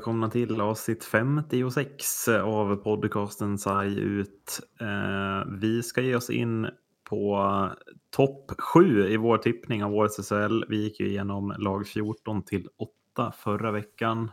[0.00, 4.60] välkomna till avsnitt 56 av podcasten Sarg ut.
[4.80, 6.68] Eh, vi ska ge oss in
[7.08, 7.68] på
[8.10, 10.64] topp 7 i vår tippning av årets SHL.
[10.68, 12.68] Vi gick ju igenom lag 14 till
[13.14, 14.30] 8 förra veckan.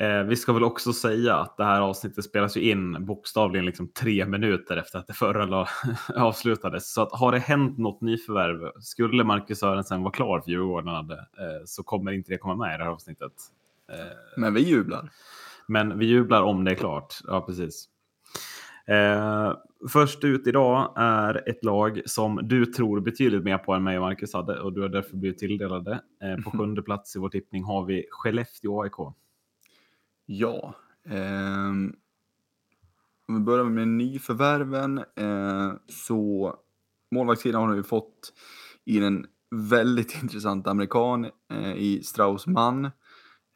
[0.00, 3.88] Eh, vi ska väl också säga att det här avsnittet spelas ju in bokstavligen liksom
[3.88, 5.66] tre minuter efter att det förra
[6.16, 6.92] avslutades.
[6.92, 11.16] Så att har det hänt något nyförvärv, skulle Marcus Sörensen vara klar för Djurgården eh,
[11.66, 13.32] så kommer inte det komma med i det här avsnittet.
[13.92, 15.10] Eh, men vi jublar.
[15.66, 17.14] Men vi jublar om det är klart.
[17.24, 17.88] Ja, precis.
[18.86, 19.54] Eh,
[19.92, 24.02] först ut idag är ett lag som du tror betydligt mer på än mig och
[24.02, 26.00] Marcus hade och du har därför blivit tilldelade.
[26.22, 29.14] Eh, på sjunde plats i vår tippning har vi Skellefteå AIK.
[30.26, 30.74] Ja,
[31.08, 31.68] eh,
[33.28, 36.54] om vi börjar med nyförvärven eh, så
[37.10, 38.32] målvaktssidan har vi fått
[38.84, 42.90] in en väldigt intressant amerikan eh, i Strauss Mann.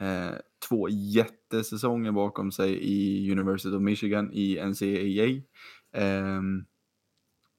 [0.00, 0.34] Eh,
[0.68, 5.42] två jättesäsonger bakom sig i University of Michigan i NCAA.
[6.02, 6.42] Eh,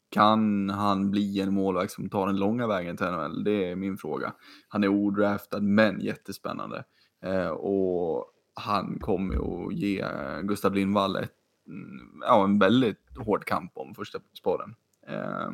[0.10, 3.44] kan han bli en målvakt som tar den långa vägen till NHL?
[3.44, 4.34] Det är min fråga.
[4.68, 6.84] Han är odraftad men jättespännande.
[7.24, 11.34] Eh, och han kommer att ge eh, Gustav Lindvall ett,
[11.68, 14.76] mm, ja, en väldigt hård kamp om första spåren.
[15.08, 15.52] Eh,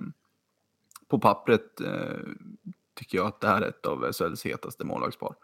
[1.08, 2.20] på pappret eh,
[2.96, 5.36] tycker jag att det här är ett av SHLs hetaste målvaktspar.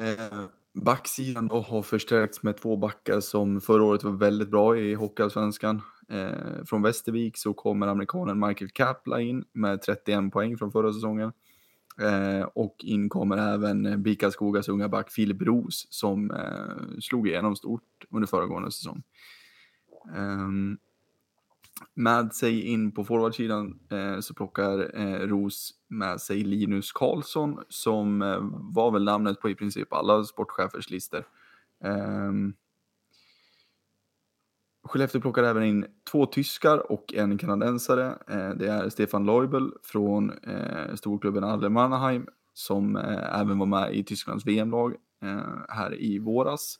[0.00, 4.94] Eh, backsidan då har förstärkts med två backar som förra året var väldigt bra i
[4.94, 5.82] Hockeyallsvenskan.
[6.08, 11.32] Eh, från Västervik så kommer amerikanen Michael Kapla in med 31 poäng från förra säsongen.
[12.00, 18.04] Eh, och in kommer även Bikaskogas unga back Filip Roos som eh, slog igenom stort
[18.10, 19.02] under föregående säsong.
[20.16, 20.78] Um,
[21.94, 28.22] med sig in på forwardsidan eh, så plockar eh, Ros med sig Linus Karlsson som
[28.22, 31.24] eh, var väl namnet på i princip alla sportchefers listor.
[31.84, 32.32] Eh,
[34.84, 38.18] Skellefteå plockar även in två tyskar och en kanadensare.
[38.28, 43.94] Eh, det är Stefan Leubel från eh, storklubben Adler Mannheim som eh, även var med
[43.94, 46.78] i Tysklands VM-lag eh, här i våras.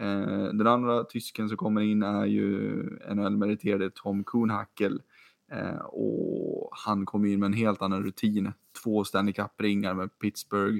[0.00, 2.82] Eh, den andra tysken som kommer in är ju
[3.14, 5.02] NHL-meriterade Tom Kuhnhackel
[5.52, 8.52] eh, och han kommer in med en helt annan rutin.
[8.84, 10.78] Två Stanley Cup-ringar med Pittsburgh.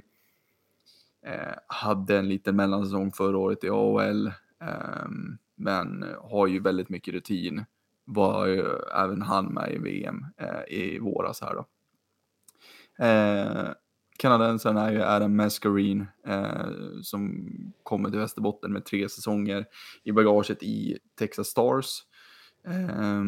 [1.26, 7.14] Eh, hade en liten mellansäsong förra året i AHL, ehm, men har ju väldigt mycket
[7.14, 7.64] rutin.
[8.04, 8.64] Var ju
[8.94, 11.66] även han med i VM eh, i våras här då.
[13.04, 13.68] Eh,
[14.20, 16.68] Kanadensaren är ju Adam Mascarine eh,
[17.02, 17.48] som
[17.82, 19.66] kommer till Västerbotten med tre säsonger
[20.02, 22.02] i bagaget i Texas Stars.
[22.66, 23.22] Eh,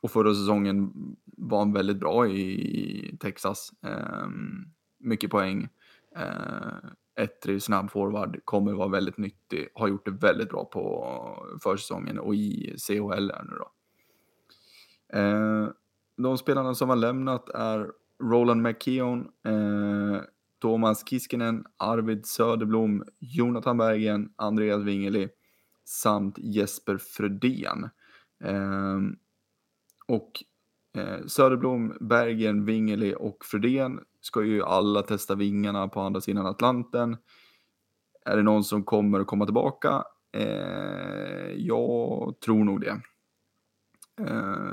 [0.00, 0.92] och förra säsongen
[1.24, 3.70] var han väldigt bra i Texas.
[3.82, 4.28] Eh,
[4.98, 5.68] mycket poäng.
[6.16, 9.68] Eh, ettrig, snabb forward, kommer vara väldigt nyttig.
[9.74, 13.70] Har gjort det väldigt bra på försäsongen och i CHL här nu då.
[15.18, 15.68] Eh,
[16.16, 17.92] de spelarna som har lämnat är
[18.22, 20.20] Roland McKeon, eh,
[20.60, 25.28] Thomas Kiskinen, Arvid Söderblom, Jonathan Bergen, Andreas Wingeli
[25.84, 27.90] samt Jesper Frödén.
[28.44, 28.98] Eh,
[30.06, 30.32] och
[30.96, 37.16] eh, Söderblom, Bergen, Wingeli och Frödén ska ju alla testa vingarna på andra sidan Atlanten.
[38.24, 40.04] Är det någon som kommer att komma tillbaka?
[40.32, 43.00] Eh, jag tror nog det.
[44.20, 44.72] Eh,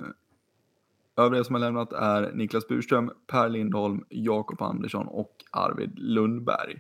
[1.17, 6.79] Övriga som har lämnat är Niklas Burström, Per Lindholm, Jakob Andersson och Arvid Lundberg.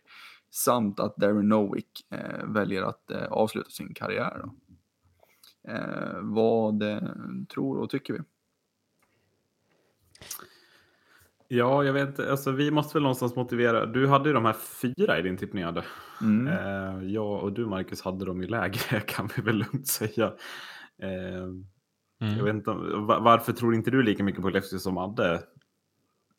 [0.49, 4.43] Samt att Darren Nowick eh, väljer att eh, avsluta sin karriär.
[5.67, 6.99] Eh, vad eh,
[7.53, 8.19] tror och tycker vi?
[11.47, 12.31] Ja, jag vet inte.
[12.31, 13.85] Alltså, vi måste väl någonstans motivera.
[13.85, 15.63] Du hade ju de här fyra i din tippning.
[16.21, 16.47] Mm.
[16.47, 20.25] Eh, jag och du, Marcus, hade dem ju lägre kan vi väl lugnt säga.
[21.01, 21.47] Eh,
[22.21, 22.37] Mm.
[22.37, 22.71] Jag vet inte,
[23.19, 25.43] varför tror inte du lika mycket på Skellefteå som Adde?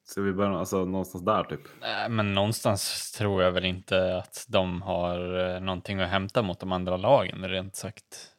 [0.05, 1.61] Ska vi börja alltså, någonstans där typ?
[1.81, 6.61] Nej, men någonstans tror jag väl inte att de har eh, någonting att hämta mot
[6.61, 8.37] de andra lagen, rent sagt.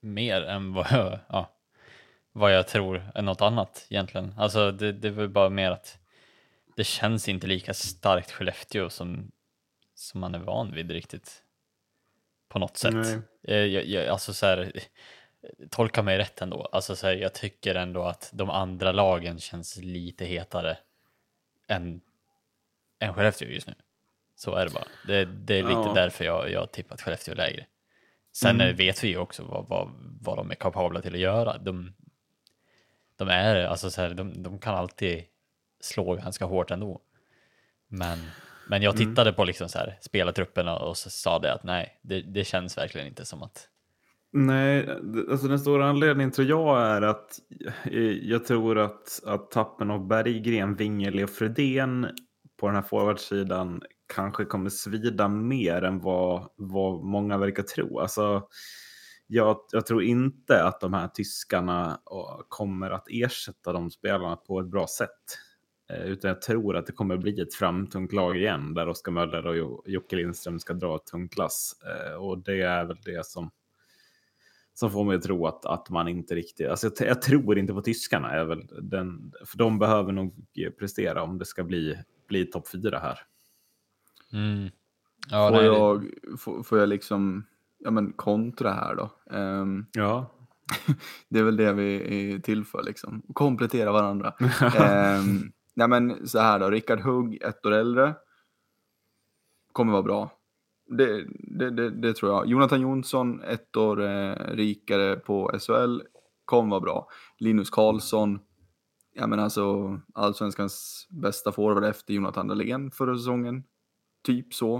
[0.00, 1.56] Mer än vad jag, ja,
[2.32, 4.34] vad jag tror är något annat egentligen.
[4.38, 5.98] Alltså det, det är väl bara mer att
[6.76, 9.30] det känns inte lika starkt Skellefteå som,
[9.94, 11.42] som man är van vid riktigt.
[12.48, 12.94] På något sätt.
[12.94, 13.18] Nej.
[13.48, 14.72] Eh, jag, jag, alltså så här,
[15.70, 16.68] tolka mig rätt ändå.
[16.72, 20.78] Alltså så här, jag tycker ändå att de andra lagen känns lite hetare
[21.68, 22.00] än,
[22.98, 23.74] än Skellefteå just nu.
[24.36, 24.86] Så är det bara.
[25.06, 25.92] Det, det är lite ja.
[25.94, 27.66] därför jag, jag tippat Skellefteå lägre.
[28.32, 28.76] Sen mm.
[28.76, 29.88] vet vi ju också vad, vad,
[30.20, 31.58] vad de är kapabla till att göra.
[31.58, 31.94] De,
[33.16, 35.24] de är, alltså så här, de, de kan alltid
[35.80, 37.00] slå ganska hårt ändå.
[37.88, 38.30] Men
[38.68, 39.34] Men jag tittade mm.
[39.34, 43.06] på liksom så här, spelartrupperna och så sa det att nej, det, det känns verkligen
[43.06, 43.68] inte som att
[44.32, 44.88] Nej,
[45.30, 47.38] alltså den stora anledningen tror jag är att
[47.84, 52.06] eh, jag tror att, att tappen av Berggren, Wingeli och Fredén
[52.60, 53.82] på den här forwardsidan
[54.14, 57.98] kanske kommer svida mer än vad, vad många verkar tro.
[57.98, 58.48] Alltså,
[59.26, 64.60] jag, jag, tror inte att de här tyskarna eh, kommer att ersätta de spelarna på
[64.60, 65.38] ett bra sätt.
[65.90, 69.46] Eh, utan jag tror att det kommer bli ett framtungt lag igen där Oskar Möller
[69.46, 71.72] och Jocke Lindström ska dra ett tungt klass.
[72.18, 73.50] Och det är väl det som
[74.78, 76.68] som får mig att tro att, att man inte riktigt...
[76.68, 78.30] Alltså jag, jag tror inte på tyskarna.
[78.30, 80.34] Är väl den, för de behöver nog
[80.78, 83.18] prestera om det ska bli, bli topp fyra här.
[84.32, 84.70] Mm.
[85.30, 87.44] Ja, får, jag, får, får, jag liksom
[87.78, 89.10] ja, men kontra här då?
[89.36, 90.32] Um, ja.
[91.28, 93.22] det är väl det vi är till för, liksom.
[93.34, 94.34] komplettera varandra.
[95.20, 98.14] um, ja, men så här då, Rickard Hugg, ett år äldre,
[99.72, 100.35] kommer vara bra.
[100.88, 102.46] Det, det, det, det, tror jag.
[102.46, 106.00] Jonathan Jonsson, ett år eh, rikare på SHL,
[106.44, 107.08] kommer vara bra.
[107.38, 108.38] Linus Karlsson,
[109.12, 113.64] ja men alltså allsvenskans bästa forward efter Jonathan Dahlén förra säsongen.
[114.22, 114.76] Typ så.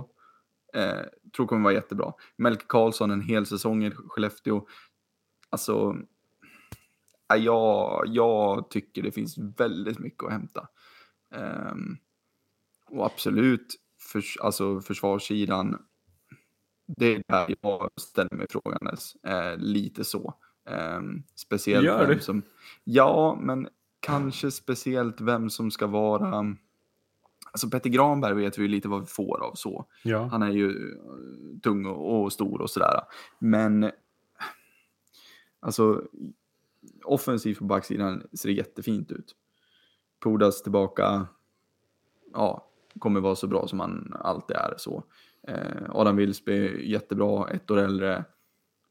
[0.74, 1.00] Eh,
[1.36, 2.12] tror kommer vara jättebra.
[2.36, 4.66] Melke Karlsson en hel säsong i Skellefteå.
[5.50, 5.96] Alltså,
[7.28, 10.68] ja, jag tycker det finns väldigt mycket att hämta.
[11.34, 11.74] Eh,
[12.90, 15.78] och absolut, för, alltså försvarssidan
[16.86, 19.16] det är där jag ställer mig frågandes.
[19.16, 20.34] Eh, lite så.
[20.68, 21.00] Eh,
[21.34, 22.42] speciellt Gör vem som...
[22.84, 23.68] Ja, men
[24.00, 26.56] kanske speciellt vem som ska vara...
[27.52, 29.86] Alltså Petter Granberg vet vi ju lite vad vi får av så.
[30.02, 30.28] Ja.
[30.30, 33.00] Han är ju eh, tung och, och stor och sådär.
[33.38, 33.90] Men
[35.60, 36.02] alltså
[37.04, 39.36] offensivt på backsidan ser det jättefint ut.
[40.22, 41.26] Pudas tillbaka,
[42.32, 42.68] ja,
[42.98, 45.04] kommer vara så bra som han alltid är så.
[45.46, 48.24] Eh, Adam Wilsby, jättebra, ett år äldre.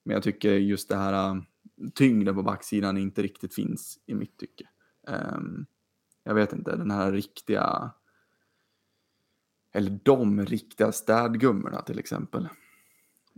[0.03, 1.45] Men jag tycker just det här um,
[1.93, 4.67] tyngden på backsidan inte riktigt finns i mitt tycke.
[5.07, 5.65] Um,
[6.23, 7.91] jag vet inte, den här riktiga,
[9.73, 12.47] eller de riktiga städgummorna till exempel.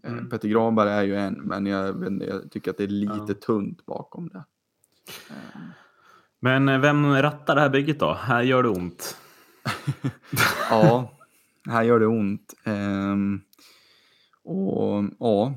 [0.04, 0.30] Eh, mm.
[0.30, 3.34] Petter Granberg är ju en, men jag, jag tycker att det är lite ja.
[3.34, 4.44] tunt bakom det.
[5.30, 5.62] Um.
[6.40, 8.14] Men eh, vem rattar det här bygget då?
[8.14, 9.18] Här gör det ont.
[10.70, 11.17] ja,
[11.68, 12.54] här gör det ont.
[12.66, 13.42] Um,
[14.44, 15.54] och ja,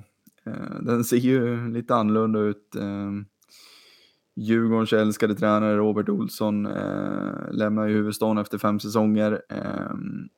[0.46, 2.76] uh, den ser ju lite annorlunda ut.
[2.76, 3.26] Um,
[4.34, 9.42] Djurgårdens älskade tränare Robert Olsson uh, lämnar ju huvudstaden efter fem säsonger.
[9.48, 10.28] Um,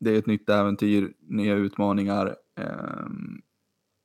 [0.00, 2.36] det är ett nytt äventyr, nya utmaningar.
[2.56, 3.42] Um,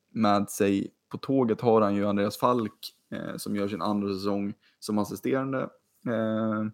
[0.10, 4.54] med sig på tåget har han ju Andreas Falk uh, som gör sin andra säsong
[4.80, 5.70] som assisterande.
[6.08, 6.68] Uh,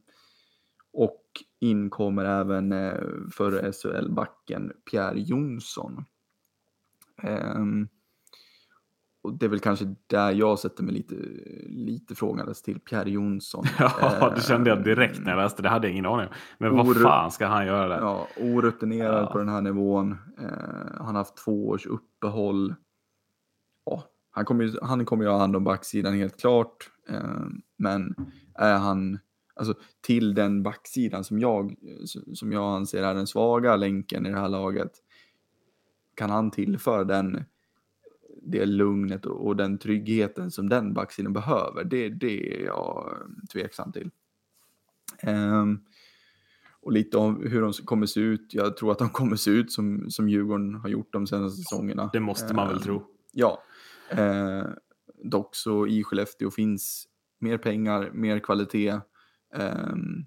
[0.94, 1.23] och
[1.59, 3.00] in kommer även eh,
[3.31, 6.06] förre SHL-backen Pierre Jonsson.
[7.24, 7.88] Um,
[9.24, 11.15] och det är väl kanske där jag sätter mig lite,
[11.65, 13.65] lite frågandes till Pierre Jonsson.
[13.80, 15.69] Ja, det kände jag direkt när jag läste det.
[15.69, 16.33] hade jag ingen aning om.
[16.57, 17.99] Men vad fan ska han göra där?
[17.99, 19.31] Ja, orutinerad ja.
[19.31, 20.11] på den här nivån.
[20.11, 20.47] Uh,
[20.97, 22.75] han har haft två års uppehåll.
[23.85, 26.90] Ja, han kommer ju, han kommer ju ha hand om backsidan helt klart.
[27.78, 28.16] Men
[28.56, 29.19] är han
[29.54, 31.76] alltså, till den backsidan som jag,
[32.33, 34.92] som jag anser är den svaga länken i det här laget.
[36.16, 37.44] Kan han tillföra den,
[38.42, 41.83] det lugnet och den tryggheten som den backsidan behöver?
[41.83, 43.18] Det, det är jag
[43.54, 44.12] tveksam till.
[45.28, 45.83] Um,
[46.81, 48.54] och lite om hur de kommer se ut.
[48.54, 52.10] Jag tror att de kommer se ut som, som Djurgården har gjort de senaste säsongerna.
[52.14, 52.95] Det måste man väl tro.
[52.95, 53.64] Ehm, ja.
[54.18, 54.66] Uh,
[55.24, 57.07] dock så i Skellefteå finns
[57.40, 59.00] mer pengar, mer kvalitet.
[59.56, 60.26] Um,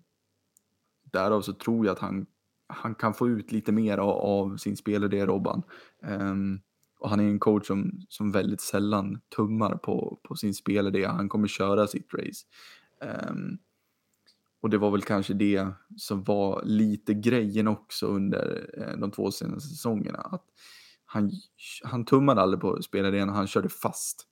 [1.13, 2.27] därav så tror jag att han,
[2.69, 5.63] han kan få ut lite mer av, av sin spelidé, Robban.
[6.03, 6.61] Um,
[6.99, 11.05] och han är en coach som, som väldigt sällan tummar på, på sin spelidé.
[11.05, 12.47] Han kommer köra sitt race.
[13.29, 13.59] Um,
[14.61, 15.67] och det var väl kanske det
[15.97, 20.19] som var lite grejen också under eh, de två senaste säsongerna.
[20.19, 20.45] Att
[21.05, 21.31] han,
[21.85, 24.27] han tummade aldrig på spelidén, han körde fast.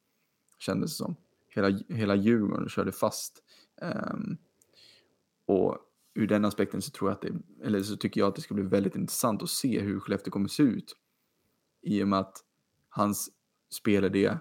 [0.58, 1.16] Kändes det som.
[1.48, 3.42] Hela, hela Djurgården körde fast.
[3.82, 4.36] Um,
[5.46, 5.78] och
[6.14, 8.54] ur den aspekten så tror jag att det, eller så tycker jag att det ska
[8.54, 10.96] bli väldigt intressant att se hur Skellefteå kommer se ut.
[11.82, 12.36] I och med att
[12.88, 13.30] hans
[13.70, 14.38] spelidé,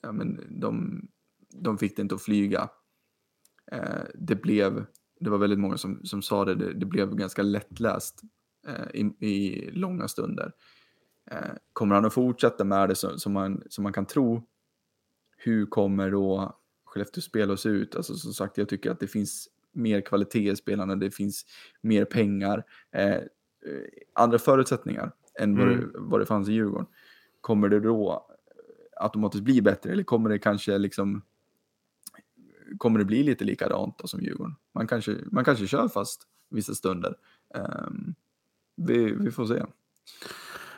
[0.00, 1.02] ja men de,
[1.48, 2.68] de fick det inte att flyga.
[3.72, 4.86] Eh, det blev,
[5.20, 8.22] det var väldigt många som, som sa det, det, det blev ganska lättläst
[8.66, 10.52] eh, i, i långa stunder.
[11.30, 14.46] Eh, kommer han att fortsätta med det som, som, man, som man kan tro?
[15.36, 17.96] Hur kommer då Skellefteå spel att se ut?
[17.96, 21.46] Alltså som sagt, jag tycker att det finns mer kvalitet i spelarna, det finns
[21.80, 22.64] mer pengar.
[22.92, 23.18] Eh,
[24.14, 25.80] andra förutsättningar än vad, Mm.
[25.80, 26.86] det, vad det fanns i Djurgården.
[27.40, 28.26] Kommer det då
[28.96, 31.22] automatiskt bli bättre eller kommer det kanske liksom
[32.78, 34.56] kommer det bli lite likadant då som Djurgården?
[34.74, 37.14] Man kanske, man kanske kör fast vissa stunder.
[37.54, 38.14] Ehm,
[38.76, 39.62] vi, vi får se.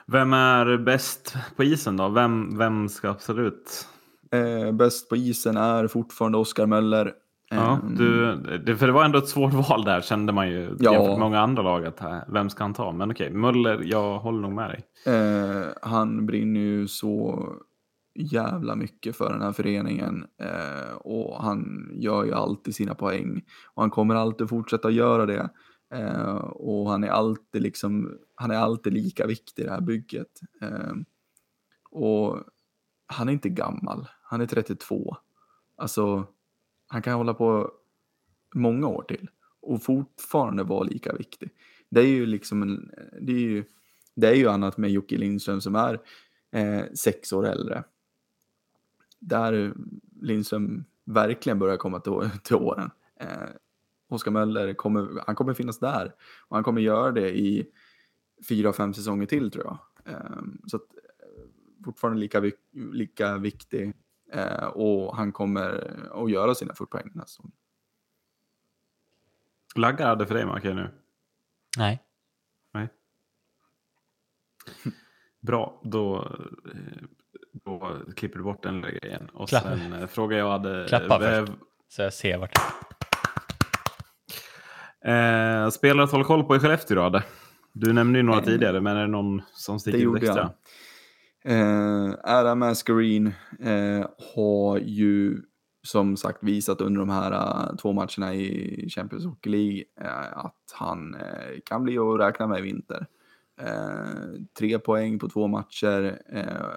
[0.07, 2.09] Vem är bäst på isen då?
[2.09, 3.89] Vem, vem ska absolut...
[4.31, 7.15] Eh, bäst på isen är fortfarande Oskar Möller.
[7.55, 10.77] Ja, Ehm, du, det, för det var ändå ett svårt val där kände man ju.
[10.79, 10.93] Ja.
[10.93, 12.93] Jämfört med många andra lag att här, vem ska han ta?
[12.93, 15.15] Men okej, Möller, jag håller nog med dig.
[15.15, 17.49] Eh, han brinner ju så
[18.15, 23.43] jävla mycket för den här föreningen eh, och han gör ju alltid sina poäng
[23.75, 25.51] och han kommer alltid fortsätta göra det.
[25.95, 30.41] Eh, och han är alltid liksom, han är alltid lika viktig i det här bygget.
[30.63, 30.93] Eh,
[31.91, 32.39] och
[33.07, 35.17] han är inte gammal, han är 32.
[35.77, 36.27] Alltså,
[36.93, 37.73] han kan hålla på
[38.55, 39.31] många år till
[39.61, 41.51] och fortfarande vara lika viktig.
[41.89, 43.65] Det är ju liksom en, det är ju,
[44.15, 46.01] det är ju annat med Jocke Lindström som är
[46.51, 47.85] eh, sex år äldre.
[49.19, 49.75] Där
[50.21, 52.91] Lindström verkligen börjar komma till, till åren.
[53.21, 53.49] Eh,
[54.09, 56.15] Oskar Möller kommer, han kommer finnas där
[56.49, 57.67] och han kommer göra det i
[58.49, 59.79] fyra, fem säsonger till tror jag.
[60.15, 63.93] Eh, så att, eh, fortfarande lika, lika viktig
[64.33, 67.53] eh, och han kommer att göra sina 40 poäng den här säsongen.
[69.75, 70.91] Laggar hade för dig Marke nu.
[71.79, 72.03] Nej.
[72.75, 72.89] Nej.
[75.41, 76.37] Bra, då,
[77.53, 79.29] då klipper du bort den där grejen.
[79.33, 79.63] Och Klapp.
[79.63, 80.87] sen eh, frågar jag hade...
[80.89, 81.53] Klappa eh, först.
[81.89, 82.59] Så jag ser vart.
[85.01, 85.65] Mm.
[85.65, 87.03] Eh, spelare att hålla koll på i Skellefteå då?
[87.03, 87.25] Adde?
[87.73, 90.37] Du nämnde ju några Eh, tidigare, men är det någon som sticker det ut extra?
[90.37, 90.51] jag.
[91.45, 93.27] Eh, Adam Mascareen
[93.61, 95.43] eh, har ju
[95.83, 100.73] som sagt visat under de här uh, två matcherna i Champions Hockey League eh, att
[100.73, 103.07] han eh, kan bli att räkna med i vinter.
[103.61, 106.75] Eh, tre poäng på två matcher eh,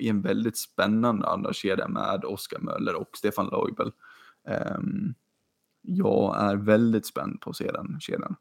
[0.00, 3.92] i en väldigt spännande andra kedja med Oskar Möller och Stefan Leubel.
[4.48, 4.78] Eh,
[5.82, 8.36] jag är väldigt spänd på att se den kedjan.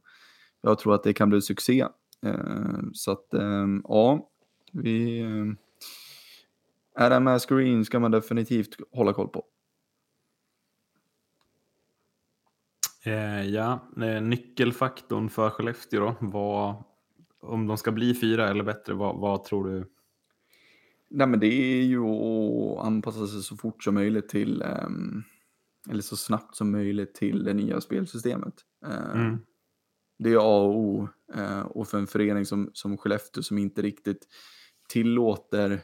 [0.62, 1.86] Jag tror att det kan bli succé.
[2.26, 4.30] Eh, så att, eh, ja,
[4.78, 5.20] vi...
[5.20, 5.46] Eh,
[6.96, 9.46] Adam Mascareen ska man definitivt hålla koll på.
[13.06, 16.16] Eh, ja, eh, nyckelfaktorn för Skellefteå då?
[16.20, 16.84] Vad,
[17.42, 19.86] om de ska bli fyra eller bättre, vad, vad tror du?
[21.10, 25.24] Nej, men det är ju att anpassa sig så fort som möjligt till, ehm,
[25.90, 28.54] eller så snabbt som möjligt till det nya spelsystemet.
[28.86, 29.38] Eh, Mm.
[30.20, 31.10] Det är A och O.
[31.34, 34.28] Eh, och för en förening som, som Skellefteå som inte riktigt
[34.88, 35.82] tillåter,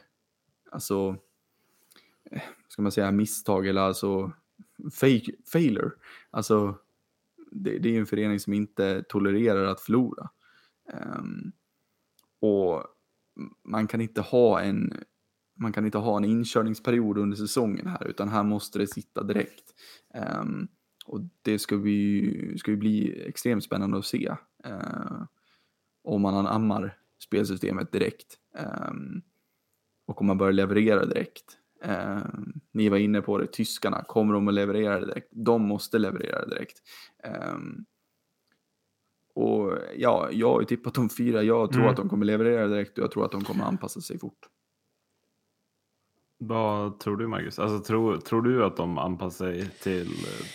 [0.70, 1.16] alltså,
[2.30, 4.32] eh, ska man säga misstag eller alltså
[4.92, 5.90] fake, failure.
[6.30, 6.78] Alltså,
[7.50, 10.30] det, det är ju en förening som inte tolererar att förlora.
[11.18, 11.52] Um,
[12.40, 12.84] och
[13.62, 15.04] man kan inte ha en
[15.56, 19.74] man kan inte ha en inkörningsperiod under säsongen här utan här måste det sitta direkt.
[20.40, 20.68] Um,
[21.06, 24.36] och det ska vi ska ju bli extremt spännande att se.
[24.66, 25.24] uh,
[26.04, 28.38] om man anammar spelsystemet direkt.
[28.58, 29.22] Ehm,
[30.06, 31.58] och om man börjar leverera direkt.
[31.82, 35.28] Ehm, ni var inne på det, tyskarna, kommer de att leverera direkt?
[35.30, 36.78] De måste leverera direkt.
[37.24, 37.84] Ehm,
[39.34, 41.42] och ja, jag har ju tippat de fyra.
[41.42, 41.90] Jag tror Mm.
[41.90, 44.48] att de kommer leverera direkt och jag tror att de kommer anpassa sig fort.
[46.38, 47.58] Vad tror du Marcus?
[47.58, 50.08] Alltså, tror, tror du att de anpassar sig till,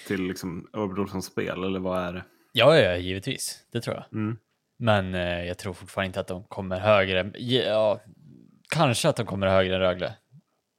[0.07, 2.25] till liksom Örebro som spel eller vad är det?
[2.51, 3.65] Ja, ja, givetvis.
[3.71, 4.05] Det tror jag.
[4.21, 4.37] Mm.
[4.81, 7.31] Men eh, jag tror fortfarande inte att de kommer högre.
[7.35, 7.99] Ja,
[8.69, 10.13] kanske att de kommer högre än Rögle.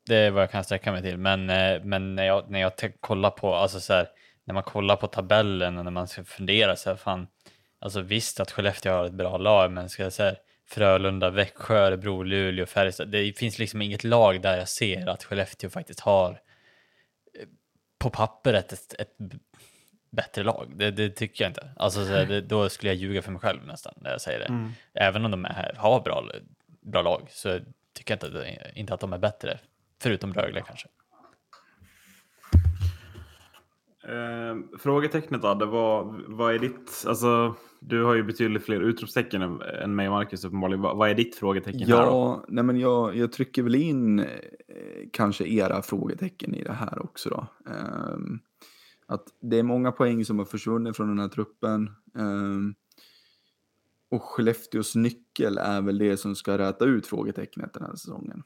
[0.06, 1.16] Det är vad jag kan sträcka mig till.
[1.16, 4.08] Men, eh, men när jag, när jag kollar på, alltså så här,
[4.44, 7.26] när man kollar på tabellen och när man ska fundera så här, fan,
[7.80, 10.34] alltså visst att Skellefteå har ett bra lag, men ska jag säga
[10.70, 13.08] Frölunda, Växjö, Örebro, Luleå, Färjestad.
[13.08, 17.46] Det finns liksom inget lag där jag ser att Skellefteå faktiskt har eh,
[17.98, 19.16] på pappret ett, ett
[20.10, 20.72] bättre lag.
[20.76, 21.70] Det, det tycker jag inte.
[21.76, 24.38] Alltså, så här, det, då skulle jag ljuga för mig själv nästan när jag säger
[24.38, 24.44] det.
[24.46, 24.70] Mm.
[24.94, 26.24] Även om de är, har bra,
[26.80, 27.58] bra lag så
[27.94, 29.58] tycker jag inte, att det- inte att de är bättre.
[30.02, 30.88] Förutom Rögle kanske.
[34.04, 39.62] Eh, frågetecknet Adde, vad, vad är ditt, alltså du har ju betydligt fler utropstecken än,
[39.62, 40.80] än mig och Marcus uppenbarligen.
[40.82, 41.94] Vad, vad är ditt frågetecken här då?
[41.96, 44.26] Ja, nej men jag, jag trycker väl in eh,
[45.12, 47.46] kanske era frågetecken i det här också då.
[47.72, 48.40] Ehm,
[49.10, 51.90] att det är många poäng som har försvunnit från den här truppen.
[52.18, 52.74] Ehm,
[54.10, 58.42] och Skellefteås nyckel är väl det som ska räta ut frågetecknet den här säsongen.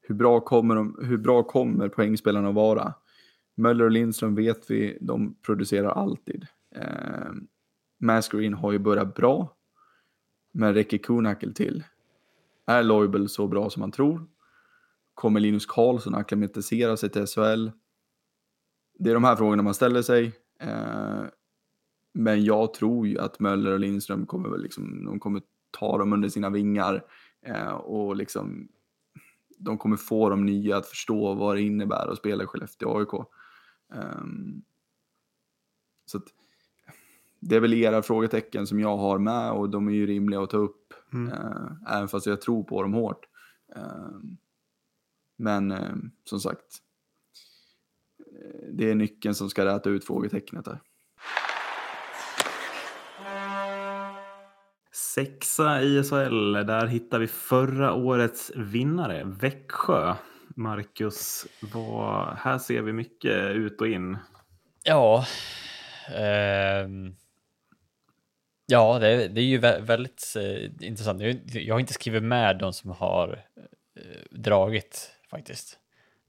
[0.00, 2.94] Hur bra kommer, de, hur bra kommer poängspelarna att vara?
[3.54, 6.46] Möller och Lindström vet vi, de producerar alltid.
[6.74, 7.32] Eh,
[8.00, 9.56] Mascareen har ju börjat bra.
[10.52, 11.84] Men räcker Kunakel till?
[12.66, 14.26] Är Loibel så bra som man tror?
[15.14, 17.70] Kommer Linus Karlsson acklimatisera sig till SHL?
[18.98, 20.32] Det är de här frågorna man ställer sig.
[20.60, 21.22] Eh,
[22.14, 26.12] men jag tror ju att Möller och Lindström kommer väl liksom, de kommer ta dem
[26.12, 27.04] under sina vingar
[27.46, 28.68] eh, och liksom
[29.58, 33.12] de kommer få de nya att förstå vad det innebär att spela i Skellefteå AIK.
[33.92, 34.62] Um,
[36.06, 36.24] så att,
[37.40, 40.50] det är väl era frågetecken som jag har med och de är ju rimliga att
[40.50, 40.94] ta upp.
[41.12, 41.32] Mm.
[41.32, 43.26] Uh, även fast jag tror på dem hårt.
[43.76, 44.18] Uh,
[45.36, 46.82] men uh, som sagt,
[48.72, 50.80] det är nyckeln som ska räta ut frågetecknet där.
[54.92, 60.14] Sexa i SHL, där hittar vi förra årets vinnare, Växjö.
[60.56, 64.18] Marcus, vad, här ser vi mycket ut och in.
[64.84, 65.26] Ja,
[66.14, 66.88] eh,
[68.66, 71.22] ja det, det, är ju väldigt eh, intressant.
[71.22, 73.44] Jag, jag, har inte skrivit med de som har
[73.96, 75.78] eh, dragit faktiskt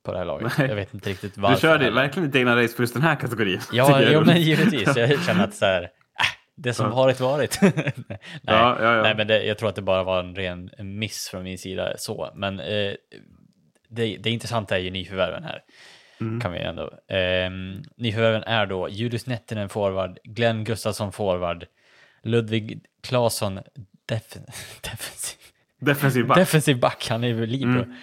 [0.04, 0.58] på det här laget.
[0.58, 0.68] Nej.
[0.68, 1.56] Jag vet inte riktigt varför.
[1.56, 3.62] Du körde verkligen ditt egna race för just den här kategorin.
[3.72, 4.96] Ja, jo, men givetvis.
[4.96, 5.90] Jag känner att så här,
[6.56, 6.96] det som ja.
[6.96, 7.60] varit varit.
[7.62, 11.30] nej, ja, ja, nej, men det, jag tror att det bara var en ren miss
[11.30, 12.32] från min sida så.
[12.36, 12.94] Men eh,
[13.90, 15.62] det, det intressanta är ju nyförvärven här.
[16.22, 16.42] Mm.
[16.42, 16.84] Kan vi ändå.
[17.08, 17.50] Eh,
[17.96, 21.66] nyförvärven är då Julius Nettinen forward, Glenn Gustafsson forward,
[22.24, 23.60] Ludvig Claesson
[24.06, 24.34] def
[24.82, 25.40] defensiv.
[25.80, 26.38] defensiv back.
[26.38, 27.84] defensiv back, han är väl libero.
[27.84, 27.96] Mm.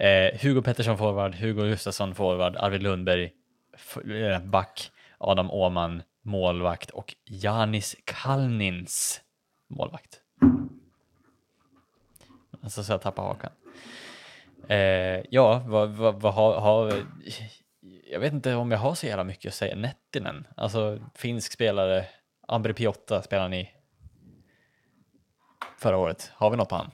[0.00, 3.32] Eh, Hugo Pettersson forward, Hugo Gustafsson forward, Arvid Lundberg
[4.04, 9.20] eh, back, Adam Åman målvakt och Janis Kalnins
[9.68, 10.20] målvakt.
[12.62, 13.52] Alltså så jag tappar hakan.
[14.68, 17.04] Eh, ja, vad, vad, vad har, har,
[18.10, 19.76] jag vet inte om jag har så jävla mycket att säga.
[19.76, 22.06] Nettinen, alltså finsk spelare,
[22.48, 23.74] Ambre Piotta spelade ni
[25.78, 26.32] förra året.
[26.34, 26.90] Har vi något på han?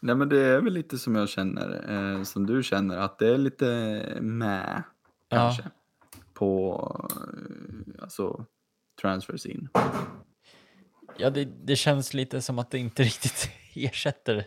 [0.00, 3.28] Nej men det är väl lite som jag känner, eh, som du känner, att det
[3.28, 3.66] är lite
[4.20, 4.82] med
[5.30, 5.62] kanske.
[5.64, 5.70] Ja
[6.38, 8.44] på eh, alltså,
[9.00, 9.68] transfers in.
[11.16, 14.44] Ja, det, det känns lite som att det inte riktigt ersätter.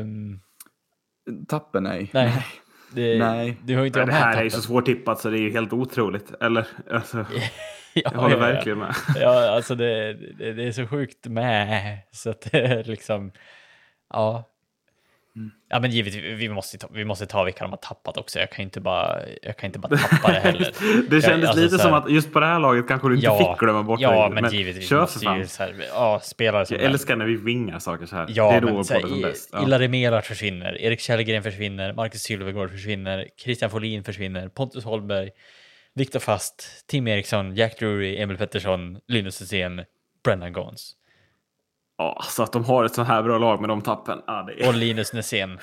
[0.00, 0.40] Um...
[1.48, 2.10] Tappen, nej.
[2.12, 2.46] Nej.
[2.92, 3.56] Det, nej.
[3.64, 4.38] Du har inte ja, det här tappen.
[4.38, 6.34] är ju så svårt tippat så det är ju helt otroligt.
[6.40, 6.66] Eller?
[6.90, 7.18] Alltså,
[7.94, 8.94] ja, jag håller ja, verkligen med.
[9.16, 11.98] Ja, alltså det, det, det, är så sjukt med.
[12.12, 13.32] Så att det är liksom,
[14.14, 14.44] ja,
[15.36, 15.50] Mm.
[15.68, 18.38] Ja, men givetvis, vi måste, ta, vi måste ta vilka de har tappat också.
[18.38, 20.60] Jag kan inte bara, jag kan inte bara tappa det heller.
[21.10, 23.26] det kändes jag, alltså, lite som att just på det här laget kanske du inte
[23.26, 24.16] ja, fick glömma bort ja, det.
[24.16, 24.88] Ja, men, men givetvis.
[24.88, 25.48] Kör för fan.
[25.48, 28.26] Så här, ja, spelare som jag älskar när vi vingar saker så här.
[28.28, 29.50] Ja, det är då men, så här, som bäst.
[29.52, 29.62] Ja.
[29.62, 35.30] Ilari Melart försvinner, Erik Källgren försvinner, Marcus Sylvegård försvinner, Christian Folin försvinner, Pontus Holmberg,
[35.94, 39.84] Viktor Fast, Tim Eriksson, Jack Drury, Emil Pettersson, Linus Hysén,
[40.24, 40.96] Brennan Gons.
[41.98, 44.18] Ja, så att de har ett så här bra lag med de tappen.
[44.26, 44.68] Ja, det är...
[44.68, 45.58] Och Linus Nässén.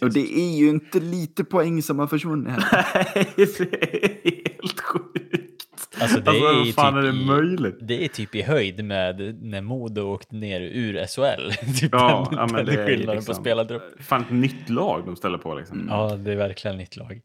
[0.00, 2.86] Och det är ju inte lite poäng som har försvunnit här.
[3.14, 5.64] Nej, det är helt sjukt.
[6.00, 7.78] Alltså, det alltså, är fan typ är det i, möjligt?
[7.80, 11.50] Det är typ i höjd med när Modo åkte ner ur SHL.
[11.80, 14.02] typ ja, den, ja, men den det skillnaden liksom, på spelartrupp.
[14.02, 15.80] Fan, ett nytt lag de ställer på liksom.
[15.80, 15.90] Mm.
[15.90, 17.20] Ja, det är verkligen ett nytt lag.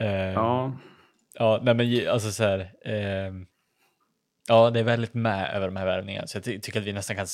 [0.00, 0.72] Uh, ja.
[1.34, 2.60] Ja, nej men alltså så här.
[2.60, 3.32] Uh,
[4.48, 6.92] Ja, det är väldigt med över de här värvningarna, så jag ty tycker att vi
[6.92, 7.26] nästan kan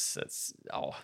[0.65, 0.95] ja,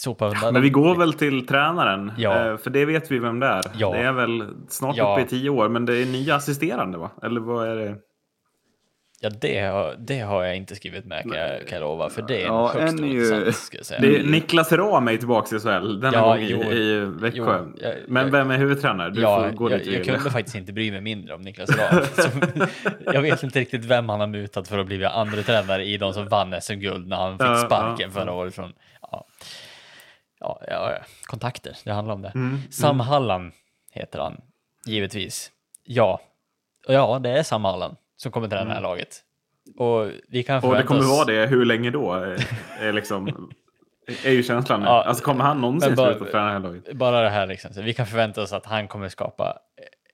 [0.00, 0.52] sopa undan.
[0.52, 2.50] Men vi går väl till tränaren, ja.
[2.50, 3.62] Eh, för det vet vi vem det är.
[3.74, 3.92] Ja.
[3.92, 5.12] Det är väl snart ja.
[5.12, 7.10] uppe i tio år, men det är nya assisterande va?
[7.22, 7.96] Eller vad är det?
[9.24, 12.22] Ja, det har, det har jag inte skrivit med kan jag, kan jag lova, för
[12.22, 13.52] det är ja, högst en ju...
[14.00, 17.64] Det är Niklas Ram är tillbaka i SHL denna ja, gång i, jo, i Växjö.
[17.66, 19.10] Jo, jag, Men vem är huvudtränare?
[19.10, 22.04] Du ja, får gå jag, jag kunde faktiskt inte bry mig mindre om Niklas Ram.
[23.12, 26.12] jag vet inte riktigt vem han har mutat för att bli andra tränare i de
[26.12, 29.26] som vann SM-guld när han fick sparken ja, förra året från ja,
[30.40, 30.90] ja, ja,
[31.24, 31.76] kontakter.
[31.84, 32.32] Det handlar om det.
[32.34, 33.06] Mm, Sam mm.
[33.06, 33.52] Hallan
[33.92, 34.40] heter han,
[34.86, 35.50] givetvis.
[35.84, 36.20] Ja,
[36.88, 38.82] ja, det är Sam Hallan som kommer till det här mm.
[38.82, 39.20] laget.
[39.76, 41.06] Och, vi kan och det kommer oss...
[41.06, 42.12] vara det hur länge då?
[42.80, 43.50] Är, liksom,
[44.24, 44.82] är ju känslan.
[44.82, 46.92] Ja, alltså kommer han någonsin bara, sluta träna det här laget?
[46.92, 47.72] Bara det här liksom.
[47.74, 49.58] Så vi kan förvänta oss att han kommer skapa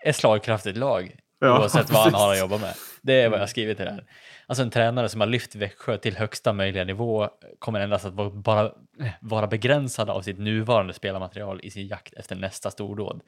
[0.04, 1.16] ett slagkraftigt lag.
[1.40, 2.74] Ja, oavsett vad han har att jobba med.
[3.02, 4.04] Det är vad jag har skrivit till det här.
[4.46, 8.72] Alltså en tränare som har lyft Växjö till högsta möjliga nivå kommer endast att vara,
[9.20, 13.20] vara begränsad av sitt nuvarande spelarmaterial i sin jakt efter nästa stordåd.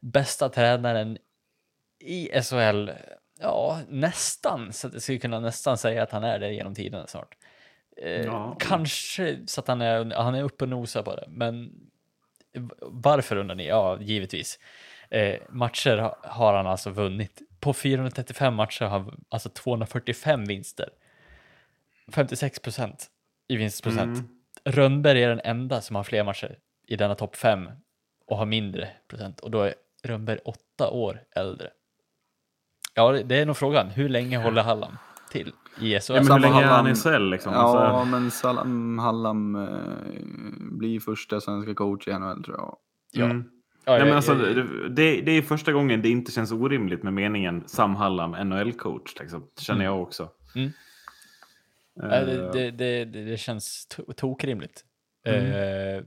[0.00, 1.18] Bästa tränaren
[2.00, 2.90] i SHL
[3.40, 4.72] Ja, nästan.
[4.72, 7.36] Så att jag skulle kunna nästan säga att han är det genom tiden snart.
[7.96, 8.56] Eh, ja.
[8.60, 11.24] Kanske så att han är, han är uppe och nosar på det.
[11.28, 11.72] Men
[12.80, 13.66] varför undrar ni?
[13.66, 14.58] Ja, givetvis.
[15.10, 17.42] Eh, matcher har han alltså vunnit.
[17.60, 20.88] På 435 matcher har han alltså 245 vinster.
[22.12, 23.10] 56 procent.
[23.48, 24.18] i vinstprocent.
[24.18, 24.28] Mm.
[24.64, 27.70] Rönnberg är den enda som har fler matcher i denna topp fem
[28.26, 31.70] och har mindre procent och då är Rönnberg åtta år äldre.
[32.98, 33.86] Ja, det- är nog frågan.
[33.90, 34.92] Hur länge håller Hallam
[35.30, 36.12] till i SHL?
[36.14, 37.52] Ja, men hur länge är han i Hallam- SHL liksom?
[37.52, 39.68] Ja, Alltså, men Salam Hallam eh,
[40.78, 42.76] blir första svenska coach i NHL tror jag.
[43.12, 43.24] Ja.
[43.24, 43.44] mm.
[43.84, 47.02] Ja, Nej, men alltså, jag- det, det, det är första gången det inte känns orimligt
[47.02, 49.20] med meningen Sam Hallam, NHL-coach.
[49.20, 49.40] Liksom.
[49.56, 49.92] Det känner Mm.
[49.92, 50.28] jag också.
[50.54, 50.70] Mm.
[51.96, 54.84] Nej, det, det, det, känns to- tokrimligt.
[55.26, 55.52] Mm.
[55.52, 56.02] Eh,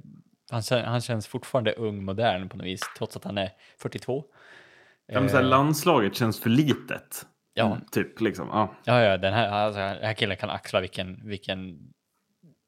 [0.51, 3.49] han, han känns fortfarande ung, modern på något vis, trots att han är
[3.81, 4.23] 42.
[5.13, 7.25] Ja, men så här, Eh, landslaget känns för litet.
[7.53, 8.47] ja, Typ liksom.
[8.51, 8.75] Ja.
[8.83, 11.79] ja, ja, den här, alltså, den här killen kan axla vilken, vilken,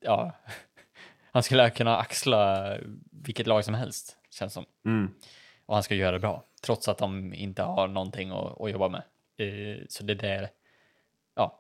[0.06, 0.32] ja,
[1.32, 2.74] han skulle kunna axla
[3.12, 4.66] vilket lag som helst, känns som.
[4.86, 5.12] Mm.
[5.66, 8.90] Och han ska göra det bra, trots att de inte har någonting att, att jobba
[8.90, 9.04] med.
[9.38, 10.50] Eh, så det där,
[11.36, 11.60] ja.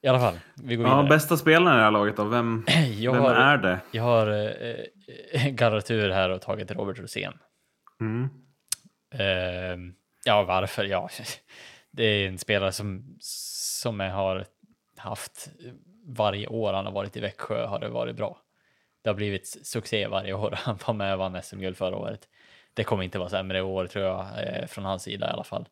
[0.00, 1.08] I alla fall, vi går ja, vidare.
[1.08, 2.24] bästa spelaren i det här laget då?
[2.24, 2.64] Vem,
[3.02, 3.80] vem har, är det?
[3.90, 4.26] Jag har
[5.32, 7.32] eh, garrat ur här och tagit Robert Rosén.
[8.00, 8.28] Mm.
[9.20, 9.76] Eh,
[10.24, 10.84] ja, varför?
[10.84, 11.08] Ja,
[11.90, 14.44] det är en spelare som, som jag har
[14.96, 15.50] haft
[16.06, 18.40] varje år han har varit i Växjö har det varit bra.
[19.02, 20.54] Det har blivit succé varje år.
[20.56, 22.28] Han var med och vann SM-guld förra året.
[22.74, 25.44] Det kommer inte vara sämre i år tror jag, eh, från hans sida i alla
[25.44, 25.68] fall.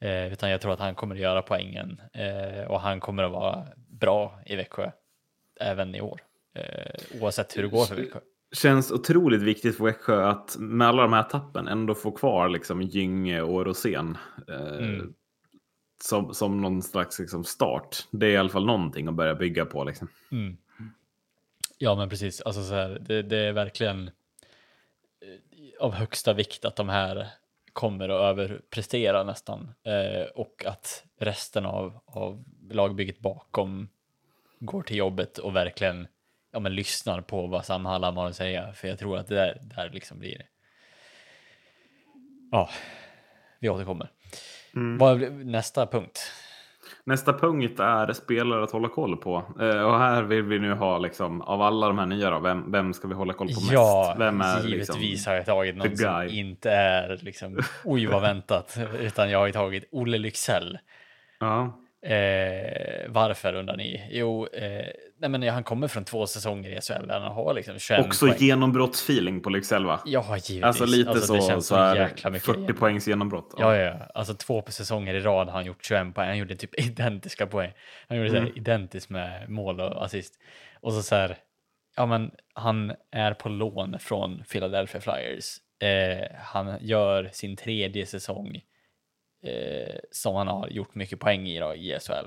[0.00, 3.32] Eh, utan jag tror att han kommer att göra poängen eh, och han kommer att
[3.32, 4.90] vara bra i Växjö
[5.60, 6.20] även i år.
[6.54, 8.20] Eh, oavsett hur det går för Växjö.
[8.54, 12.82] Känns otroligt viktigt för Växjö att med alla de här tappen ändå få kvar liksom
[12.82, 14.18] Gynge och Rosén.
[14.48, 15.14] Eh, Mm.
[16.02, 17.96] som, som någon slags liksom, start.
[18.10, 19.84] Det är i alla fall någonting att börja bygga på.
[19.84, 20.08] Liksom.
[20.32, 20.56] Mm.
[21.78, 22.40] Ja, men precis.
[22.40, 27.28] Alltså så här, det, det är verkligen eh, av högsta vikt att de här
[27.72, 33.88] kommer att överprestera nästan eh, och att resten av, av lagbygget bakom
[34.58, 36.06] går till jobbet och verkligen
[36.54, 38.72] ja, men lyssnar på vad Sam Hallam har att säga.
[38.72, 40.42] För jag tror att det där, där liksom blir.
[42.50, 42.70] Ja,
[43.60, 44.08] vi återkommer.
[44.74, 44.98] Mm.
[44.98, 46.20] Vad är nästa punkt?
[47.04, 49.36] Nästa punkt är spelare att hålla koll på.
[49.60, 52.72] Eh, och här vill vi nu ha, liksom, av alla de här nya, då, vem,
[52.72, 54.20] vem ska vi hålla koll på Ja, mest?
[54.20, 58.78] Vem är, givetvis liksom, har jag tagit någon som inte är liksom, oj vad väntat,
[59.00, 60.78] utan jag har tagit Olle Lycksell.
[61.40, 61.80] ja.
[62.04, 64.08] Eh, varför undrar ni?
[64.10, 64.86] Jo, eh,
[65.18, 68.26] nej men han kommer från två säsonger i SHL där han har liksom 21 Också
[68.26, 68.38] poäng.
[68.38, 70.00] genombrottsfeeling på Lycksell va?
[70.06, 70.62] Ja, givetvis.
[70.64, 72.74] Alltså lite det så, känns så här jäkla mycket 40 igen.
[72.76, 73.54] poängs genombrott.
[73.58, 74.06] Ja, ja, ja.
[74.14, 76.28] Alltså två säsonger i rad har han gjort 21 poäng.
[76.28, 77.72] Han gjorde typ identiska poäng.
[78.08, 78.48] Han gjorde så Mm.
[78.48, 80.34] här identiskt med mål och assist.
[80.80, 81.36] Och så så här,
[81.96, 85.56] ja men han är på lån från Philadelphia Flyers.
[85.82, 88.60] Eh, han gör sin tredje säsong
[89.44, 92.26] eh, som han har gjort mycket poäng i då, i SHL.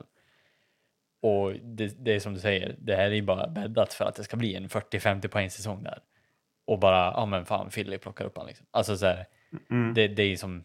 [1.21, 4.15] Och det, det är som du säger, det här är ju bara bäddat för att
[4.15, 5.99] det ska bli en 40-50 poäng säsong där.
[6.65, 8.65] Och bara, ja men fan, Philly plockar upp han liksom.
[8.71, 9.25] Alltså så här,
[9.69, 9.93] Mm.
[9.93, 10.63] det, det är som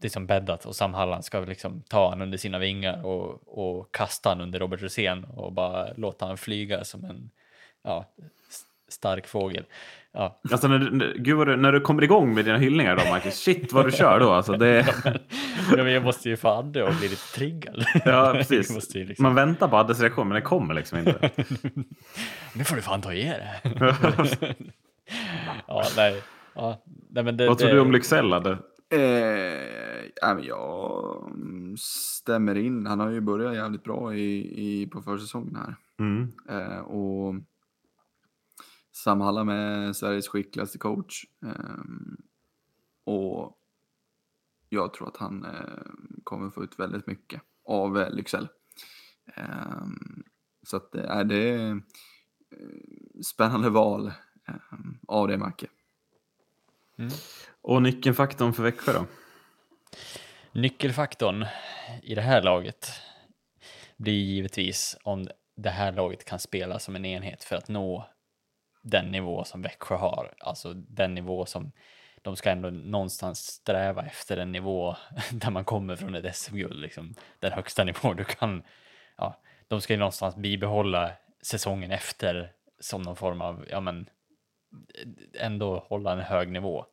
[0.00, 3.48] det är som bäddat och Sam Halland ska liksom ta han under sina vingar och,
[3.58, 7.30] och kasta han under Robert Rosén och bara låta han flyga som en
[7.82, 8.04] ja,
[8.92, 9.64] stark fågel.
[10.12, 12.96] Ja, Alltså när du, när- gud vad du, när du kommer igång med dina hyllningar
[12.96, 14.32] då Marcus, shit vad du kör då.
[14.32, 14.94] Alltså, det,
[15.76, 17.84] men jag måste ju få Adde och bli lite triggad.
[18.04, 18.74] ja, precis.
[18.74, 21.30] måste ju liksom, Man väntar på Addes reaktion men den kommer liksom inte.
[22.54, 23.60] nu får du fan ta i det.
[25.66, 26.22] ja, nej.
[26.54, 28.58] Ja, nej men det, vad tror det, du om Lycksell Adde?
[28.92, 29.00] Eh,
[30.22, 32.86] ja, jag mm, stämmer in.
[32.86, 35.74] Han har ju börjat jävligt bra i, i, på försäsongen här.
[36.00, 36.32] Mm.
[36.50, 37.34] Eh, och
[39.04, 41.24] Sam Hallam är Sveriges skickligaste coach.
[41.42, 42.16] Ehm,
[43.04, 43.58] och
[44.68, 45.92] jag tror att han eh,
[46.24, 48.48] kommer få ut väldigt mycket av eh, Lycksell.
[49.34, 50.24] Ehm,
[50.62, 51.76] så att det är det eh,
[53.24, 54.06] spännande val
[54.48, 54.54] eh,
[55.08, 55.66] av det Macke.
[57.60, 59.06] Och nyckelfaktorn för Växjö då?
[60.52, 61.46] Nyckelfaktorn
[62.02, 62.90] i det här laget
[63.96, 68.10] blir givetvis om det här laget kan spela som en enhet för att nå
[68.82, 70.34] den nivå som Växjö har.
[70.38, 71.72] Alltså den nivå som
[72.22, 74.96] de ska ändå någonstans sträva efter en nivå
[75.32, 78.62] där man kommer från ett SM-guld, liksom den högsta nivå du kan.
[79.16, 81.12] Ja, de ska ju någonstans bibehålla
[81.42, 84.08] säsongen efter som någon form av, ja men,
[85.34, 86.86] ändå hålla en hög nivå.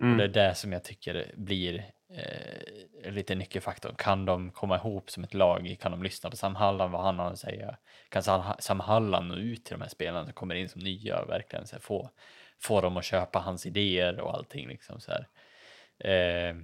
[0.00, 0.12] Mm.
[0.12, 3.94] Och det är det som jag tycker blir eh, lite nyckelfaktorn.
[3.94, 5.76] Kan de komma ihop som ett lag?
[5.80, 7.76] Kan de lyssna på Sam Halland, vad han har att säga?
[8.08, 8.22] Kan
[8.58, 11.66] Sam, Halland nå ut till de här spelarna som kommer in som nya och verkligen
[11.66, 12.10] så här, få,
[12.58, 15.28] få dem att köpa hans idéer och allting liksom så här.
[15.98, 16.56] Eh,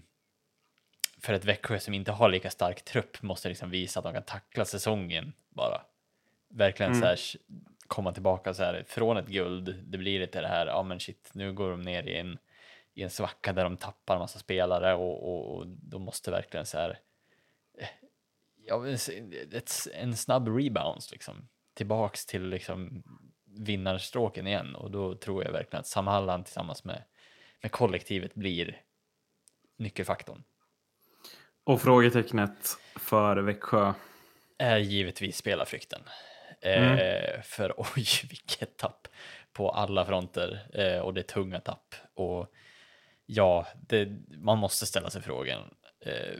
[1.22, 4.22] för ett Växjö som inte har lika stark trupp måste liksom visa att de kan
[4.22, 5.80] tackla säsongen bara.
[6.50, 7.00] Verkligen Mm.
[7.02, 7.18] så här
[7.86, 9.84] komma tillbaka så här från ett guld.
[9.86, 12.38] Det blir lite det här, ja men shit, nu går de ner i en,
[12.98, 16.66] i en svacka där de tappar en massa spelare och, och, och de måste verkligen
[16.66, 16.98] så här.
[17.78, 17.88] eh,
[18.66, 18.84] Ja,
[19.94, 23.02] en snabb rebounds liksom tillbaks till liksom
[23.44, 27.02] vinnarstråken igen och då tror jag verkligen att Sam Halland tillsammans med,
[27.62, 28.82] med kollektivet blir
[29.76, 30.42] nyckelfaktorn.
[31.64, 33.92] Och frågetecknet för Växjö.
[34.58, 36.00] Är givetvis spelarfrykten.
[36.60, 36.98] Mm.
[36.98, 39.08] Eh, för oj, vilket tapp
[39.52, 41.94] på alla fronter eh, och det är tunga tapp.
[42.14, 42.54] Och
[43.30, 45.74] ja, det, man måste ställa sig frågan.
[46.00, 46.38] Eh,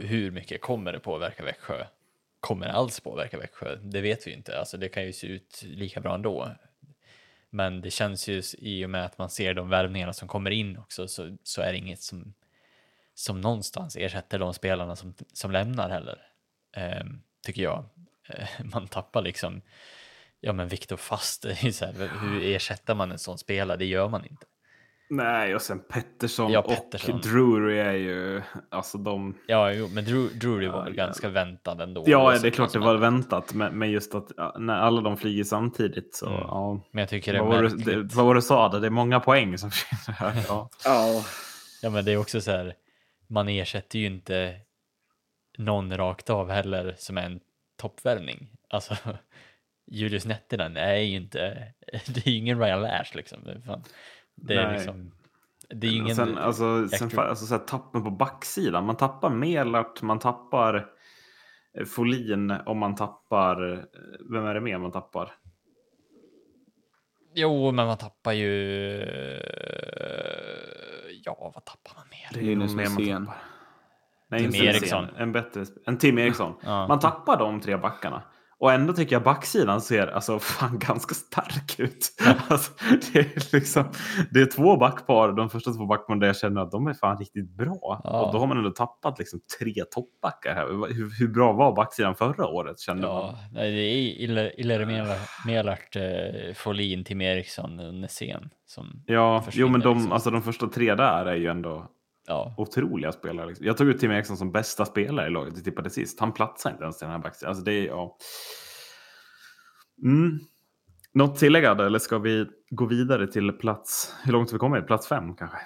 [0.00, 1.86] hur mycket kommer det påverka Växjö?
[2.40, 3.76] Kommer det alls påverka Växjö?
[3.76, 4.58] Det vet vi inte.
[4.58, 6.48] Alltså, det kan ju se ut lika bra ändå.
[7.50, 10.78] Men det känns ju i och med att man ser de värvningarna som kommer in
[10.78, 12.34] också så, så är det inget som,
[13.14, 16.18] som någonstans ersätter de spelarna som, som lämnar heller.
[16.76, 17.84] Ehm, tycker jag.
[18.28, 19.62] Eh, man tappar liksom,
[20.40, 23.76] ja men Viktor Fast, så här, hur ersätter man en sån spelare?
[23.76, 24.46] Det gör man inte.
[25.10, 27.14] Nej, och sen Pettersson, Ja, Pettersson.
[27.14, 29.38] och Drury är ju, alltså de...
[29.46, 31.04] Ja, jo, men Drew, Drury var Ja, väl ja.
[31.06, 32.04] ganska väntad ändå.
[32.06, 35.00] Ja, det är klart det som var väntat, men, men just att ja, när alla
[35.00, 36.38] de flyger samtidigt så, Mm.
[36.40, 36.80] ja.
[36.90, 38.68] Men jag tycker det är Vad var, det, vad var det du sa?
[38.68, 40.44] Det är många poäng som försvinner här.
[40.48, 40.70] Ja.
[40.84, 41.24] Ja.
[41.82, 42.74] Ja, men det är också så här,
[43.28, 44.54] man ersätter ju inte
[45.58, 47.40] någon rakt av heller som är en
[47.80, 48.48] toppvärvning.
[48.70, 48.96] Alltså,
[49.90, 51.38] Julius Nettinen är ju inte,
[52.06, 53.38] det är ju ingen Ryan Lash liksom.
[53.66, 53.84] Fan,
[54.34, 54.74] det är Nej.
[54.76, 55.12] liksom,
[55.68, 56.16] det är ju ingen...
[56.16, 58.86] Sen, alltså, sen, alltså, så här, tappen på backsidan.
[58.86, 60.90] Man tappar Melart, man tappar
[61.78, 63.72] eh, Folin och man tappar...
[63.72, 63.78] eh,
[64.30, 65.32] Vem är det mer man tappar?
[67.34, 68.50] Jo, men man tappar ju...
[71.24, 72.28] Ja, vad tappar man mer?
[72.32, 73.26] Det är Linus nog mer man Nässén.
[73.26, 73.42] tappar.
[74.28, 74.66] Nej, Tim.
[74.66, 75.06] Eriksson.
[75.16, 75.64] En bättre...
[75.86, 76.54] En Tim Eriksson.
[76.62, 76.86] Ja.
[76.88, 78.22] Man tappar de tre backarna.
[78.58, 82.10] Och ändå tycker jag backsidan ser alltså, fan ganska stark ut.
[82.48, 82.72] Alltså,
[83.12, 83.84] det, är liksom,
[84.30, 87.18] det är två backpar, de första två backparen där jag känner att de är fan
[87.18, 88.00] riktigt bra.
[88.04, 88.26] Ja.
[88.26, 90.66] Och då har man ändå tappat liksom tre toppbackar här.
[90.94, 93.16] Hur, hur bra var backsidan förra året kände man?
[93.16, 99.02] Ja, nej, det är Iller- Illeri Melart, Melart eh, Folin, Tim Eriksson Nässén som...
[99.06, 100.12] Ja, jo men de, liksom.
[100.12, 101.90] alltså, de första tre där är ju ändå
[102.26, 103.46] Ja, otroliga spelare.
[103.46, 103.66] Liksom.
[103.66, 106.20] Jag tog ut Tim Eriksson som bästa spelare i laget, jag tippade sist.
[106.20, 107.48] Han platsar inte ens i den här backsidan.
[107.48, 108.16] Alltså det är, ja.
[110.02, 110.38] mm.
[111.12, 114.86] Något tilläggande eller ska vi gå vidare till plats, hur långt har vi kommit?
[114.86, 115.58] Plats fem kanske?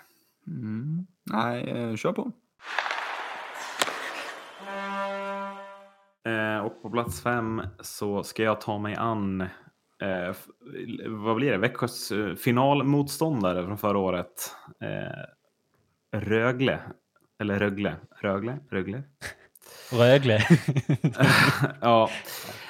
[0.46, 1.06] Mm.
[1.24, 2.32] Nej, eh, kör på.
[6.28, 9.40] Eh, och på plats fem så ska jag ta mig an,
[10.02, 10.34] eh,
[11.08, 14.56] vad blir det, Växjös eh, finalmotståndare från förra året.
[14.80, 15.37] Eh,
[16.12, 16.80] Rögle,
[17.40, 19.02] eller Rögle, Rögle, Rögle.
[19.92, 20.38] Rögle.
[21.80, 22.10] ja,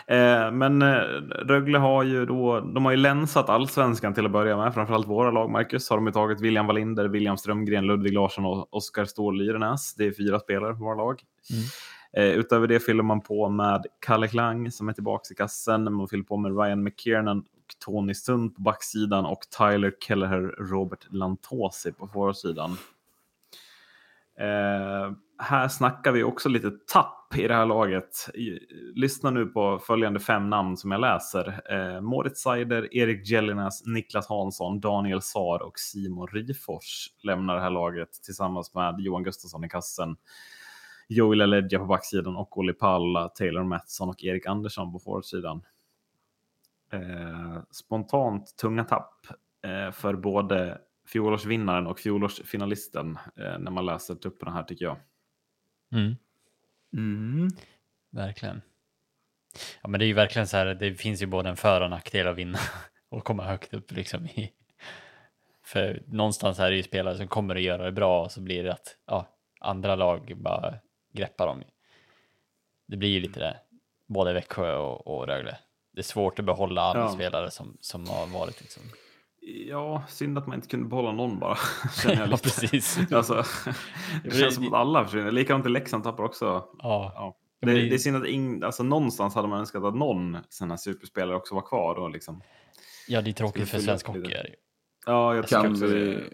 [0.07, 1.01] eh, men eh,
[1.47, 5.31] Rögle har ju då, de har ju länsat allsvenskan till att börja med, framförallt våra
[5.31, 9.39] lag, Marcus, har de ju tagit William Wallinder, William Strömgren, Ludvig Larsson och Oskar Ståhl
[9.39, 9.95] Lyrenäs.
[9.95, 11.23] Det är fyra spelare på våra lag.
[11.51, 11.65] Mm.
[12.13, 15.93] Eh, utöver det fyller man på med Kalle Klang som är tillbaka i kassen.
[15.93, 21.07] Man fyller på med Ryan McKiernan och Tony Sund på backsidan och Tyler Kelleher, Robert
[21.11, 22.77] Lantosi på forwardsidan.
[24.41, 28.29] Eh, här snackar vi också lite tapp i det här laget.
[28.95, 31.61] Lyssna nu på följande fem namn som jag läser.
[31.71, 37.71] Eh, Moritz Seider, Erik Gellinas, Niklas Hansson, Daniel Saar och Simon Ryfors lämnar det här
[37.71, 40.17] laget tillsammans med Johan Gustafsson i kassen.
[41.09, 45.63] Joel Aledja på backsidan och Olli Palla, Taylor Mattsson och Erik Andersson på forwardsidan.
[46.93, 49.27] Eh, spontant tunga tapp
[49.63, 50.79] eh, för både
[51.13, 54.97] fjolårsvinnaren och fjolårsfinalisten eh, när man läser trupperna här tycker jag.
[55.93, 56.17] Mm,
[56.93, 57.49] Mm.
[58.11, 58.63] verkligen.
[59.83, 61.91] Ja, men det är ju verkligen så här, det finns ju både en för och
[61.91, 62.59] nackdel att vinna
[63.09, 64.53] och komma högt upp liksom i.
[65.65, 68.65] För någonstans är det ju spelare som kommer att göra det bra och så blir
[68.65, 69.29] det att ja,
[69.61, 70.75] andra lag bara
[71.13, 71.63] greppar dem.
[72.87, 73.57] Det blir ju lite det,
[74.07, 75.59] både Växjö och, och Rögle.
[75.93, 77.09] Det är svårt att behålla alla Ja.
[77.09, 78.83] spelare som, som har varit liksom.
[79.41, 81.57] Ja, synd att man inte kunde behålla någon bara.
[82.03, 82.99] Känner jag Ja, precis.
[83.13, 83.43] Alltså,
[84.25, 85.31] det känns som att alla försvinner.
[85.31, 86.45] Likadant i Leksand tappar också.
[86.45, 87.37] Ja, Ja.
[87.61, 90.71] Det, men det- är synd att ing, alltså, någonstans hade man önskat att någon sån
[90.71, 91.95] här superspelare också var kvar.
[91.95, 92.43] Och liksom.
[93.09, 94.19] ja det är tråkigt för svensk hockey.
[94.21, 94.55] Är det ju.
[95.07, 96.25] Ja, jag Kan också vi, det.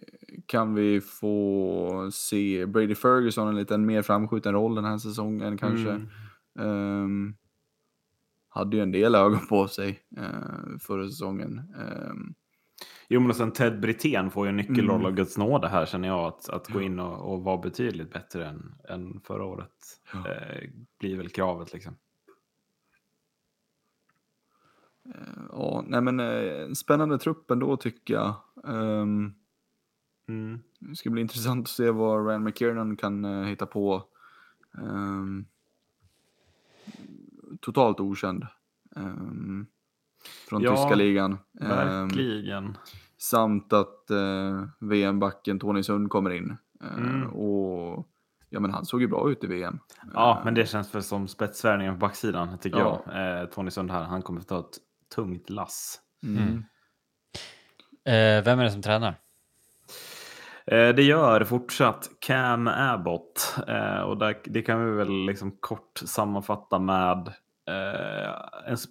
[0.47, 5.91] kan vi få se Brady Ferguson en lite mer framskjuten roll den här säsongen kanske?
[5.91, 6.09] Mm.
[6.61, 7.35] Ehm,
[8.49, 11.59] hade ju en del ögon på sig uh, förra säsongen.
[11.59, 12.35] Ehm,
[13.09, 15.07] Jo, men sen Ted Brithén får ju en nyckelroll Mm.
[15.07, 16.25] av Guds nåde här känner jag.
[16.27, 20.01] Att, att gå in och, och vara betydligt bättre än, än förra året.
[20.13, 20.29] Ja.
[20.31, 21.97] Eh, blir väl kravet liksom.
[25.05, 28.35] Eh, ja, nej men eh, spännande trupp ändå tycker jag.
[28.65, 29.35] Um,
[30.27, 30.61] Mm.
[30.79, 34.05] det ska bli intressant att se vad Ryan McKiernan kan uh, hitta på.
[34.73, 35.47] Um,
[37.61, 38.47] totalt okänd.
[38.97, 39.67] Um,
[40.49, 41.39] från Ja, tyska ligan.
[41.61, 42.79] Um, Verkligen.
[43.19, 46.57] samt att uh, VM-backen Tony Sund kommer in.
[46.85, 47.31] Uh, Mm.
[47.31, 48.07] Och
[48.49, 49.79] ja, men han såg ju bra ut i VM.
[50.15, 53.03] Ja, Eh, men det känns väl som spetsvärvningen på backsidan tycker Ja.
[53.07, 53.41] jag.
[53.43, 54.79] Eh, Tony Sund här, han kommer att ta ett
[55.15, 56.01] tungt lass.
[56.23, 56.43] Mm.
[56.43, 56.65] Mm.
[58.39, 59.15] Eh, vem är det som tränar?
[60.67, 65.99] Eh, det gör fortsatt Cam Abbott eh, och där, det kan vi väl liksom kort
[66.05, 67.33] sammanfatta med eh,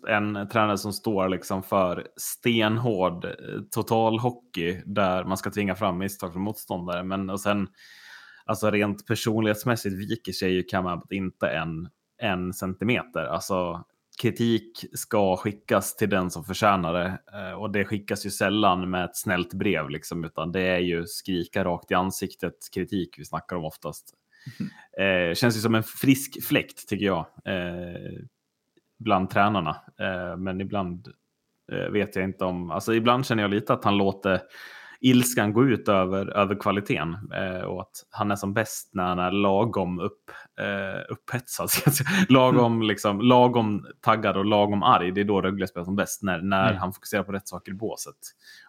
[0.07, 3.31] en, en tränare som står liksom för stenhård eh,
[3.71, 7.03] totalhockey där man ska tvinga fram misstag från motståndare.
[7.03, 7.67] Men och sen
[8.45, 13.25] alltså rent personlighetsmässigt viker sig ju Cam Abbott inte en, en centimeter.
[13.25, 13.83] Alltså
[14.21, 19.05] kritik ska skickas till den som förtjänar det eh, och det skickas ju sällan med
[19.05, 23.55] ett snällt brev liksom, utan det är ju skrika rakt i ansiktet kritik vi snackar
[23.55, 24.13] om oftast.
[24.99, 28.11] Eh, känns ju som en frisk fläkt tycker jag eh,
[29.03, 31.07] bland tränarna, eh, men ibland
[31.71, 34.41] eh, vet jag inte om, alltså ibland känner jag lite att han låter
[34.99, 39.19] ilskan gå ut över, över kvaliteten eh, och att han är som bäst när han
[39.19, 40.31] är lagom upp,
[41.09, 41.69] upphetsad.
[42.29, 45.11] lagom, liksom, lagom taggad och lagom arg.
[45.11, 46.79] Det är då Rögle spelar som bäst, när, när Mm.
[46.81, 48.15] han fokuserar på rätt saker i båset.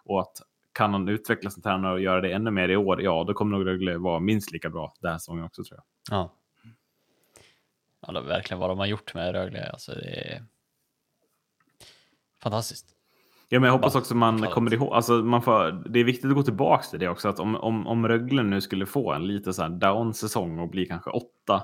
[0.05, 0.41] Och att
[0.73, 3.57] kan han utvecklas som tränare och göra det ännu mer i år, ja, då kommer
[3.57, 6.17] nog Rögle vara minst lika bra den här säsongen också tror jag.
[6.17, 6.33] Ja.
[8.07, 9.69] Ja, är verkligen vad de har gjort med Rögle.
[9.69, 10.43] Alltså, det är
[12.43, 12.95] fantastiskt.
[13.49, 14.53] Ja, men jag hoppas också man framförallt.
[14.53, 17.39] kommer ihåg, alltså man får, det är viktigt att gå tillbaka till det också, att
[17.39, 21.09] om, om, om Rögle nu skulle få en lite så här down-säsong och bli kanske
[21.09, 21.63] åtta,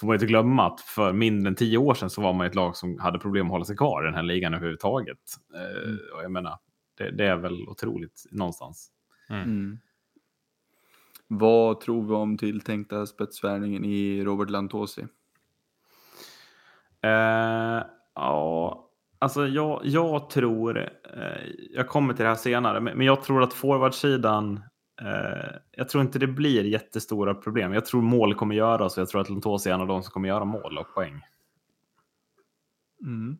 [0.00, 2.54] får man inte glömma att för mindre än tio år sedan så var man ett
[2.54, 5.18] lag som hade problem att hålla sig kvar i den här ligan överhuvudtaget.
[5.54, 6.58] Eh, och jag menar,
[6.98, 8.90] det, det är väl otroligt någonstans.
[9.28, 9.78] Mm.
[11.28, 15.06] Vad tror vi om tilltänkta spetsvärvningen i Robert Lantosi?
[17.02, 17.82] Eh,
[18.14, 23.22] ja, alltså jag, jag tror, eh, jag kommer till det här senare, men, men jag
[23.22, 24.60] tror att forwardsidan,
[25.02, 27.72] eh, jag tror inte det blir jättestora problem.
[27.72, 30.10] Jag tror mål kommer göras och jag tror att Lantosi är en av de som
[30.10, 31.20] kommer göra mål och poäng.
[33.02, 33.36] Mm.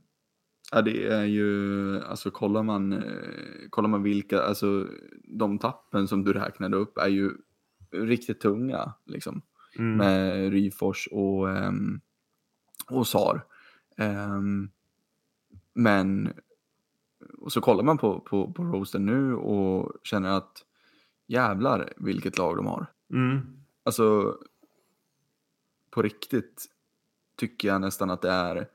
[0.73, 3.01] Ja, det är ju, alltså kollar man, eh,
[3.71, 4.87] kollar man vilka, alltså
[5.39, 7.31] de tappen som du räknade upp är ju
[7.93, 9.43] riktigt tunga, liksom.
[9.79, 9.97] Mm.
[9.97, 12.01] Med Ryfors och, ehm,
[12.91, 13.45] och Sar.
[13.97, 14.71] Ehm,
[15.75, 16.33] men,
[17.39, 20.65] och så kollar man på, på, på roasten nu och känner att
[21.27, 22.87] jävlar vilket lag de har.
[23.13, 23.41] Mm.
[23.83, 24.37] Alltså,
[25.91, 26.67] på riktigt
[27.37, 28.69] tycker jag nästan att det är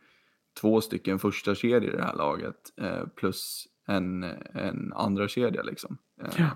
[0.60, 5.98] två stycken första kedjor i det här laget eh, plus en, en andra kedja liksom.
[6.22, 6.50] Eh, Ja.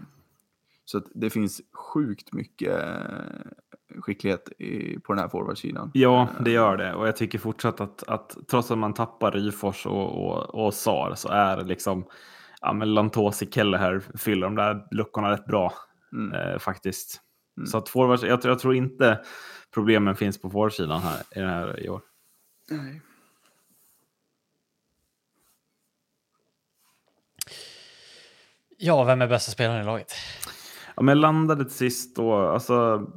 [0.85, 5.91] Så att det finns sjukt mycket eh, skicklighet i, på den här forwardsidan.
[5.93, 6.93] Ja, det gör det.
[6.93, 11.13] Och jag tycker fortsatt att, att trots att man tappar Ryfors och, och, och Sar
[11.15, 12.05] så är det liksom
[12.61, 15.73] ja, men Lantosi Kelleher fyller de där luckorna rätt bra
[16.13, 16.33] Mm.
[16.33, 17.21] eh, faktiskt.
[17.57, 17.67] Mm.
[17.67, 19.21] Så att forwards, jag, tror- jag tror inte
[19.73, 22.01] problemen finns på forwardsidan här, i, den här i år.
[22.69, 23.01] Nej.
[28.77, 30.13] Ja, vem är bästa spelaren i laget?
[30.95, 33.07] Ja, men jag landade till sist då, alltså,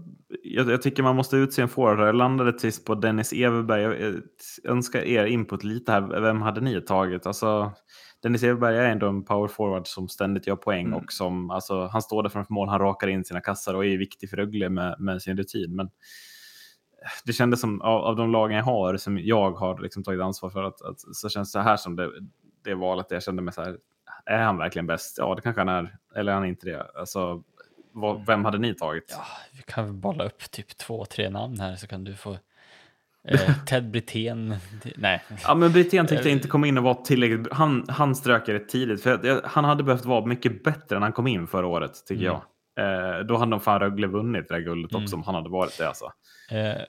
[0.43, 2.09] jag, jag tycker man måste utse en forward.
[2.09, 3.83] Jag landade till sist på Dennis Everberg.
[3.83, 4.23] Jag
[4.73, 6.21] önskar er input lite här.
[6.21, 7.27] Vem hade ni tagit?
[7.27, 7.73] Alltså,
[8.23, 10.99] Dennis Everberg är ändå en power forward som ständigt gör poäng Mm.
[10.99, 13.99] och som, alltså, han står där framför mål, han rakar in sina kassar och är
[13.99, 15.77] viktig för Rögle med, med sin rutin.
[15.77, 15.91] Men
[17.25, 20.51] det kändes som av, av de lagen jag har, som jag har liksom tagit ansvar
[20.51, 22.11] för, att, att, så känns det här som det,
[22.65, 23.77] det valet jag kände mig så här,
[24.27, 25.19] är han verkligen bäst?
[25.19, 26.87] Ja, det kanske han är, eller är han inte det?
[26.95, 27.43] Alltså,
[27.93, 29.05] vad, vem hade ni tagit?
[29.17, 32.39] Ja, vi kan väl bolla upp typ två, tre namn här så kan du få
[33.29, 34.57] eh, Ted Brithén.
[34.97, 37.53] Nej, Ja, men Brithén tyckte jag inte kom in och var tillräckligt.
[37.53, 39.03] Han, han strök rätt tidigt.
[39.03, 42.25] För jag, han hade behövt vara mycket bättre än han kom in förra året, tycker
[42.27, 42.35] Mm.
[42.35, 42.43] jag.
[43.19, 45.15] Eh, då hade de fan Rögle vunnit det där guldet också, Mm.
[45.15, 45.89] om han hade varit det.
[45.89, 46.13] Alltså.
[46.51, 46.83] Eh,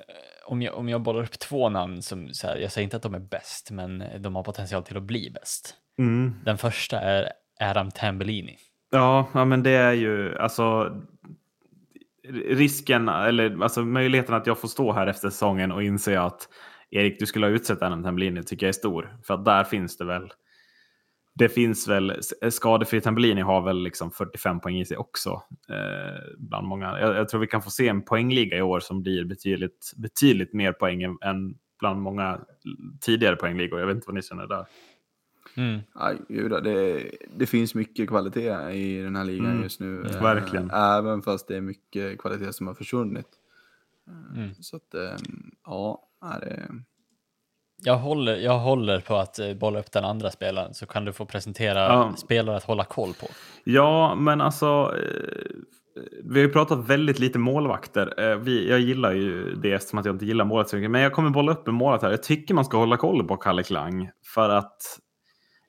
[0.45, 3.03] om, jag, om jag bollar upp två namn som, så här, jag säger inte att
[3.03, 5.75] de är bäst, men de har potential till att bli bäst.
[5.99, 6.35] Mm.
[6.45, 8.57] Den första är Adam Tambellini.
[8.89, 10.97] Ja, ja, men det är ju alltså
[12.33, 16.47] risken, eller alltså möjligheten att jag får stå här efter säsongen och inse att
[16.91, 19.17] Erik, du skulle ha utsett Adam Tambellini tycker jag är stor.
[19.23, 20.31] För att där finns det väl
[21.39, 22.09] det finns väl,
[22.41, 25.41] eh, skadefri Tambellini har väl liksom 45 poäng i sig också.
[25.69, 26.99] Eh, bland många.
[26.99, 30.53] Jag, jag tror vi kan få se en poängliga i år som blir betydligt, betydligt
[30.53, 32.39] mer poäng än, än bland många
[33.01, 33.79] tidigare poängligor.
[33.79, 34.65] Jag vet inte vad ni känner där.
[35.57, 35.79] Mm.
[35.93, 37.03] Ja, det,
[37.37, 40.05] det finns mycket kvalitet i den här ligan Mm, just nu.
[40.15, 40.71] eh, verkligen.
[40.71, 43.27] Även fast det är mycket kvalitet som har försvunnit.
[44.07, 44.53] Eh, Mm.
[44.59, 45.15] Så att, eh,
[45.65, 46.03] ja,
[46.35, 46.69] är det...
[47.83, 51.13] Jag, håller, jag håller på att eh, bolla upp den andra spelaren så kan du
[51.13, 52.13] få presentera Ja.
[52.17, 53.27] spelare att hålla koll på.
[53.63, 54.95] Ja, men alltså.
[54.97, 55.51] Eh,
[56.23, 58.31] vi har ju pratat väldigt lite målvakter.
[58.31, 60.91] Eh, vi, jag gillar ju det eftersom att jag inte gillar målet så mycket.
[60.91, 62.09] Men jag kommer bolla upp en målvakt här.
[62.11, 64.09] Jag tycker man ska hålla koll på Kalle Klang.
[64.25, 64.99] För att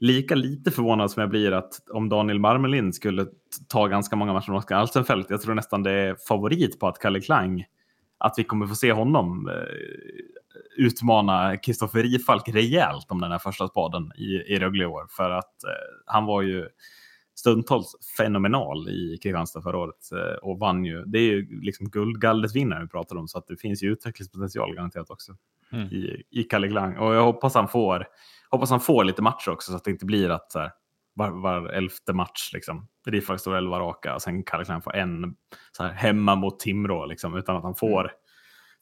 [0.00, 3.26] lika lite förvånad som jag blir att om Daniel Marmelind skulle
[3.68, 5.30] ta ganska många matcher med Oskar Alsenfelt.
[5.30, 7.64] Jag tror nästan det är favorit på att Kalle Klang,
[8.18, 9.54] att vi kommer få se honom eh,
[10.76, 15.06] utmana Kristoffer Rifalk rejält om den här första spaden i, i Rögle år.
[15.10, 15.70] För att eh,
[16.06, 16.68] han var ju
[17.34, 21.04] stundtals fenomenal i Kristianstad förra året eh, och vann ju.
[21.04, 25.10] Det är ju liksom guldgallret-vinnare vi pratar om så att det finns ju utvecklingspotential garanterat
[25.10, 25.36] också
[25.72, 25.88] Mm.
[25.88, 26.96] i, i Kalle Klang.
[26.96, 28.06] Och jag hoppas han får,
[28.50, 30.72] hoppas han får lite matcher också så att det inte blir att så här,
[31.14, 32.88] var, var elfte match liksom.
[33.06, 35.34] Rifalk står elva raka och sen Kalle Klang får en
[35.76, 38.12] så här, hemma mot Timrå liksom utan att han får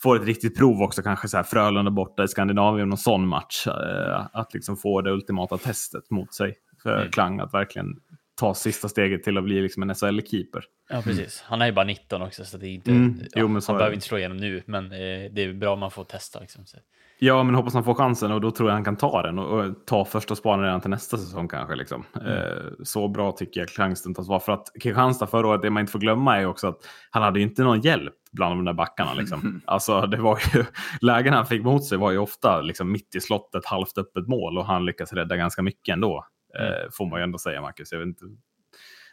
[0.02, 3.66] får ett riktigt prov också, kanske så här Frölunda borta i Skandinavien, någon sån match.
[3.66, 7.10] Eh, att liksom få det ultimata testet mot sig för Mm.
[7.10, 8.00] Klang att verkligen
[8.34, 10.62] ta sista steget till att bli liksom en SHL-keeper.
[10.88, 11.42] Ja, precis.
[11.46, 13.94] Han är ju bara 19 också, så det är inte, Mm, jo, han behöver det.
[13.94, 16.40] inte slå igenom nu, men eh, det är bra om man får testa.
[16.40, 16.66] Liksom.
[16.66, 16.78] Så.
[17.20, 19.60] Ja, men hoppas han får chansen och då tror jag han kan ta den och,
[19.60, 21.74] och ta första spanen redan till nästa säsong kanske.
[21.74, 22.04] Liksom.
[22.26, 24.40] Eh, så bra tycker jag Klang stundtals var.
[24.40, 26.78] För att Kristianstad förra året, det man inte får glömma är också att
[27.10, 29.14] han hade ju inte någon hjälp bland de där backarna.
[29.14, 29.60] Liksom.
[29.64, 30.64] Alltså, det var ju,
[31.00, 34.58] lägen han fick mot sig var ju ofta liksom, mitt i slottet, halvt öppet mål
[34.58, 36.26] och han lyckas rädda ganska mycket ändå.
[36.58, 37.92] Eh, får man ju ändå säga, Marcus.
[37.92, 38.24] Jag vet inte.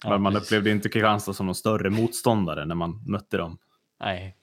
[0.03, 0.47] Ja, men man precis.
[0.47, 3.58] upplevde inte Kristianstad som någon större motståndare när man mötte dem.
[3.99, 4.36] Nej.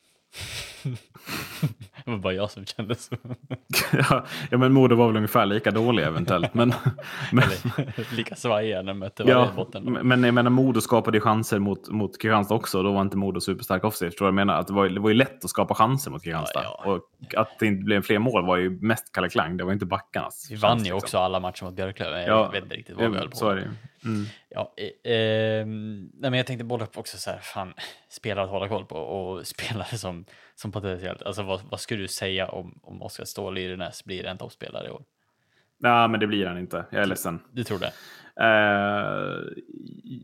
[2.04, 3.16] det var bara jag som kände så.
[4.50, 6.54] ja, men Modo var väl ungefär lika dålig eventuellt.
[6.54, 6.68] Men,
[7.32, 9.84] men, Eller lika svajiga när de mötte Ja, botten.
[10.02, 12.78] men jag menar Modo skapade ju chanser mot, mot Kristianstad också.
[12.78, 14.20] och Då var inte Modo superstark offensivt.
[14.20, 14.54] Vad jag menar?
[14.60, 16.60] Att det, var, det var ju lätt att skapa chanser mot Kristianstad.
[16.64, 16.90] Ja, ja.
[16.92, 19.56] Och att det inte blev fler mål var ju mest Kalle Klang.
[19.56, 20.46] Det var inte backarnas.
[20.50, 20.96] Vi vann ju liksom.
[20.98, 22.20] också alla matcher mot Björklöven.
[22.20, 23.68] Jag Ja, vet inte riktigt vad vi höll på Så är det ju.
[24.04, 24.24] Mm.
[24.48, 27.74] Ja, eh, eh, nej, men jag tänkte bolla upp också så här, fan,
[28.08, 30.24] spelare att hålla koll på och spelare som,
[30.54, 34.38] som potentiellt, alltså vad, vad skulle du säga om, om Oskar Ståhl Lyrenäs blir en
[34.38, 35.04] toppspelare i år?
[35.82, 36.84] Nej, men det blir han inte.
[36.90, 37.40] Jag är ledsen.
[37.52, 37.92] Du tror det?
[38.40, 39.62] Eh,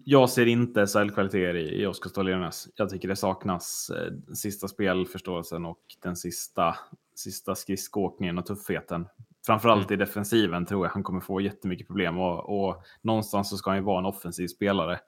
[0.05, 2.68] jag ser inte SHL-kvaliteter i, i Oskar Ståhlénas.
[2.76, 6.76] Jag tycker det saknas eh, sista spelförståelsen och den sista,
[7.14, 9.07] sista skridskoåkningen och tuffheten.
[9.47, 13.70] Framförallt i defensiven tror jag han kommer få jättemycket problem och, och någonstans så ska
[13.70, 14.99] han ju vara en offensiv spelare.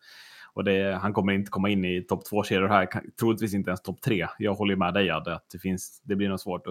[0.53, 3.83] Och det, han kommer inte komma in i topp två kedjor här, troligtvis inte ens
[3.83, 4.29] topp tre.
[4.39, 6.63] Jag håller med dig Adde, att det, finns, det blir nog svårt.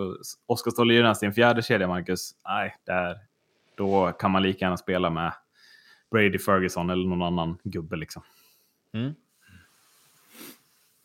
[0.46, 3.20] Oskar Ståhlénas i en fjärde kedja, Marcus, nej, där,
[3.76, 5.34] då kan man lika gärna spela med
[6.12, 8.24] Brady Ferguson eller någon annan gubbe liksom.
[8.94, 9.14] Mm.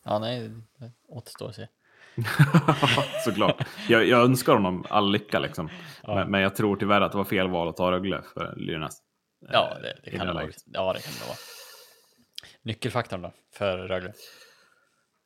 [0.03, 1.67] Ja, nej, det återstår att se.
[3.25, 3.67] Såklart.
[3.89, 5.69] Jag, jag önskar honom all lycka liksom.
[6.03, 6.15] Ja.
[6.15, 8.93] Men, men jag tror tyvärr att det var fel val att ta Rögle för Lyrnäs.
[9.51, 10.43] Ja, Eh, det, i det kan det vara.
[10.43, 10.55] läget.
[10.65, 11.37] Ja, det kan det vara.
[12.63, 14.13] Nyckelfaktorn då, för Rögle?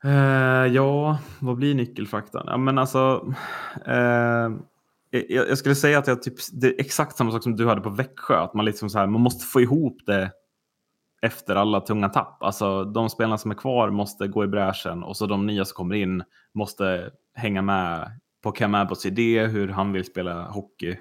[0.04, 2.44] Eh, ja, vad blir nyckelfaktorn?
[2.48, 3.34] Ja, men alltså,
[3.86, 4.50] eh,
[5.10, 7.82] jag, jag skulle säga att jag typ, det är exakt samma sak som du hade
[7.82, 8.38] på Växjö.
[8.40, 10.32] Att man, liksom så här, man måste få ihop det
[11.22, 12.44] efter alla tunga tapp.
[12.44, 15.76] Alltså, de spelarna som är kvar måste gå i bräschen och så de nya som
[15.76, 20.98] kommer in måste hänga med på Cam Abbotts idé, hur han vill spela hockey.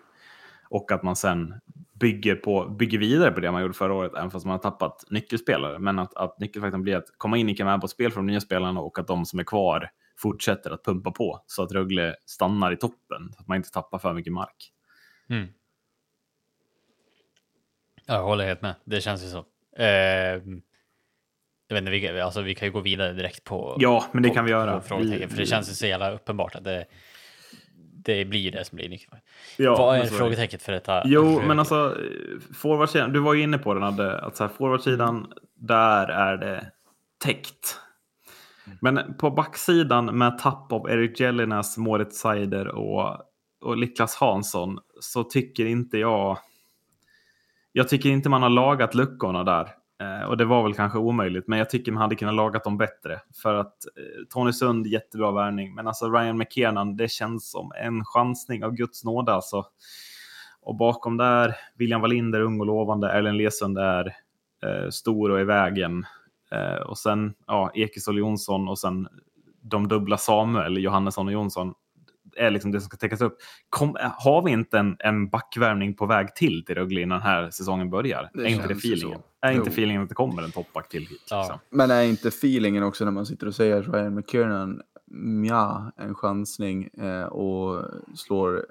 [0.71, 1.55] Och att man sen
[1.93, 5.05] bygger, på, bygger vidare på det man gjorde förra året, även fast man har tappat
[5.11, 5.79] nyckelspelare.
[5.79, 8.41] Men att, att nyckelfaktorn blir att komma in i Cam Abbotts spel för de nya
[8.41, 12.73] spelarna och att de som är kvar fortsätter att pumpa på så att Rögle stannar
[12.73, 13.33] i toppen.
[13.35, 14.73] Så att man inte tappar för mycket mark.
[15.29, 15.49] Mm.
[18.07, 18.75] Jag håller helt med.
[18.85, 19.45] Det känns ju så.
[19.79, 19.87] Eh,
[21.71, 24.23] jag vet inte, vi, kan- alltså, vi kan ju gå vidare direkt på, Ja, men
[24.23, 24.83] det på, kan vi göra.
[24.99, 26.85] Vi- för det känns ju så jävla uppenbart att det,
[28.05, 29.31] det blir det som blir nyckelfaktorn.
[29.57, 31.03] Ja, Vad är frågetecknet för detta?
[31.05, 31.97] Jo, men alltså
[32.55, 36.73] forwardsidan, du var ju inne på den, Adde, att så här, forwardsidan, där är det
[37.25, 37.81] täckt.
[38.81, 43.17] Men på backsidan med tapp av Erik Jellinas, Moritz Seider och,
[43.61, 46.39] och Niklas Hansson så tycker inte jag...
[47.73, 49.69] Jag tycker inte man har lagat luckorna där.
[50.03, 52.79] Eh, och det var väl kanske omöjligt, men jag tycker man hade kunnat lagat dem
[52.79, 53.21] bättre.
[53.43, 58.05] För att eh, Tony Sund, jättebra värvning, men alltså Ryan McKiernan, det känns som en
[58.05, 59.65] chansning av Guds nåde alltså.
[60.61, 64.07] Och bakom där, William Wallinder, ung och lovande, Erlen Lesund är
[64.63, 66.07] eh, stor och i vägen.
[66.51, 69.09] Eh, och sen ja, Ekesol Jonsson och sen
[69.63, 71.75] de dubbla Samuel, Johannesson och Jonsson
[72.39, 73.37] är liksom det som ska täckas upp.
[73.69, 77.91] Kom, har vi inte en, en backvärmning på väg till till Rögle innan här säsongen
[77.91, 78.31] börjar?
[78.35, 79.19] Det är inte det feelingen?
[79.19, 79.25] så.
[79.47, 79.73] Är inte Jo.
[79.73, 81.27] feelingen att det kommer en toppback till hit?
[81.31, 81.39] Ja.
[81.41, 81.59] Liksom?
[81.71, 84.81] Men är inte feelingen också när man sitter och säger att Ryan McKiernan,
[85.49, 87.85] ja, en chansning eh, och
[88.15, 88.67] slår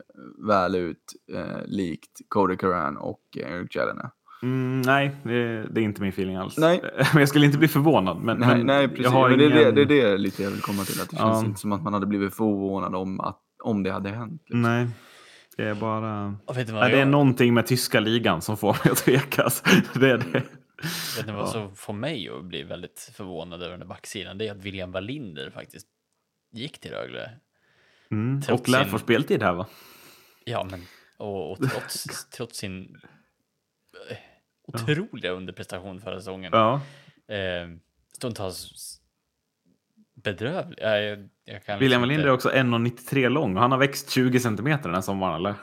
[0.47, 4.11] väl ut eh, likt Cody Curran och Eric Jalena?
[4.41, 6.57] Mm, nej, det, det är inte min feeling alls.
[6.57, 6.81] Nej.
[7.13, 8.17] Men jag skulle inte bli förvånad.
[8.23, 9.03] Men, Nej, men nej precis.
[9.03, 9.75] Jag har Men det, är ingen...
[9.75, 11.01] det, det är det lite jag vill komma till.
[11.01, 11.33] Att det Ja.
[11.33, 14.41] känns inte som att man hade blivit förvånad om, att, om det hade hänt.
[14.45, 14.61] Liksom.
[14.61, 14.87] Nej,
[15.57, 16.37] det är bara...
[16.45, 18.97] Och vet du vad, Nej, det är någonting med tyska ligan som får mig att
[18.97, 19.63] tvekas.
[19.93, 20.43] Det är det.
[21.17, 24.37] vet ni vad som får mig att bli väldigt förvånad över den här backsidan?
[24.37, 25.87] Det är att William Wallinder faktiskt
[26.51, 27.31] gick till Rögle.
[28.11, 28.41] Mm.
[28.51, 29.67] Och lär sin- få speltid här va?
[30.45, 30.81] Ja, men
[31.17, 33.01] och, och trots, trots sin
[34.09, 34.17] eh,
[34.67, 36.51] otroliga underprestation förra säsongen.
[36.53, 36.81] Ja.
[37.35, 37.69] Eh,
[38.13, 38.71] stundtals
[40.31, 40.77] bedrövlig.
[40.81, 44.09] Jag, jag, jag kan William liksom Wallinder är också 1,93 lång och han har växt
[44.09, 45.53] 20 centimeter den här sommaren eller?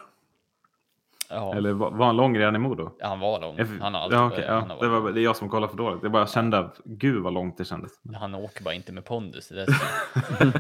[1.31, 2.91] Ja, Eller var var han lång redan i Modo?
[3.01, 3.57] han var lång.
[3.59, 4.75] Jag- Han har alltid ja, varit- okej, han ja.
[4.75, 6.03] har det, var, det är jag som kollar för dåligt.
[6.03, 7.93] Jag bara kände att gud vad långt det kändes.
[8.21, 9.49] Han åker bara inte med pondus.
[9.49, 10.53] Det är så-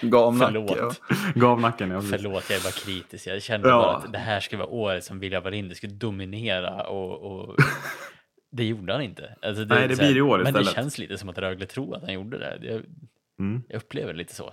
[0.06, 0.52] Gamnacke.
[0.52, 1.00] Förlåt.
[1.08, 1.16] Ja.
[1.34, 1.90] Gav nacken.
[1.90, 2.10] Ja, precis.
[2.16, 3.26] Förlåt, jag är bara kritisk.
[3.26, 3.76] Jag kände Ja.
[3.76, 7.56] bara att det här skulle vara året som William Wallinder skulle dominera och, och
[8.50, 9.34] det gjorde han inte.
[9.42, 10.68] Alltså Nej, det så här- blir i år Men istället.
[10.68, 12.58] det känns lite som att Rögle tror att han gjorde det.
[12.62, 12.82] Jag,
[13.38, 13.62] Mm.
[13.68, 14.52] jag upplever det lite så.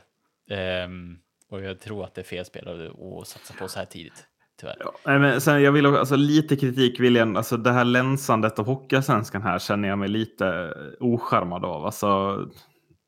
[0.50, 1.18] Ehm,
[1.50, 2.88] och jag tror att det är fel spelare
[3.22, 4.26] att satsa på så här tidigt,
[4.60, 4.76] tyvärr.
[4.80, 7.86] Ja, nej, men sen jag vill också, alltså, lite kritik vill jag, alltså det här
[7.86, 11.86] länsandet av Hockeyallsvenskan här känner jag mig lite ocharmad av.
[11.86, 12.40] Alltså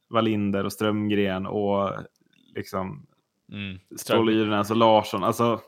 [0.10, 1.92] Wallinder och Strömgren och
[2.56, 3.08] liksom
[3.52, 3.80] Mm.
[3.98, 5.24] Ström, Stålyrnäs och Larsson.
[5.24, 5.60] Alltså,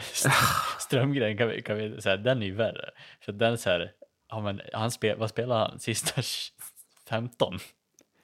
[0.78, 2.90] Strömgren kan vi, kan vi säga, den är ju värre.
[3.20, 3.92] För den så här,
[4.28, 5.80] ja men han spel, vad spelar han?
[5.80, 6.22] Sista
[7.08, 7.58] 15?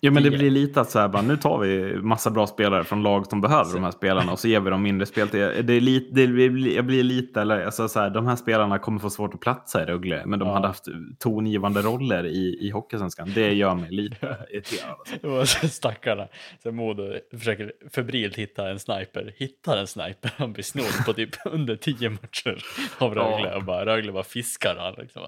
[0.05, 2.84] Ja, men det blir lite att så här, bara, nu tar vi massa bra spelare
[2.84, 5.40] från lag som behöver de här spelarna och så ger vi dem mindre speltid.
[5.66, 8.78] Det är lite, det blir, jag blir lite, eller alltså så här, de här spelarna
[8.78, 10.55] kommer få svårt att platsa i Rögle, men de Ja.
[10.55, 10.84] hade haft
[11.18, 13.32] tongivande roller i, i Hockeysvenskan.
[13.34, 14.96] Det gör mig lite irriterad.
[15.40, 15.59] Alltså.
[15.61, 16.28] Så stackarna.
[16.62, 21.30] Så Modo försöker febrilt hitta en sniper, hittar en sniper, han blir snodd på typ
[21.44, 22.64] under tio matcher
[22.98, 23.57] av Rögle Ja.
[23.57, 25.22] och bara Rögle bara fiskar han liksom.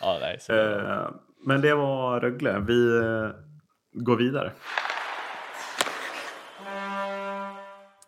[0.00, 1.10] Ja, nej, så, Eh,
[1.46, 2.58] men det var Rögle.
[2.68, 3.00] Vi
[3.94, 4.52] eh, går vidare.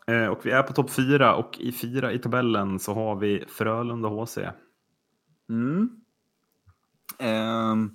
[0.07, 3.45] Eh, och vi är på topp fyra och i fyra i tabellen så har vi
[3.49, 4.39] Frölunda HC.
[5.49, 5.91] Mm.
[7.19, 7.91] Ehm,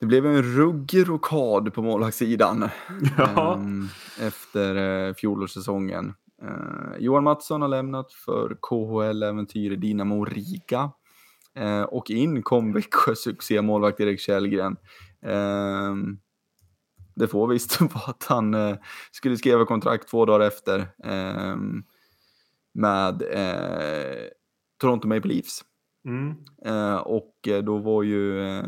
[0.00, 2.68] det blev en ruggig rokad på målvaktssidan
[3.18, 3.54] Ja.
[3.54, 3.88] ehm,
[4.20, 6.14] efter uh, fjolårssäsongen.
[6.42, 10.90] Eh, Johan Mattsson har lämnat för KHL-äventyret Dinamo Riga.
[11.54, 14.76] Eh, och in kom Växjös succémålvakt Erik Källgren.
[15.26, 16.18] Ehm,
[17.14, 18.76] det får visst vara att han eh,
[19.12, 21.84] skulle skriva kontrakt två dagar efter ehm,
[22.72, 24.28] med eh,
[24.80, 25.64] Toronto Maple Leafs.
[26.04, 26.34] Mm.
[26.64, 28.64] Eh, och eh, då var ju eh,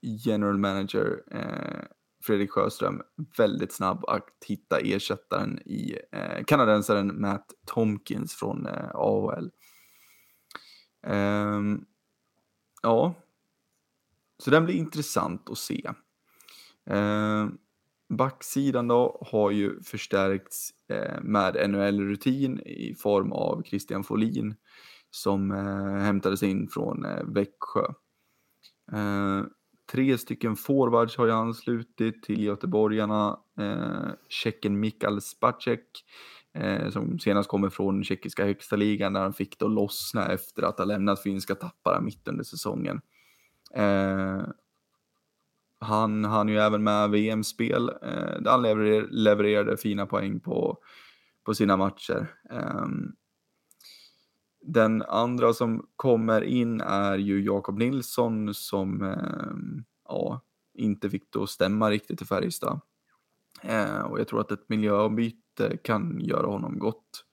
[0.00, 1.84] general manager eh,
[2.22, 3.02] Fredrik Sjöström
[3.36, 9.50] väldigt snabb att hitta ersättaren i eh, kanadensaren Matt Tomkins från eh, AHL.
[11.06, 11.84] Ehm,
[12.82, 13.14] ja,
[14.38, 15.90] så den blir intressant att se.
[16.86, 17.58] Ehm,
[18.08, 24.54] backsidan då har ju förstärkts eh, med NHL-rutin i form av Christian Folin
[25.10, 27.84] som eh, hämtades in från eh, Växjö.
[28.92, 29.42] Eh,
[29.92, 33.38] tre stycken forwards har ju anslutit till göteborgarna.
[33.60, 36.04] Eh, Tjecken Mikael Spacek
[36.54, 40.78] eh, som senast kommer från tjeckiska högsta ligan där han fick då lossna efter att
[40.78, 43.00] ha lämnat finska tappara mitt under säsongen.
[43.74, 44.42] Eh,
[45.80, 50.78] han hann ju även med VM-spel eh, där han lever levererade fina poäng på,
[51.44, 52.34] på sina matcher.
[52.50, 52.86] Eh,
[54.60, 60.40] den andra som kommer in är ju Jakob Nilsson som eh, ja,
[60.74, 62.80] inte fick det att stämma riktigt i Färjestad.
[63.62, 67.24] Eh, och jag tror att ett miljöombyte kan göra honom gott.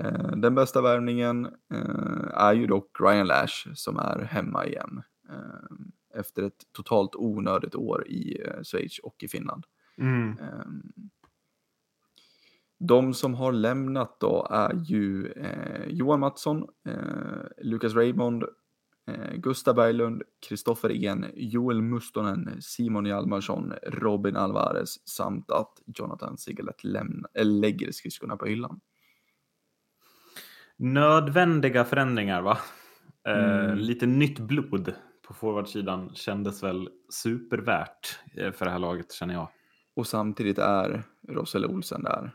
[0.00, 5.02] Eh, den bästa värvningen eh, är ju dock Ryan Lash som är hemma igen.
[5.28, 9.64] Ehm, Eh, efter ett totalt onödigt år i eh, Schweiz och i Finland.
[9.98, 10.38] Mm.
[10.38, 10.82] Ehm,
[12.78, 18.44] De som har lämnat då är ju eh, Johan Mattsson, eh, Lukas Raymond,
[19.06, 26.84] eh, Gustav Berglund, Kristoffer En, Joel Mustonen, Simon Hjalmarsson, Robin Alvarez samt att Jonathan Sigalet
[26.84, 28.80] lämna, äh, lägger skridskorna på hyllan.
[30.76, 32.58] Nödvändiga förändringar va?
[33.28, 33.78] Eh, Mm.
[33.78, 34.94] lite nytt blod
[35.26, 39.48] på forwardsidan kändes väl supervärt eh, för det här laget känner jag.
[39.94, 42.30] Och samtidigt är Roselle Olsen där.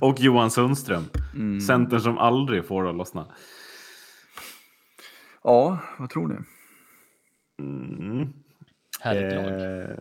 [0.00, 1.04] och Johan Sundström.
[1.34, 1.60] Mm.
[1.60, 3.26] Centern som aldrig får det att lossna.
[5.44, 6.36] Ja, vad tror ni?
[7.58, 8.32] Mm.
[9.00, 9.44] Härligt lag.
[9.44, 9.96] Eh,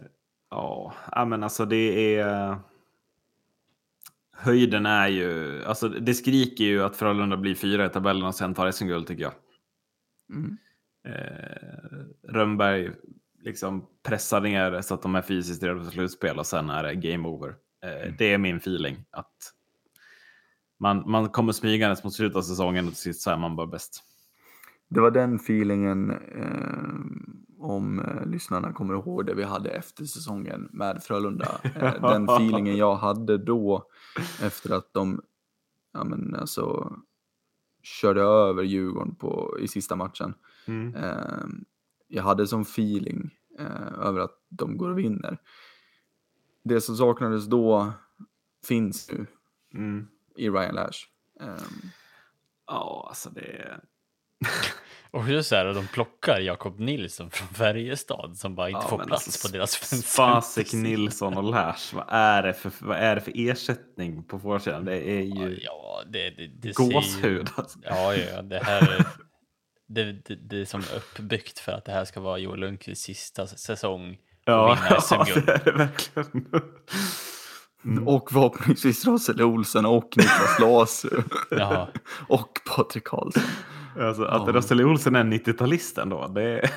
[0.50, 2.58] ja, ja, men alltså det är...
[4.32, 5.64] Höjden är ju...
[5.66, 9.24] Alltså det skriker ju att Frölunda blir fyra i tabellen och sen tar SM-guld tycker
[9.24, 9.34] jag.
[10.30, 10.58] Mm.
[11.08, 12.92] Eh, Rönnberg
[13.40, 16.96] liksom pressar ner så att de är fysiskt redo för slutspel och sen är det
[16.96, 17.56] game over.
[17.84, 19.06] Eh, det är min feeling.
[19.12, 19.54] att
[20.80, 23.68] man, man kommer smygandes mot slutet av säsongen och till sist så är man bara
[23.68, 24.04] bäst.
[24.90, 27.28] Det var den feelingen, eh,
[27.60, 31.62] om eh, lyssnarna kommer ihåg det vi hade efter säsongen med Frölunda.
[31.64, 33.88] Eh, den feelingen jag hade då
[34.42, 35.22] efter att de
[35.94, 36.94] ja, men alltså,
[37.88, 40.34] körde över Djurgården på, i sista matchen.
[40.66, 40.96] Mm.
[40.96, 41.46] Eh,
[42.08, 43.30] jag hade som feeling
[43.60, 45.38] eh, över att de går och vinner.
[46.64, 47.94] Det som saknades då
[48.68, 49.26] finns nu
[49.74, 50.08] Mm.
[50.36, 51.00] i Ryan Lash.
[51.40, 51.64] Eh,
[52.68, 53.82] Ja, alltså det.
[55.12, 58.98] Och hur så här, de plockar Jakob Nilsson från Färjestad som bara inte Ja, får
[58.98, 61.96] plats alltså, på deras Spasek, Nilsson och Lash.
[61.96, 64.86] Vad är det för, vad är det för ersättning på forwardsidan?
[64.86, 67.50] Det är ju Ja, det, det, det gåshud.
[67.56, 67.80] Alltså.
[67.84, 69.06] Ja, ja, det här är,
[69.88, 73.48] det, det, det är som uppbyggt för att det här ska vara Joel Lundqvists sista
[73.48, 74.18] säsong
[74.48, 74.78] Ja,
[75.10, 76.48] ja, det är det verkligen.
[77.86, 78.08] Mm.
[78.08, 81.10] Och förhoppningsvis Roselle Olsen och Niklas Lasu.
[82.28, 83.44] Och Patrik Karlsson.
[84.00, 84.54] Alltså, att Ja.
[84.54, 86.70] Russell Olsen är 90-talist ändå, det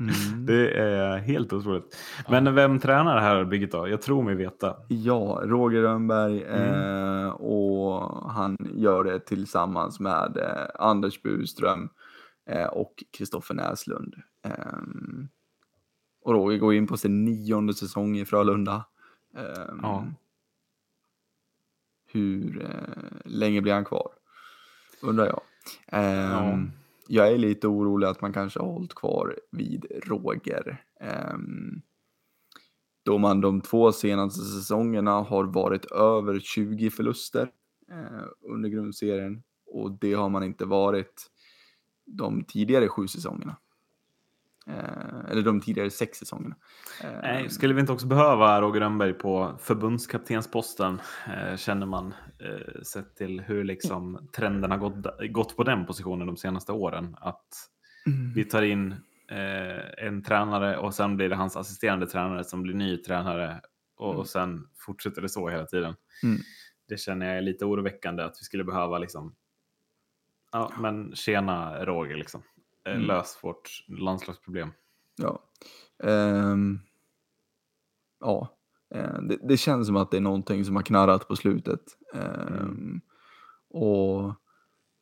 [0.00, 0.12] Mm.
[0.46, 1.96] det är helt otroligt.
[2.28, 3.88] Men vem tränar det här bygget då?
[3.88, 4.76] Jag tror mig veta.
[4.88, 7.24] Ja, Roger Rönnberg Mm.
[7.24, 11.88] eh, och han gör det tillsammans med eh, Anders Burström
[12.50, 14.14] eh, och Kristoffer Näslund.
[14.44, 15.28] Ehm,
[16.24, 18.84] och Roger går in på sin nionde säsong i Frölunda.
[19.36, 20.04] Ehm, Ja.
[22.12, 24.08] Hur eh, länge blir han kvar?
[25.02, 25.40] Undrar jag.
[25.90, 25.98] Ja.
[25.98, 26.70] Ehm,
[27.08, 30.84] jag är lite orolig att man kanske har hållit kvar vid Roger.
[31.00, 31.82] Ehm,
[33.02, 37.50] då man de två senaste säsongerna har varit över 20 förluster
[37.90, 41.30] eh, under grundserien och det har man inte varit
[42.06, 43.56] de tidigare sju säsongerna.
[44.68, 46.56] Eh, eller de tidigare sex säsongerna.
[47.04, 51.00] Eh, Nej, skulle vi inte också behöva Roger Rönnberg på förbundskaptensposten?
[51.26, 52.14] Eh, känner man,
[52.82, 54.94] sett till hur liksom trenden har gått,
[55.30, 57.16] gått på den positionen de senaste åren.
[57.20, 57.46] Att
[58.06, 58.94] mm, vi tar in
[59.98, 63.60] en tränare och sen blir det hans assisterande tränare som blir ny tränare
[63.96, 64.24] och, Mm.
[64.24, 65.94] sen fortsätter det så hela tiden.
[66.22, 66.38] Mm.
[66.88, 69.34] Det känner jag är lite oroväckande att vi skulle behöva liksom.
[70.52, 72.42] Ja, men tjena Roger liksom.
[72.88, 73.06] Eh, Mm.
[73.06, 74.70] Lös vårt landslagsproblem.
[75.16, 75.42] Ja.
[76.04, 76.78] Ehm,
[78.20, 78.58] ja.
[78.94, 81.80] Eh, det, det känns som att det är någonting som har knarrat på slutet.
[82.14, 83.00] Ehm, Mm.
[83.70, 84.34] Och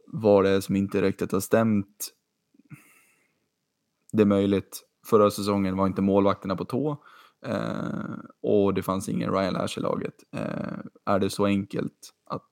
[0.07, 2.09] vad det är som inte riktigt har stämt.
[4.13, 4.83] Det är möjligt.
[5.07, 7.05] Förra säsongen var inte målvakterna på tå.
[7.47, 10.15] Eh, och det fanns ingen Ryan Lash i laget.
[10.33, 12.43] Eh, är det så enkelt att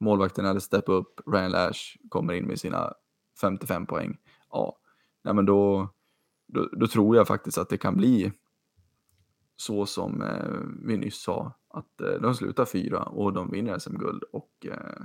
[0.00, 2.92] målvakten hade steppat upp, Ryan Lash kommer in med sina
[3.40, 4.16] 55 poäng.
[4.50, 4.78] Ja,
[5.22, 5.88] Nej, men då,
[6.46, 8.32] då, då tror jag faktiskt att det kan bli
[9.56, 14.22] så som eh, vi nyss sa, att eh, de slutar fyra och de vinner SM-guld
[14.22, 15.02] och eh,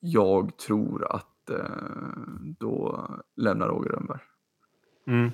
[0.00, 1.66] jag tror att eh,
[2.58, 4.20] då lämnar Roger Rönnberg.
[5.06, 5.30] Mm.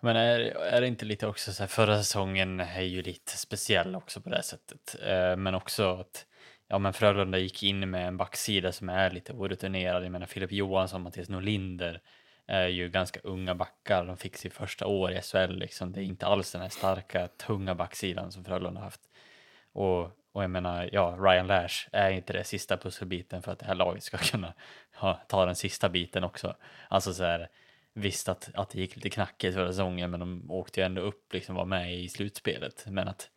[0.00, 3.96] Men är, är det inte lite också så här, förra säsongen är ju lite speciell
[3.96, 4.96] också på det här sättet.
[5.02, 6.26] Eh, men också att
[6.68, 10.04] ja, men Frölunda gick in med en backsida som är lite orutinerad.
[10.04, 12.00] Jag menar Filip Johansson, Mattias Norlinder
[12.46, 14.04] är ju ganska unga backar.
[14.04, 15.92] De fick sitt första år i SHL liksom.
[15.92, 19.00] Det är inte alls den här starka, tunga backsidan som Frölunda haft.
[19.72, 20.02] Och,
[20.32, 23.74] och jag menar, ja, Ryan Lash är inte det sista pusselbiten för att det här
[23.74, 24.54] laget ska kunna
[25.00, 26.56] ja, ta den sista biten också.
[26.88, 27.48] Alltså så här,
[27.94, 31.32] visst att, att det gick lite knackigt förra säsongen, men de åkte ju ändå upp,
[31.32, 32.84] liksom var med i slutspelet.
[32.86, 33.30] Men att,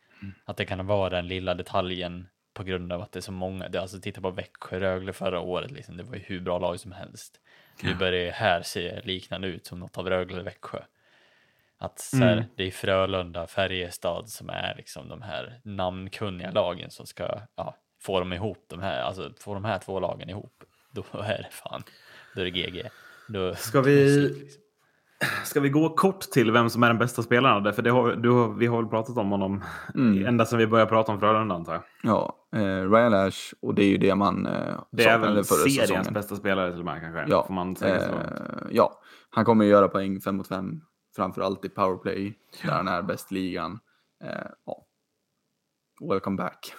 [0.44, 2.28] att det kan vara den lilla detaljen
[2.58, 3.68] på grund av att det är så många.
[3.68, 6.80] Det, alltså titta på Växjö Rögle förra året, liksom, det var ju hur bra lag
[6.80, 7.40] som helst.
[7.82, 10.78] Nu börjar ju här se liknande ut som något av Rögle Växjö.
[11.78, 12.44] Att så här, Mm.
[12.56, 18.18] det är Frölunda, Färjestad som är liksom de här namnkunniga lagen som ska ja, få
[18.20, 20.64] dem ihop, de här, alltså få de här två lagen ihop.
[20.90, 21.82] Då är det fan,
[22.34, 22.88] då är det GG.
[23.28, 24.60] Då, Ska det vi- liksom.
[25.44, 27.62] Ska vi gå kort till vem som är den bästa spelaren?
[27.62, 29.64] Därför det har, du, vi har väl pratat om honom
[29.94, 30.26] Mm.
[30.26, 31.82] ända sedan vi började prata om Frölunda antar jag.
[32.02, 35.76] Ja, eh, Ryan Lash och det är ju det man eh, Det är väl seriens
[35.80, 36.12] säsongen.
[36.14, 37.24] bästa spelare till och med kanske?
[37.28, 38.12] Ja, Får man säga så?
[38.12, 39.00] Eh, ja,
[39.30, 40.80] han kommer ju göra poäng 5 mot 5,
[41.16, 43.78] framförallt i powerplay, där han är bäst i ligan.
[44.24, 44.30] Eh,
[44.66, 44.84] ja.
[46.10, 46.74] Welcome back.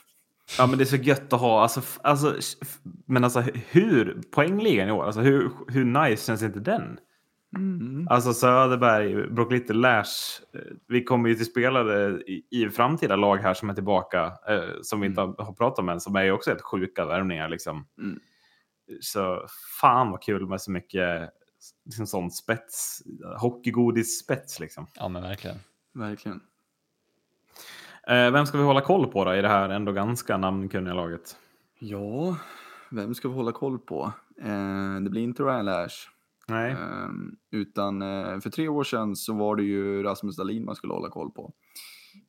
[0.58, 1.62] Ja, men det är så gött att ha.
[1.62, 2.36] Alltså, alltså,
[3.08, 7.00] men alltså hur, poängligan i år, alltså hur, hur nice känns inte den?
[7.56, 8.08] Mm.
[8.10, 10.42] Alltså Söderberg, Brock Little, Lash.
[10.54, 14.64] eh, Vi kommer ju till spelare i, i framtida lag här som är tillbaka, eh,
[14.82, 17.50] som vi inte har, har pratat om än, som är ju också helt sjuka värvningar
[17.50, 17.88] liksom.
[17.98, 18.20] Mm.
[19.02, 19.46] Så
[19.82, 21.30] fan vad kul med så mycket
[21.86, 23.02] liksom, sån spets,
[23.40, 24.88] hockeygodis-spets liksom.
[24.96, 25.58] Ja, men verkligen.
[25.94, 26.42] Verkligen.
[28.08, 31.38] Eh, vem ska vi hålla koll på då i det här ändå ganska namnkunniga laget?
[31.80, 32.38] Ja,
[32.92, 34.12] vem ska vi hålla koll på?
[34.42, 36.10] Eh, det blir inte Ryan Lash.
[36.50, 36.72] Nej.
[36.72, 37.10] Eh,
[37.52, 41.10] utan eh, för tre år sedan så var det ju Rasmus Dahlin man skulle hålla
[41.10, 41.54] koll på.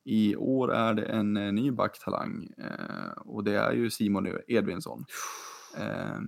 [0.03, 4.41] I år är det en eh, ny backtalang eh, och det är ju Simon e-
[4.47, 5.05] Edvinsson.
[5.77, 6.19] Eh,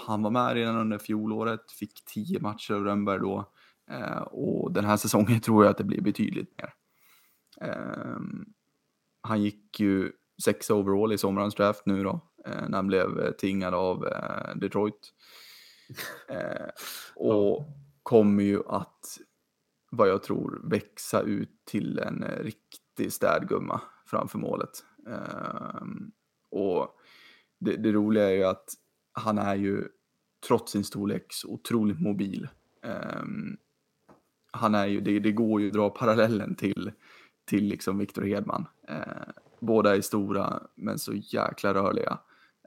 [0.00, 3.52] han var med redan under fjolåret, fick tio matcher av Rönnberg då.
[3.90, 6.72] Eh, och den här säsongen tror jag att det blir betydligt mer.
[7.68, 8.18] Eh,
[9.22, 10.12] han gick ju
[10.44, 14.56] sex overall i sommarens draft nu då, eh, när han blev eh, tingad av eh,
[14.56, 15.12] Detroit.
[16.28, 16.68] Eh,
[17.14, 17.64] och
[18.02, 19.18] kommer ju att,
[19.90, 24.84] vad jag tror, växa ut till en eh, riktig städgumma framför målet.
[25.08, 26.12] Ehm,
[26.50, 26.88] och
[27.58, 28.68] det, det roliga är ju att
[29.12, 29.88] han är ju,
[30.48, 32.48] trots sin storlek, så otroligt mobil.
[32.82, 33.56] Ehm,
[34.50, 36.92] han är ju, det, det går ju att dra parallellen till,
[37.44, 38.66] till liksom Victor Hedman.
[38.88, 39.28] Eh,
[39.60, 42.18] båda är stora, men så jäkla rörliga.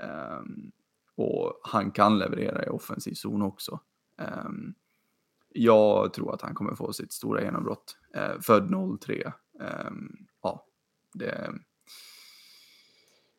[0.01, 0.71] Ehm,
[1.17, 3.79] och han kan leverera i offensiv zon också.
[4.21, 4.73] Ehm,
[5.49, 7.97] jag tror att han kommer få sitt stora genombrott.
[8.17, 9.33] Uh, född 03.
[9.61, 10.11] Ehm,
[10.41, 10.65] ja,
[11.13, 11.51] det...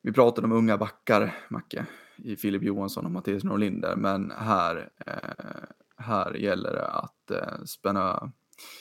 [0.02, 5.68] Vi pratade om unga backar, Macke, i Filip Johansson och Mattias Norlinder, men här, eh,
[5.96, 8.32] här gäller det att eh, spänna,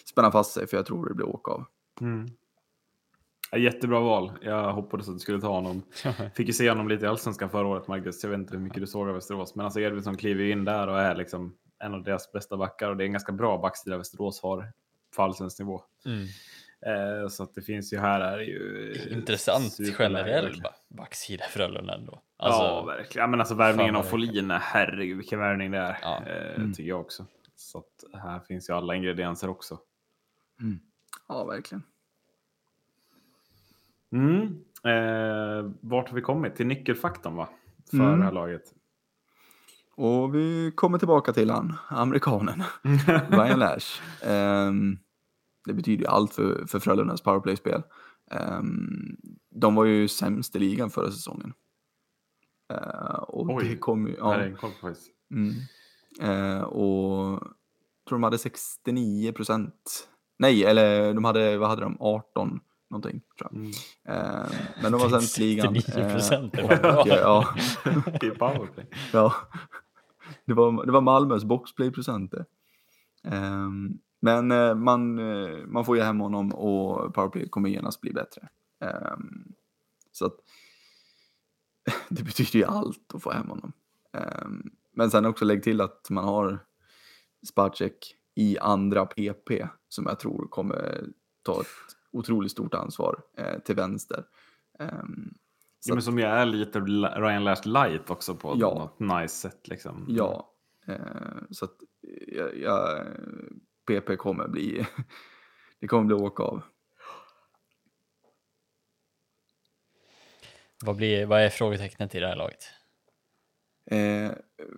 [0.05, 1.65] spänna fast sig, för jag tror det blir åk av.
[2.01, 2.27] Mm.
[3.55, 4.31] Jättebra val.
[4.41, 5.83] Jag hoppades att du skulle ta honom.
[6.35, 8.23] Fick ju se honom lite i Allsvenskan förra året, Marcus.
[8.23, 9.55] Jag vet inte hur mycket du såg av Västerås.
[9.55, 12.89] Men alltså Edvinsson kliver ju in där och är liksom en av deras bästa backar.
[12.89, 14.71] Och det är en ganska bra backsida Västerås har
[15.15, 15.81] på allsvensk nivå.
[16.05, 16.27] Mm.
[16.85, 18.93] Eh, så att det finns ju här är ju...
[19.11, 20.63] Intressant superläge, generell verkligen.
[20.63, 20.73] ba-
[21.03, 22.21] backsida Frölunda ändå.
[22.37, 23.23] ja, Alltså, verkligen.
[23.23, 25.97] Ja, men alltså värvningen av Folin, herregud vilken värvning det är.
[26.01, 26.23] Ja.
[26.27, 26.73] Eh, Mm.
[26.73, 27.25] Tycker jag också.
[27.55, 29.79] Så att här finns ju alla ingredienser också.
[31.27, 31.83] Ja, verkligen.
[34.11, 34.41] Mm.
[34.83, 36.55] Eh, vart har vi kommit?
[36.55, 37.49] Till nyckelfaktorn va?
[37.91, 38.19] För Mm.
[38.19, 38.63] det här laget.
[39.95, 42.63] Och vi kommer tillbaka till han, amerikanen,
[43.29, 44.01] Ryan Lash.
[44.23, 44.97] Ehm,
[45.65, 47.83] det betyder ju allt för, för Frölundas powerplay-spel.
[48.31, 49.17] Ehm,
[49.51, 51.53] de var ju sämst i ligan förra säsongen.
[52.73, 54.15] Eh, och Oj, det kom ju...
[54.17, 54.43] Ja.
[54.61, 55.11] På faktiskt.
[55.31, 55.53] mm.
[56.21, 57.39] Eh, och
[58.07, 60.07] tror de hade 69 procent.
[60.39, 63.59] Nej, eller de hade, vad hade de, 18 någonting tror jag.
[63.59, 63.71] Mm.
[64.07, 65.75] Eh, men de var sämst i ligan.
[65.75, 67.01] 69%, det Eh, var bra.
[67.01, 67.55] och, ja,
[68.21, 68.85] I powerplay.
[69.13, 69.33] ja.
[70.45, 72.45] Det var, det var Malmös boxplay-procent det.
[73.23, 78.13] Ehm, men eh, man, eh, man får ju hem honom och powerplay kommer genast bli
[78.13, 78.49] bättre.
[78.81, 79.53] Ehm,
[80.11, 80.35] så att
[82.09, 83.71] det betyder ju allt att få hem honom.
[84.13, 86.59] Ehm, men sen också lägg till att man har
[87.47, 91.03] Spacek i andra PP som jag tror kommer
[91.43, 91.67] ta ett
[92.11, 94.23] otroligt stort ansvar eh, till vänster.
[95.79, 98.73] Så Ja, men som ju är lite Ryan Lash light också på Ja.
[98.99, 99.67] något nice sätt.
[99.67, 100.05] Liksom.
[100.09, 100.53] Ja,
[100.87, 100.97] eh,
[101.51, 101.75] så att
[102.27, 103.05] jag, jag,
[103.87, 104.85] PP kommer bli,
[105.79, 106.61] det kommer bli åka av.
[110.85, 112.63] vad, blir, vad är frågetecknet i det här laget?
[113.91, 114.31] Eh,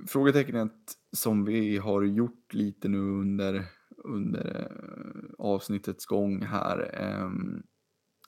[0.08, 0.74] frågetecknet
[1.12, 3.66] som vi har gjort lite nu under,
[4.04, 7.64] under eh, avsnittets gång här ehm,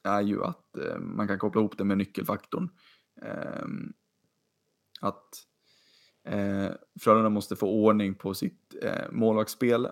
[0.03, 2.69] är ju att eh, man kan koppla ihop det med nyckelfaktorn.
[3.21, 3.93] Ehm,
[5.01, 5.29] att
[6.23, 8.75] eh, Frölunda måste få ordning på sitt
[9.11, 9.87] målvaktsspel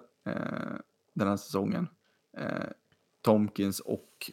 [1.14, 1.88] den här säsongen.
[3.22, 4.32] Tomkins och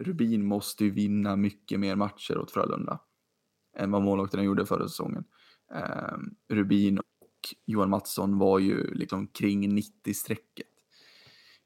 [0.00, 3.00] Rubin måste ju vinna mycket mer matcher åt Frölunda
[3.76, 5.24] än vad målvakterna gjorde förra säsongen.
[5.74, 10.67] Ehm, Rubin och Johan Mattsson var ju liksom kring 90-strecket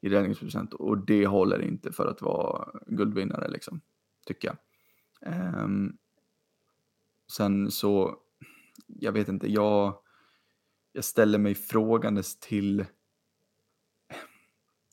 [0.02, 3.80] i räddningsprocent och det håller inte för att vara guldvinnare liksom,
[4.26, 4.56] tycker jag.
[5.32, 5.96] Ehm,
[7.32, 8.16] sen så,
[8.86, 9.98] jag vet inte, jag,
[10.92, 12.84] jag ställer mig frågandes till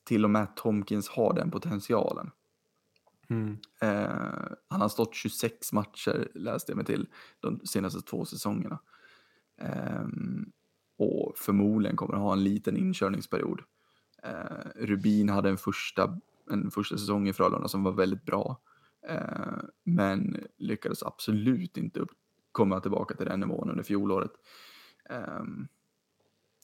[0.09, 2.31] till och med Tomkins har den potentialen.
[3.29, 3.57] Mm.
[3.81, 7.07] Eh, han har stått 26 matcher, läste jag mig till,
[7.39, 8.79] de senaste två säsongerna.
[9.57, 10.51] Ehm,
[10.97, 13.61] och förmodligen kommer ha en liten inkörningsperiod.
[14.23, 16.17] Eh, Rubin hade en första,
[16.51, 18.61] en första säsong i Frölunda som var väldigt bra.
[19.07, 22.11] Eh, men lyckades absolut inte upp,
[22.51, 24.31] komma tillbaka till den nivån under fjolåret.
[25.09, 25.43] Eh,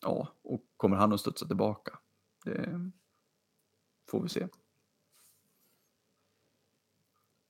[0.01, 1.99] ja, och kommer han att studsa tillbaka?
[2.45, 2.91] Det
[4.11, 4.47] får vi se.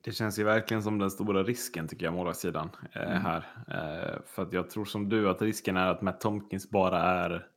[0.02, 3.22] Det känns ju verkligen som den stora risken tycker jag, målvaktssidan eh, Mm.
[3.22, 3.46] här.
[3.68, 7.48] Eh, för att jag tror som du att risken är att Matt Tomkins bara är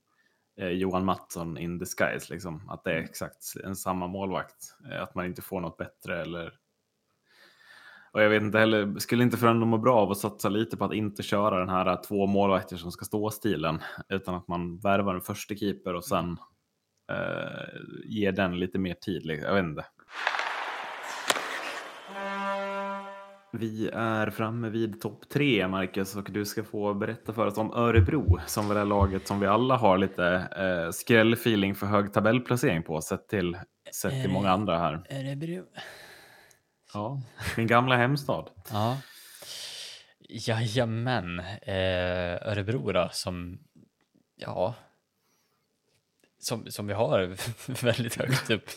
[0.66, 2.32] Johan Mattsson in disguise.
[2.32, 2.70] Liksom.
[2.70, 3.04] Att det är Mm.
[3.04, 4.76] exakt en samma målvakt.
[4.92, 6.52] Eh, att man inte får något bättre eller...
[8.12, 10.84] Och jag vet inte heller, skulle inte Frölunda må bra av att satsa lite på
[10.84, 13.78] att inte köra den här eh, två målvakter som ska stå stilen.
[14.08, 16.38] Utan att man värvar en första keeper och sen
[17.12, 19.26] eh, ger den lite mer tid.
[19.26, 19.46] liksom.
[19.48, 19.84] Jag vet inte.
[23.52, 27.72] Vi är framme vid topp tre, Marcus, och du ska få berätta för oss om
[27.72, 30.26] Örebro, som väl är laget som vi alla har lite
[30.56, 33.58] eh, skrällfeeling för hög tabellplacering på, sett till,
[33.94, 35.02] sett till många andra här.
[35.10, 35.64] Örebro.
[36.94, 37.20] Ja,
[37.56, 38.50] min gamla hemstad.
[38.72, 38.98] Ja.
[40.28, 41.38] Jajamän.
[41.62, 43.58] Eh, Örebro då, som,
[44.36, 44.74] ja,
[46.38, 47.36] som, som vi har
[47.84, 48.70] väldigt högt upp.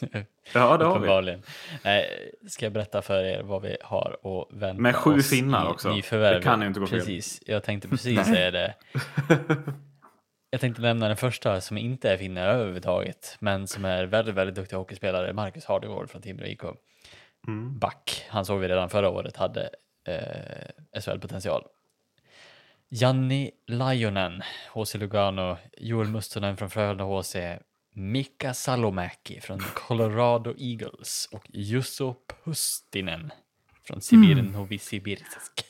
[0.54, 2.50] Ja, det har vi.
[2.50, 5.70] ska jag berätta för er vad vi har och vänta Med sju oss finnar i
[5.70, 5.94] också.
[5.94, 6.36] nyförvärv.
[6.36, 7.00] Det kan ju inte gå fel.
[7.00, 8.74] Precis, jag tänkte precis säga det.
[10.54, 14.56] Jag tänkte nämna den första som inte är finne överhuvudtaget, men som är väldigt, väldigt
[14.56, 16.62] duktig hockeyspelare, Marcus Hardegård från Timrå IK.
[17.48, 17.80] Mm.
[17.80, 19.70] Back, han såg vi redan förra året hade
[20.08, 21.64] eh, SHL-potential.
[22.94, 24.42] Janni Lajonen,
[24.74, 27.36] HC Lugano, Joel Mustonen från Frölunda HC,
[27.94, 33.32] Mika Salomäki från Colorado Eagles och Jusso Pustinen
[33.88, 34.46] från Sibir Mm.
[34.52, 35.66] Novosibirsk.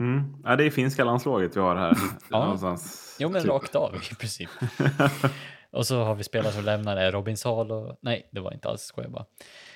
[0.00, 0.36] Mm.
[0.44, 1.96] Ja, det är finska landslaget vi har här.
[2.30, 2.44] Ja.
[2.44, 3.50] Någonstans, Jo, men typ.
[3.50, 4.48] rakt av i princip.
[5.70, 7.96] och så har vi spelare som lämnade Robin Salo.
[8.00, 9.24] Nej, det var inte alls skojar bara.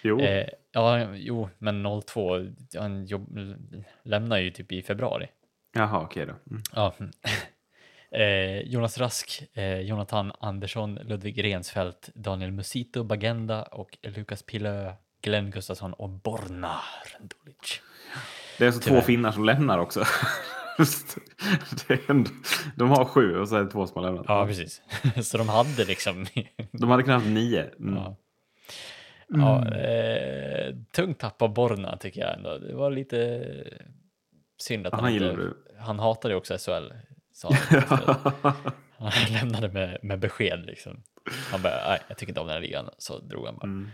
[0.03, 2.30] Jo, Eh, ja, jo, men 02,
[2.78, 3.39] han jobb,
[4.03, 5.26] lämnar ju typ i februari.
[5.74, 6.34] Jaha, okej då.
[6.50, 6.62] Mm.
[6.74, 6.94] Ja.
[8.14, 15.50] Eh, Jonas Rask, eh, Jonathan Andersson, Ludvig Rensfeldt, Daniel Musito Bagenda och Lukas Pillö, Glenn
[15.50, 17.80] Gustafsson och Borna Rendulic.
[18.58, 19.00] Det är så två Tyvärr.
[19.00, 20.04] finnar som lämnar också.
[22.08, 22.30] Ändå,
[22.76, 24.24] de har sju och så är det två som har lämnat.
[24.28, 24.82] Ja, precis.
[25.22, 26.26] Så de hade liksom...
[26.72, 27.70] De hade knappt nio.
[27.78, 27.94] Mm.
[27.94, 28.16] ja.
[29.28, 32.58] Ja, eh, tungt tapp av Borna tycker jag ändå.
[32.58, 33.44] Det var lite
[34.57, 35.52] synd att han, han inte...
[35.78, 36.92] Han hatade ju också SHL.
[37.32, 38.52] Sa han.
[39.12, 41.02] han lämnade med, med besked liksom.
[41.50, 42.90] Han bara, nej, jag tycker inte om den här ligan.
[42.98, 43.66] Så drog han bara.
[43.66, 43.90] Mm.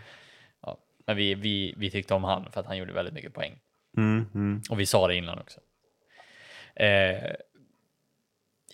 [0.61, 0.77] Ja.
[1.05, 3.59] Men vi, vi, vi tyckte om han för att han gjorde väldigt mycket poäng.
[3.97, 4.61] Mm, mm.
[4.69, 5.59] Och vi sa det innan också.
[6.75, 7.31] Eh,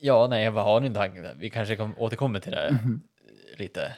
[0.01, 1.33] ja, nej, vad har ni en tanke?
[1.37, 2.79] Vi kanske kom, återkommer till det
[3.57, 3.97] lite.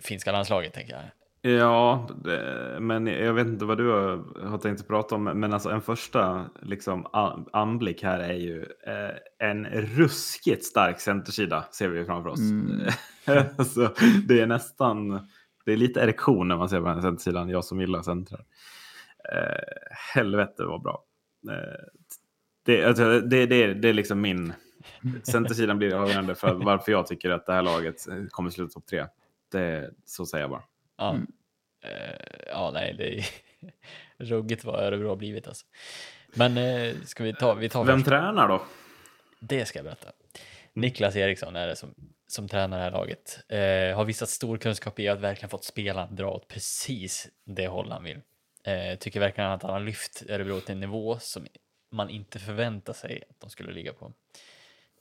[0.00, 1.02] Finska landslaget tänker jag.
[1.46, 5.24] Ja, det, men jag vet inte vad du har, har tänkt att prata om.
[5.24, 7.06] Men alltså en första liksom,
[7.52, 12.40] anblick här är ju eh, en ruskigt stark centersida ser vi framför oss.
[12.40, 12.80] Mm.
[13.58, 13.94] alltså,
[14.28, 15.28] det är nästan,
[15.64, 18.44] det är lite erektion när man ser på den här centersidan, jag som gillar centrar.
[19.32, 21.04] Eh, helvete vad bra.
[21.50, 21.84] Eh,
[22.62, 24.52] det, alltså, det, det, det är liksom min,
[25.22, 29.06] centersidan blir avgörande för varför jag tycker att det här laget kommer sluta topp tre.
[29.52, 30.62] Det, så säger jag bara.
[30.98, 31.26] Mm.
[31.86, 33.24] Eh, ja nej, det är
[34.24, 35.66] ruggigt vad Örebro har blivit alltså.
[36.34, 38.08] Men eh, ska vi ta, vi tar Vem först.
[38.08, 38.62] tränar då?
[39.40, 40.08] Det ska jag berätta.
[40.72, 41.94] Niklas Eriksson är det som,
[42.26, 43.38] som tränar det här laget.
[43.48, 47.92] Eh, har visat stor kunskap i att verkligen fått spela dra åt precis det håll
[47.92, 48.20] han vill.
[48.64, 51.46] Eh, tycker verkligen att han har lyft Örebro till en nivå som
[51.90, 54.12] man inte förväntar sig att de skulle ligga på.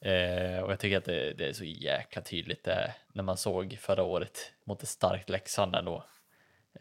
[0.02, 3.78] Eh, och jag tycker att det, det är så jäkla tydligt det när man såg
[3.82, 6.06] förra året mot ett starkt Leksand ändå.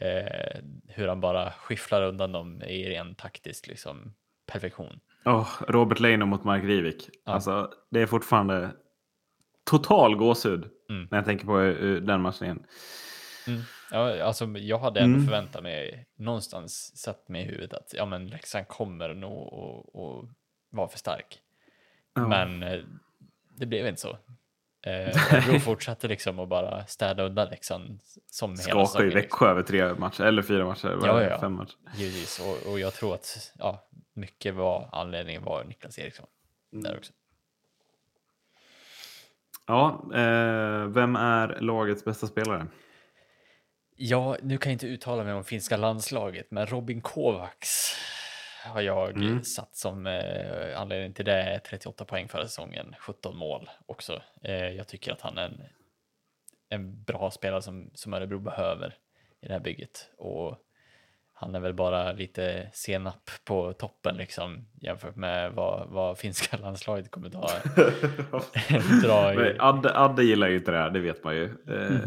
[0.00, 4.14] Eh, hur han bara skifflar undan dem i ren taktisk liksom,
[4.46, 5.00] perfektion.
[5.24, 7.10] Oh, Robert Leino mot Mark Rivik.
[7.24, 7.32] Ja.
[7.32, 8.70] Alltså, det är fortfarande
[9.64, 11.08] total gåshud Mm.
[11.10, 12.66] när jag tänker på eh, den matchen igen.
[13.46, 13.60] Mm.
[13.90, 15.26] Ja, alltså, jag hade ändå Mm.
[15.26, 20.28] förväntat mig, någonstans satt mig i huvudet att ja, men Leksand kommer nog att- att
[20.70, 21.38] vara för stark.
[22.14, 22.28] Ja.
[22.28, 22.80] Men eh,
[23.56, 24.18] det blev inte så.
[24.86, 29.20] Eh, Örebro fortsatte liksom att bara städa undan Leksand som hela Skaka i liksom.
[29.22, 31.40] Växjö över tre matcher, eller fyra matcher, ja, ja.
[31.40, 31.76] fem matcher.
[31.96, 36.26] Givetvis, och, och jag tror att ja, mycket var anledningen var Niklas Eriksson.
[36.72, 36.82] Mm.
[36.84, 37.12] Där också.
[39.66, 42.66] Ja, eh, vem är lagets bästa spelare?
[43.96, 47.96] Ja, nu kan jag inte uttala mig om finska landslaget, men Robin Kovacs
[48.64, 49.42] har jag Mm.
[49.42, 51.60] satt som eh, anledning till det.
[51.68, 54.22] 38 poäng förra säsongen, 17 mål också.
[54.42, 55.60] Eh, jag tycker att han är en,
[56.68, 58.94] en bra spelare som, som Örebro behöver
[59.40, 60.10] i det här bygget.
[60.18, 60.58] Och
[61.32, 67.10] han är väl bara lite senap på toppen liksom jämfört med vad, vad finska landslaget
[67.10, 67.48] kommer ta.
[69.02, 69.56] dra i.
[69.58, 71.44] Adde, Adde gillar ju inte det här, det vet man ju.
[71.68, 72.00] Eh,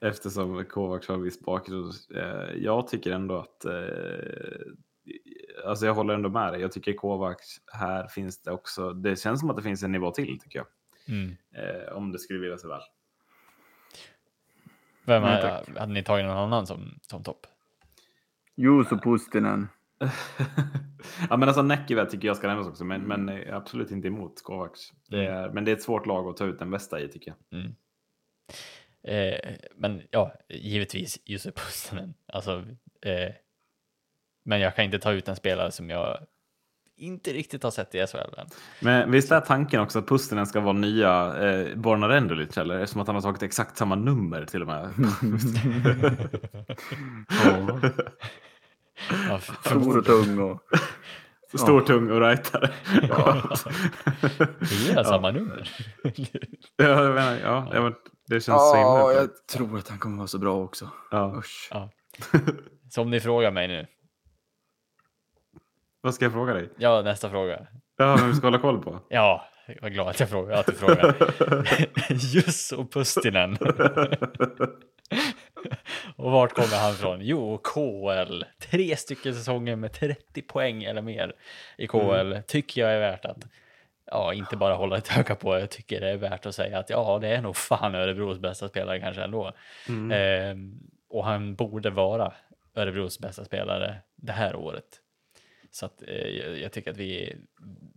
[0.00, 1.92] Eftersom Kovacs har en viss bakgrund.
[2.16, 3.72] Eh, jag tycker ändå att eh,
[5.64, 6.60] alltså jag håller ändå med dig.
[6.60, 10.10] Jag tycker Kovacs, här finns det också, det känns som att det finns en nivå
[10.10, 10.66] till tycker jag.
[11.08, 11.36] Mm.
[11.54, 12.80] Eh, om det skulle vilja sig väl.
[15.04, 15.78] Vem Nej, är, tack.
[15.78, 17.46] hade ni tagit någon annan som, som topp?
[18.54, 19.68] Juuso Pustinen.
[21.30, 24.42] ja men alltså Näckivet tycker jag ska nämnas också, men, men är absolut inte emot
[24.42, 24.92] Kovacs.
[25.08, 27.34] Det är, men det är ett svårt lag att ta ut den bästa i tycker
[27.48, 27.60] jag.
[27.60, 27.74] Mm.
[29.02, 32.14] Eh, men ja, givetvis Jussi Pussinen.
[32.26, 32.64] Alltså,
[33.02, 33.34] eh,
[34.44, 36.18] men jag kan inte ta ut en spelare som jag
[36.96, 38.46] inte riktigt har sett i SHL än.
[38.80, 42.78] Men visst är tanken också att Pustinen ska vara nya eh, Borna Rendulic eller?
[42.78, 44.90] Eftersom att han har tagit exakt samma nummer till och med.
[47.44, 47.80] Ja.
[49.28, 50.60] Ja, Stor och tung och...
[51.58, 52.70] Stor, tung och rightare.
[53.08, 53.42] Ja.
[54.60, 55.70] Det är samma nummer.
[56.76, 57.92] Ja, jag menar, ja, ja.
[58.26, 60.90] det känns så Ja, himla jag tror att han kommer vara så bra också.
[61.10, 61.34] ja.
[61.38, 61.68] Usch.
[61.70, 61.90] ja.
[62.90, 63.86] Så om ni frågar mig nu.
[66.00, 66.68] Vad ska jag fråga dig?
[66.78, 67.66] Ja, nästa fråga.
[67.96, 69.00] Ja, vem ska hålla koll på?
[69.08, 70.58] Ja, jag var glad att jag frågade.
[70.60, 71.14] Att du frågar.
[72.34, 73.56] Jusso Pustinen.
[76.16, 77.18] Och vart kommer han från?
[77.22, 78.44] Jo, KL.
[78.70, 81.32] Tre stycken säsonger med 30 poäng eller mer
[81.78, 83.46] i KL tycker jag är värt att
[84.10, 85.58] ja, inte bara hålla ett öga på.
[85.58, 88.68] Jag tycker det är värt att säga att ja, det är nog fan Örebros bästa
[88.68, 89.52] spelare kanske ändå.
[89.88, 90.10] Mm.
[90.12, 90.78] Ehm,
[91.10, 92.32] och han borde vara
[92.74, 94.84] Örebros bästa spelare det här året.
[95.70, 96.28] Så att, eh,
[96.62, 97.36] jag, tycker att vi,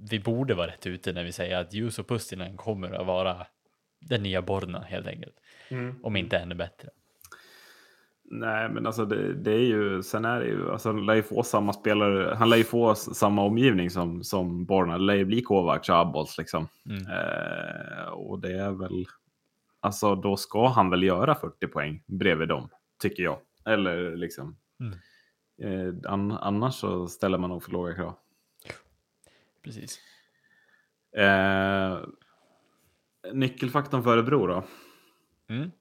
[0.09, 3.47] vi borde vara rätt ute när vi säger att Juuso Pustinen kommer att vara
[3.99, 5.35] den nya Borna helt enkelt.
[5.69, 5.95] Mm.
[6.03, 6.89] Om inte ännu bättre.
[8.23, 11.23] Nej, men alltså det, det är ju, sen är det ju, alltså han lär ju
[11.23, 15.25] få samma spelare, han lär ju få samma omgivning som, som Borna, det lär ju
[15.25, 16.67] bli Kovacs och Abols liksom.
[16.89, 17.01] Mm.
[17.07, 19.05] Eh, och det är väl,
[19.79, 22.69] alltså då ska han väl göra 40 poäng bredvid dem,
[23.01, 23.37] tycker jag.
[23.65, 24.97] Eller liksom, Mm.
[25.61, 28.17] Eh, an, annars så ställer man nog för låga krav.
[29.63, 29.99] Precis.
[31.17, 31.99] Eh,
[33.33, 34.63] nyckelfaktorn för Örebro då?
[35.49, 35.71] Mm.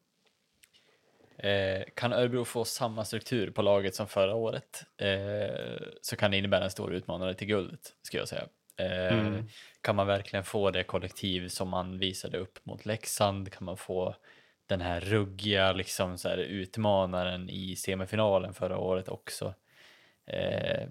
[1.38, 6.36] Eh, kan Örebro få samma struktur på laget som förra året eh, så kan det
[6.36, 8.42] innebära en stor utmanare till guldet, ska jag säga.
[8.76, 9.44] Eh, Mm.
[9.80, 13.52] Kan man verkligen få det kollektiv som man visade upp mot Leksand?
[13.52, 14.14] Kan man få
[14.66, 19.54] den här ruggiga liksom så här, utmanaren i semifinalen förra året också?
[20.32, 20.88] Eh,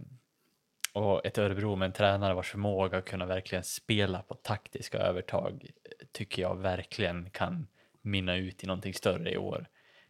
[0.93, 5.71] och ett Örebro med en tränare vars förmåga att kunna verkligen spela på taktiska övertag
[6.11, 7.67] tycker jag verkligen kan
[8.01, 9.67] minna ut i någonting större i år.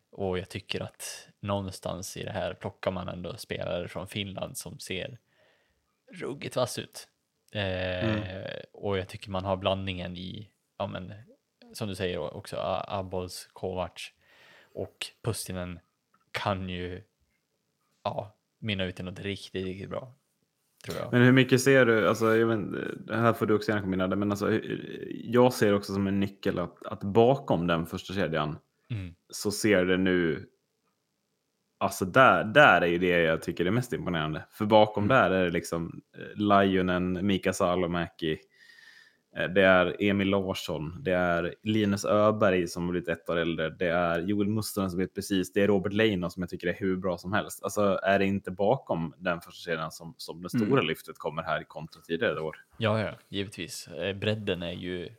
[0.09, 4.80] Och jag tycker att någonstans i det här plockar man ändå spelare från Finland som
[4.80, 5.17] ser
[6.11, 7.07] ruggigt vass ut.
[7.51, 8.17] Eh,
[8.71, 11.13] Och jag tycker man har blandningen i, ja men,
[11.73, 14.03] som du säger också, A- Abols, Kovacs
[14.73, 15.80] och Pustinen
[16.32, 17.03] kan ju,
[18.03, 20.16] ja, minna ut i något riktigt, riktigt bra.
[20.86, 21.12] Tror jag.
[21.12, 22.60] Men hur mycket ser du, alltså, jag vet,
[23.10, 24.60] här får du också gärna komma in, men alltså,
[25.12, 28.57] jag ser också som en nyckel att, att bakom den första kedjan
[28.91, 29.14] Mm.
[29.30, 30.45] så ser det nu,
[31.78, 34.45] alltså där, där är ju det jag tycker är mest imponerande.
[34.51, 38.39] För bakom där är det liksom eh, Lionen, Mika Salomäki,
[39.34, 43.88] det är Emil Larsson, det är Linus Öberg som har blivit ett år äldre, det
[43.88, 46.95] är Joel Mustonen som vet precis, det är Robert Leino som jag tycker är hur
[46.97, 47.63] bra som helst.
[47.63, 51.63] Alltså är det inte bakom den första kedjan som, som det stora lyftet kommer här
[51.63, 52.55] kontra tidigare år?
[52.77, 53.88] Ja, ja, givetvis.
[53.88, 55.09] Eh, Bredden är ju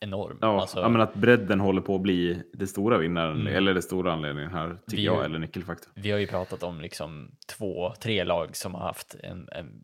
[0.00, 0.38] enorm.
[0.40, 3.54] Ja, Alltså, ja, men att bredden håller på att bli det stora vinnaren, Mm.
[3.54, 5.92] eller det stora anledningen här, tycker Vi- jag, eller nyckelfaktor.
[5.94, 9.82] Vi har ju pratat om liksom två, tre lag som har haft en, en,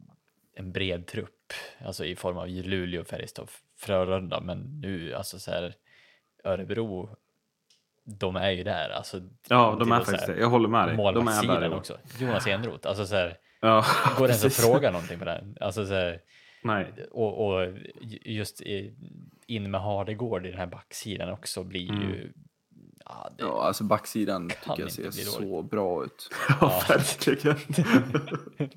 [0.54, 1.36] en bred trupp,
[1.84, 5.74] alltså i form av Luleå, Färjestad, Frölunda, men nu alltså så här
[6.44, 7.16] Örebro,
[8.05, 8.90] de är ju där.
[8.90, 10.40] Alltså, Ja, de är faktiskt här det.
[10.40, 10.97] Jag håller med dig.
[10.97, 11.74] De är där.
[11.74, 11.99] Också.
[12.18, 13.84] Jonas Enroth, alltså så här, Ja,
[14.18, 15.57] går det ens att fråga någonting på den?
[15.61, 16.20] Alltså så här,
[16.62, 16.92] Nej.
[17.11, 17.74] och, och
[18.24, 18.61] just
[19.47, 22.03] in med Hardegård i den här backsidan också blir Mm.
[22.03, 22.32] ju,
[23.05, 26.30] ja, Ja, alltså backsidan tycker jag ser så bra ut.
[26.61, 27.57] Ja, verkligen.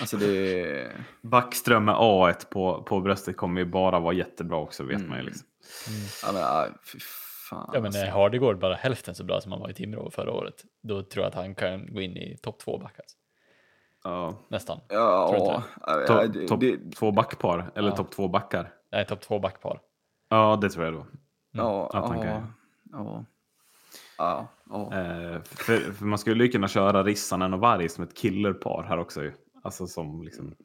[0.00, 0.92] Alltså det.
[1.22, 5.14] Backström med A1 på, på bröstet kommer ju bara vara jättebra också, vet man ju.
[5.14, 5.24] Mm.
[5.26, 5.46] Liksom.
[6.36, 6.98] Ja, fy
[7.50, 7.70] fan.
[7.72, 8.00] Ja men alltså.
[8.00, 11.22] är Hardegård bara hälften så bra som han var i Timrå förra året, då tror
[11.24, 13.04] jag att han kan gå in i topp två backar.
[14.04, 14.34] Ja.
[14.48, 14.80] Nästan.
[14.88, 17.96] Ja, ja, ja, Topp det- top det- två backpar, eller Ja.
[17.96, 18.72] topp två backar.
[18.92, 19.80] Nej, topp två backpar.
[20.28, 21.06] Ja, det tror jag då.
[21.52, 22.52] Ja, att han ja, kan.
[22.92, 23.24] ja.
[24.18, 24.92] Ja, ja.
[24.92, 28.98] Eh, för, för man skulle ju kunna köra Rissanen och Varg som ett killerpar här
[28.98, 29.22] också.
[29.22, 29.32] ju.
[29.66, 30.56] Alltså som liksom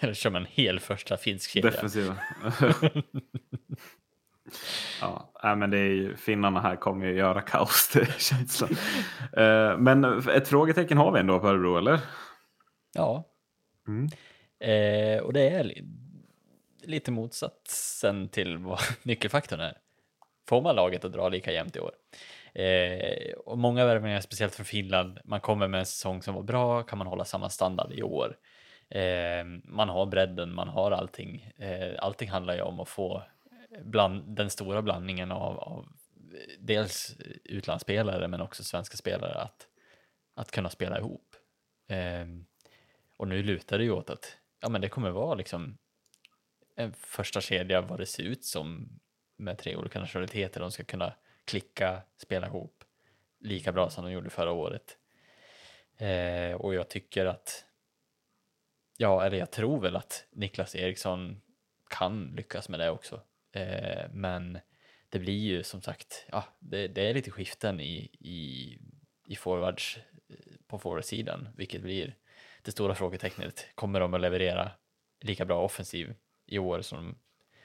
[0.00, 1.70] Eller kör man en hel första finsk kedja.
[1.70, 2.16] defensiva.
[5.00, 8.70] ja, men det är ju, finnarna här kommer ju göra kaos, det är känslan.
[9.36, 12.00] Eh, men ett frågetecken har vi ändå på Örebro, eller?
[12.94, 13.24] Ja,
[13.88, 14.08] Mm.
[14.60, 15.84] eh, och det är li
[16.82, 19.76] lite motsatsen till vad nyckelfaktorn är.
[20.48, 21.90] Får man laget att dra lika jämnt i år?
[22.54, 26.82] Eh, och många värvningar, speciellt från Finland, man kommer med en säsong som var bra,
[26.82, 28.36] kan man hålla samma standard i år?
[28.88, 31.52] Eh, man har bredden, man har allting.
[31.56, 33.22] Eh, allting handlar ju om att få
[33.84, 35.88] bland, den stora blandningen av, av
[36.32, 39.66] eh, dels utlandsspelare men också svenska spelare att,
[40.34, 41.36] att kunna spela ihop.
[41.88, 42.26] Eh,
[43.16, 45.78] och nu lutar det ju åt att ja, men det kommer vara liksom
[46.76, 48.88] en första kedja vad det ser ut som
[49.36, 50.60] med tre olika nationaliteter.
[50.60, 51.14] De ska kunna
[51.48, 52.84] klicka, spela ihop
[53.40, 54.98] lika bra som de gjorde förra året.
[55.96, 57.64] Eh, och jag tycker att,
[58.96, 61.40] ja, eller jag tror väl att Niklas Eriksson
[61.90, 63.20] kan lyckas med det också.
[63.52, 64.58] Eh, men
[65.08, 68.78] det blir ju som sagt, ja, det, det är lite skiften i, i,
[69.26, 70.36] i forwards eh,
[70.66, 72.16] på forwardsidan, vilket blir
[72.62, 73.66] det stora frågetecknet.
[73.74, 74.70] Kommer de att leverera
[75.20, 76.14] lika bra offensiv
[76.46, 77.18] i år som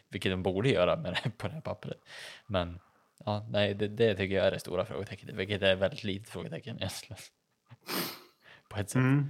[0.10, 2.06] vilket de borde göra med det, på det här pappret.
[2.48, 2.80] Men
[3.26, 6.76] ja, nej, det, det tycker jag är det stora frågetecknet, vilket är väldigt litet frågetecken
[6.76, 7.18] egentligen.
[8.70, 9.02] på ett sätt.
[9.02, 9.26] Mm.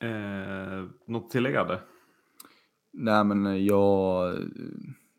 [0.00, 1.80] Eh, något tilläggande?
[2.92, 4.38] Nej, men jag,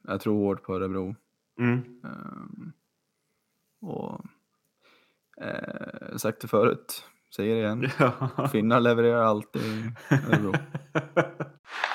[0.08, 1.16] jag tror hårt på Örebro.
[1.60, 2.02] Mm.
[2.04, 2.74] Ehm,
[3.82, 4.26] och
[5.42, 7.90] eh, sagt det förut, säger det igen.
[8.00, 8.48] Ja.
[8.52, 9.62] Finnar levererar alltid
[10.10, 10.54] Örebro.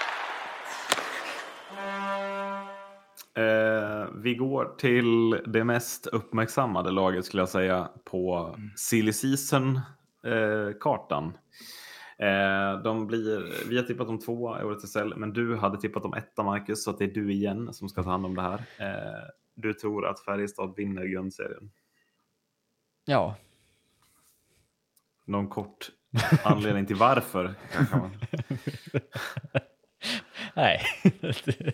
[4.14, 11.24] vi går till det mest uppmärksammade laget skulle jag säga på silly season-kartan.
[12.18, 16.04] Eh, de blir, vi har tippat om två i årets SL, men du hade tippat
[16.04, 18.42] om etta Marcus, så att det är du igen som ska ta hand om det
[18.42, 18.64] här.
[18.78, 19.22] Eh,
[19.54, 21.70] du tror att Färjestad vinner grundserien.
[23.04, 23.36] Ja,
[25.26, 25.90] Någon kort
[26.44, 27.44] anledning till varför?
[30.57, 30.82] nej.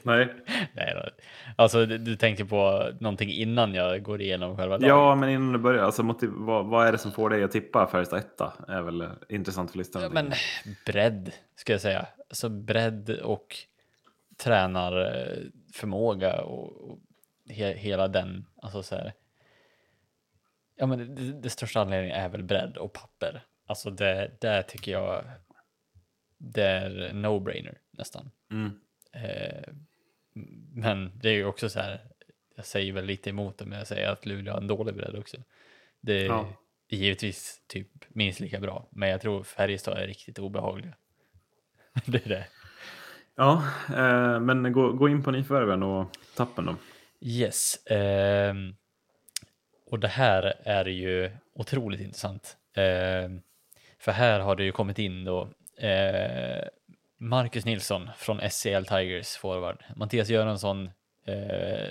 [0.03, 0.35] Nej.
[0.72, 1.11] nej då.
[1.57, 4.89] Alltså du, tänker på någonting innan jag går igenom själva laget?
[4.89, 7.87] Ja, men innan du börjar, alltså, vad, vad är det som får dig att tippa
[7.87, 8.53] Färjestad etta?
[8.68, 10.07] är väl intressant för lyssnarna.
[10.07, 10.33] Ja, men
[10.87, 12.07] bredd ska jag säga.
[12.28, 13.57] Alltså bredd och
[14.37, 16.99] tränarförmåga och, och
[17.49, 18.47] he, hela den.
[18.62, 19.12] Alltså så här.
[20.76, 23.45] Ja, men det, det största anledningen är väl bredd och papper.
[23.66, 25.24] Alltså det, det tycker jag.
[26.39, 28.31] Det är no-brainer nästan.
[28.51, 28.71] Mm.
[29.13, 29.73] Eh,
[30.73, 32.01] men det är ju också så här.
[32.57, 35.15] Jag säger väl lite emot det, men jag säger att Luleå har en dålig bredd
[35.19, 35.37] också.
[36.01, 36.49] Det är Ja.
[36.89, 40.95] givetvis typ minst lika bra, men jag tror Färjestad är riktigt obehagliga.
[42.07, 42.47] det är det.
[43.35, 46.07] Ja, eh, men gå, gå in på nyförvärven och
[46.37, 46.77] tappen då.
[47.20, 47.87] Yes.
[47.87, 48.74] ehm,
[49.87, 52.57] och det här är ju otroligt intressant.
[52.74, 53.41] Ehm,
[53.99, 55.49] för här har det ju kommit in då
[55.87, 56.65] eh,
[57.23, 59.85] Marcus Nilsson från SCL Tigers forward.
[59.97, 60.90] Mattias Göransson
[61.27, 61.89] eh,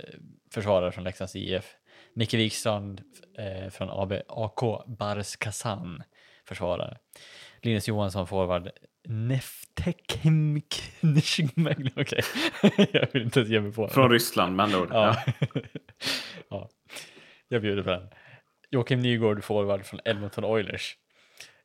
[0.53, 1.76] försvarare från Leksands IF.
[2.14, 3.02] Micke Wikstrand
[3.38, 6.03] eh, från AB, AK Bars Kazan
[6.48, 6.98] försvarare.
[7.62, 8.70] Linus Johansson forward.
[9.08, 10.58] Neftekem
[11.95, 12.24] Okej,
[12.91, 13.94] jag vill inte ens ge mig på det.
[13.94, 14.90] Från Ryssland med andra ord.
[14.91, 15.24] Ja.
[16.49, 16.70] ja,
[17.48, 18.10] jag bjuder på den.
[18.70, 20.98] Joakim Nygård, forward från Edmonton Oilers.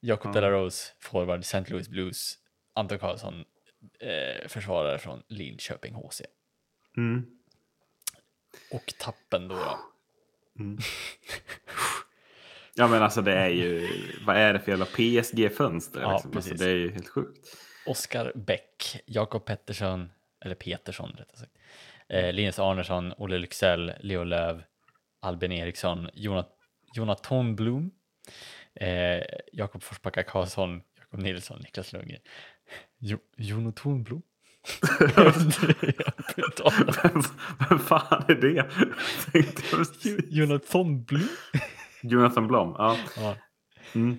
[0.01, 0.41] Jakob Ja.
[0.41, 1.65] De La Rose, forward St.
[1.69, 2.39] Louis Blues.
[2.75, 3.45] Anton Karlsson,
[4.01, 6.23] eh, försvarare från Linköping HC.
[6.97, 7.27] Mm.
[8.73, 9.55] Och tappen då.
[9.55, 9.79] då.
[10.59, 10.79] Mm.
[12.79, 13.89] Ja men alltså det är ju,
[14.27, 16.01] vad är det för jävla PSG-fönster?
[16.01, 16.37] Ja, liksom?
[16.37, 17.57] alltså, det är ju helt sjukt.
[17.87, 20.11] Oskar Bäck, Jakob Pettersson,
[20.45, 21.53] eller Petersson rättare sagt.
[22.09, 24.63] Eh, Linus Arnesson, Olle Lycksell, Leo Löv,
[25.21, 26.53] Albin Eriksson, Jonat
[26.95, 27.91] Jonathan Blom,
[28.75, 29.23] eh,
[29.53, 32.21] Jakob Forsbacka Karlsson, Jakob Nilsson, Niklas Lundgren.
[32.99, 34.23] Jo Jonathan Blom?
[37.03, 37.23] Vem,
[37.69, 38.67] vem fan är det?
[40.29, 41.29] Jonathan Blom?
[42.03, 42.75] Jonathan Blom.
[42.79, 42.97] Ja.
[43.17, 43.37] Ja.
[43.95, 44.17] Mm.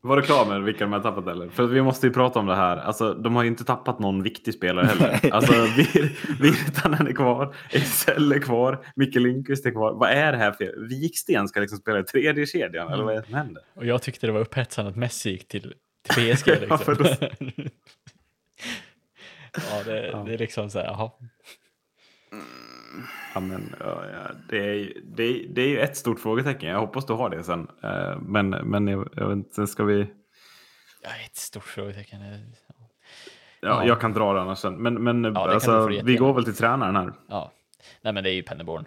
[0.00, 1.48] Var du klar med vilka de har tappat eller?
[1.48, 2.76] För vi måste ju prata om det här.
[2.76, 5.34] Alltså, de har ju inte tappat någon viktig spelare heller.
[5.34, 9.92] Alltså, Vir- Virtanen är kvar, Excel är kvar, Micke Lindqvist är kvar.
[9.92, 10.88] Vad är det här för...
[10.88, 13.62] Viksten ska liksom spela i tredje kedjan eller vad är det som händer?
[13.74, 15.74] Och jag tyckte det var upphetsande att Messi gick till,
[16.08, 16.46] till PSG.
[16.60, 16.96] Liksom.
[19.70, 20.16] Ja, det, Ja.
[20.26, 21.10] det är liksom så här, jaha.
[23.34, 24.02] Ja, men, ja,
[24.48, 26.68] det, är, det, är, det är ju ett stort frågetecken.
[26.70, 27.68] Jag hoppas du har det sen.
[27.82, 30.06] Eh, Men, men jag, jag vet inte, ska vi...
[31.02, 32.20] Ja, ett stort frågetecken.
[32.22, 32.36] Ja,
[33.60, 33.86] Ja.
[33.86, 34.74] Jag kan dra det annars sen.
[34.74, 37.12] Men, men alltså, vi går väl till tränaren här.
[37.28, 37.52] Ja,
[38.02, 38.84] nej men det är ju Pennerborn.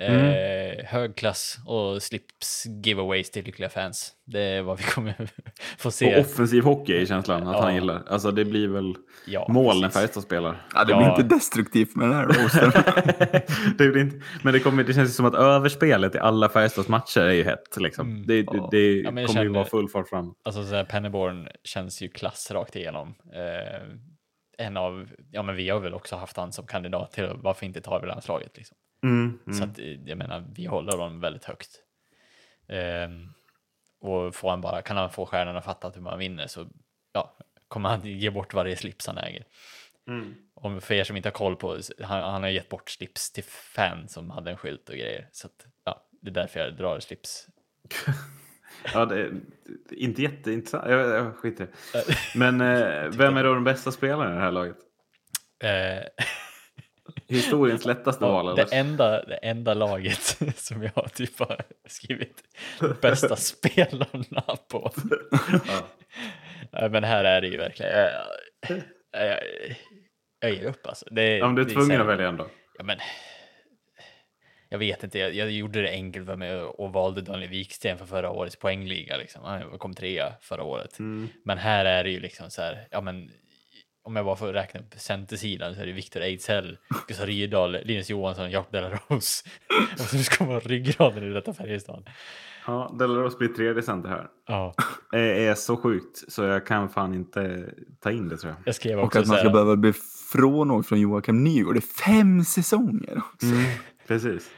[0.00, 0.78] Mm.
[0.78, 4.12] Eh, hög klass och slips giveaways till lyckliga fans.
[4.26, 5.14] Det är vad vi kommer
[5.78, 6.20] få Och se.
[6.20, 7.62] offensiv hockey är känslan att Ja.
[7.62, 8.02] han gillar.
[8.08, 8.94] Alltså det blir väl
[9.26, 9.88] Ja, mål när.
[9.88, 10.66] Färjestad spelar.
[10.74, 10.98] Ja, det Ja.
[10.98, 12.70] blir inte destruktivt med den här roasten.
[13.78, 16.88] det blir inte, men det, kommer, det känns ju som att överspelet i alla Färjestads
[16.88, 17.76] matcher är ju hett.
[17.76, 18.10] Liksom.
[18.10, 18.26] Mm.
[18.26, 18.68] Det, det, Ja.
[18.70, 20.34] det Ja, kommer ju känner- vara full fart fram.
[20.44, 23.14] Alltså så här, Pennerborn känns ju klass rakt igenom.
[23.34, 27.66] Eh, en av, ja men vi har väl också haft han som kandidat till varför
[27.66, 28.76] inte tar vi landslaget liksom.
[29.02, 29.58] Mm, mm.
[29.58, 31.70] Så att eh, jag menar, vi håller honom väldigt högt.
[32.68, 33.28] Ehm,
[34.00, 36.68] och får han bara, kan han få stjärnorna att fatta att hur man vinner så
[37.12, 37.36] ja,
[37.68, 39.44] kommer han ge bort varje slips han äger.
[40.08, 40.34] Mm.
[40.54, 43.44] Om för er som inte har koll på, han, han har gett bort slips till
[43.44, 45.28] fan som hade en skylt och grejer.
[45.32, 47.46] Så att, ja, det är därför jag drar slips.
[48.94, 49.32] Ja, det är
[49.90, 50.90] inte jätteintressant.
[50.90, 51.68] Jag, jag skiter.
[52.34, 54.76] Men eh, vem är då den bästa spelaren i det här laget?
[57.28, 58.54] Historiens lättaste val?
[58.58, 60.22] ja, det, enda, det enda laget
[60.56, 62.42] som jag har typ har skrivit
[63.00, 64.92] bästa spelarna på.
[66.72, 66.88] Ja.
[66.88, 67.92] Men här är det ju verkligen.
[67.92, 68.10] Jag,
[69.12, 69.38] jag,
[70.40, 71.06] jag, ger upp alltså.
[71.10, 72.46] Det, men du är tvungen att välja ändå.
[72.78, 72.98] Ja, men,
[74.68, 78.06] jag vet inte, jag, jag gjorde det enkelt för mig och valde Daniel Wiksten för
[78.06, 79.16] förra årets poängliga.
[79.16, 79.44] Liksom.
[79.44, 80.98] Han kom trea förra året.
[80.98, 81.28] Mm.
[81.44, 83.30] Men här är det ju liksom så här, ja men
[84.08, 86.78] om jag bara får räkna upp centersidan så är det Viktor Ejdsell,
[87.08, 89.44] Gustav Rydahl, Linus Johansson, Jakob Delarose.
[89.92, 92.10] Och så ska vara ryggraden i detta Färjestad.
[92.66, 94.26] Ja, Delaros blir tredje center här.
[94.46, 94.74] Ja,
[95.10, 97.64] Det är så sjukt så jag kan fan inte
[98.00, 98.62] ta in det tror jag.
[98.64, 99.92] jag skrev Och också att man ska här, behöva bli
[100.32, 101.74] frånåkt från Joakim Nygård.
[101.74, 103.46] Det är fem säsonger också.
[103.46, 103.64] Mm,
[104.06, 104.50] precis.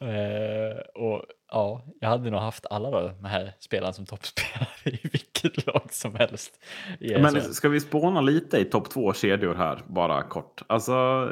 [0.00, 5.66] Eh, och ja, jag hade nog haft alla de här spelarna som toppspelare i vilket
[5.66, 6.60] lag som helst.
[7.00, 10.62] Men ska vi spåna lite i topp två kedjor här, bara kort?
[10.66, 11.28] Alltså,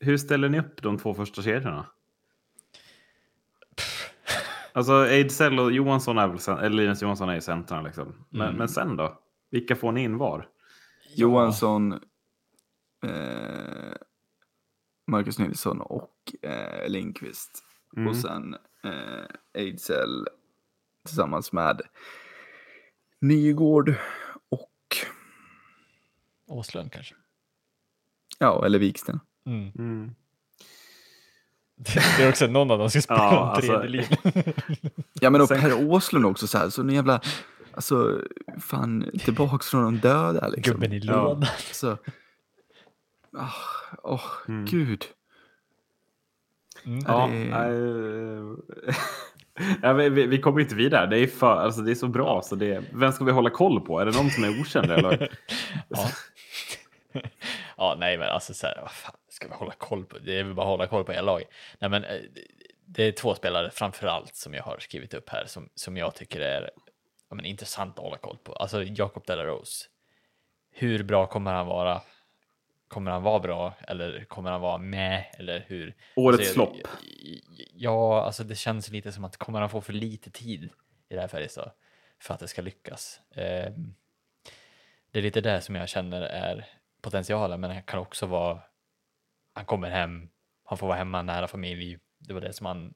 [0.00, 1.86] hur ställer ni upp de två första kedjorna?
[4.74, 8.26] Alltså, Ejdsell och Johansson är väl, eller Linus Johansson är i centrarna liksom.
[8.28, 8.56] Men, Mm.
[8.58, 9.18] men sen då?
[9.50, 10.48] Vilka får ni in var?
[11.16, 11.92] Johansson,
[13.04, 13.92] eh,
[15.06, 17.64] Marcus Nilsson och eh, Lindqvist.
[17.96, 18.08] Mm.
[18.08, 19.24] Och sen eh,
[19.62, 20.26] Ejdsell
[21.06, 21.80] tillsammans med
[23.20, 23.94] Nygård
[24.48, 24.96] och,
[26.46, 27.14] Åslund kanske.
[28.38, 29.20] ja, eller Viksten.
[29.46, 29.70] Mm.
[29.78, 30.14] Mm.
[32.16, 34.54] Det är också någon av dem ska spela Ja, en alltså- tredje linje.
[35.12, 37.20] Ja, men och Per Åslund också så här, så en jävla,
[37.72, 38.20] alltså,
[38.60, 40.72] fan, tillbaks från de döda liksom.
[40.72, 41.12] Gubben i Ja.
[41.22, 41.46] lådan.
[41.72, 41.98] Så,
[43.36, 43.50] ah,
[44.02, 44.64] åh, Mm.
[44.64, 45.04] gud.
[46.86, 47.04] Mm.
[47.06, 48.94] Ja, det- eh,
[49.82, 51.06] ja, vi, vi, vi kommer inte vidare.
[51.06, 52.42] Det är, för, alltså, det är så bra.
[52.44, 53.98] Så det, vem ska vi hålla koll på?
[54.00, 54.90] Är det någon som är okänd?
[54.92, 55.38] Eller?
[55.88, 56.08] Ja.
[57.76, 60.18] ja, nej, men alltså så här, vad fan ska vi hålla koll på?
[60.18, 61.48] Det är väl bara att hålla koll på hela laget.
[61.78, 62.46] Nej, men eh, det-
[62.94, 66.14] det är två spelare framför allt som jag har skrivit upp här som, som jag
[66.14, 66.70] tycker är
[67.30, 68.52] ja, men, intressant att hålla koll på.
[68.52, 69.84] Alltså Jakob Delarose.
[70.72, 72.00] Hur bra kommer han vara?
[72.92, 75.94] Kommer han vara bra eller kommer han vara med eller hur?
[76.16, 76.76] Årets Alltså, flopp.
[77.74, 80.64] Ja, alltså det känns lite som att kommer han få för lite tid
[81.08, 81.70] i det här Färjestad
[82.18, 83.20] för att det ska lyckas?
[83.34, 83.94] Ehm,
[85.10, 86.66] det är lite det som jag känner är
[87.02, 88.60] potentialen, men det kan också vara
[89.54, 90.28] han kommer hem,
[90.64, 91.98] han får vara hemma nära familj.
[92.18, 92.94] Det var det som han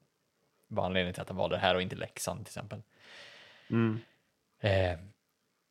[0.68, 2.82] var anledningen till att han valde det här och inte Leksand till exempel.
[3.70, 4.00] Mm.
[4.60, 4.98] Eh,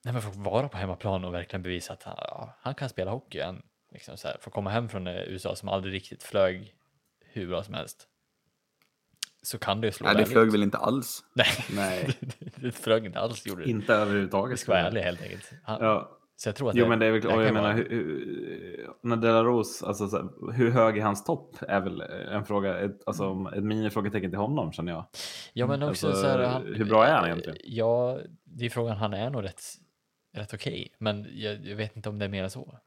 [0.03, 3.11] nej, men få vara på hemmaplan och verkligen bevisa att han, ja, han kan spela
[3.11, 3.63] hockey igen.
[3.95, 6.75] Liksom så här, få komma hem från eh, USA som aldrig riktigt flög
[7.25, 8.07] hur bra som helst.
[9.43, 10.53] Så kan det ju slå Nej, det flög ut.
[10.53, 11.23] väl inte alls.
[11.33, 12.17] Nej, Nej,
[12.55, 13.69] det flög inte alls gjorde det.
[13.69, 14.59] inte överhuvudtaget.
[14.59, 15.51] Ska vara ärlig helt enkelt.
[15.63, 16.11] Han, Ja.
[16.37, 18.89] Så jag tror att Jo, men det är väl, det kan jag menar, hur, hur,
[19.01, 21.55] när Delaros, alltså, så här, hur hög är hans topp?
[21.61, 25.05] Är väl en fråga, ett, alltså, ett minifrågetecken till honom känner jag.
[25.53, 27.57] Ja, men också Alltså, så här, han, hur bra är han egentligen?
[27.63, 28.97] Ja, det är frågan.
[28.97, 29.61] Han är nog rätt,
[30.33, 32.79] rätt okej, men jag, jag vet inte om det är mer än så.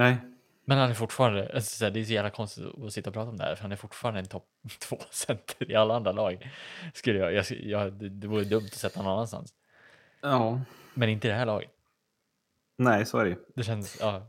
[0.00, 0.16] Nej,
[0.64, 3.36] Men han är fortfarande, alltså, det är så jävla konstigt att sitta och prata om
[3.36, 4.46] det här, för han är fortfarande en topp
[4.78, 6.50] två center i alla andra lag.
[6.94, 9.54] Skulle jag, jag, jag, det, vore dumt att sätta honom någon annanstans.
[10.20, 10.60] ja,
[10.94, 11.70] Men inte i det här laget.
[12.78, 13.36] nej, så är det.
[13.54, 14.26] Det känns, ja.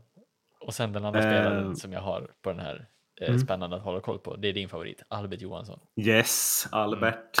[0.60, 1.26] Och sen den andra Eh.
[1.26, 2.86] spelaren som jag har på den här,
[3.20, 3.38] eh, Mm.
[3.40, 5.80] spännande att hålla koll på, det är din favorit, Albert Johansson.
[5.96, 7.36] Yes, Albert.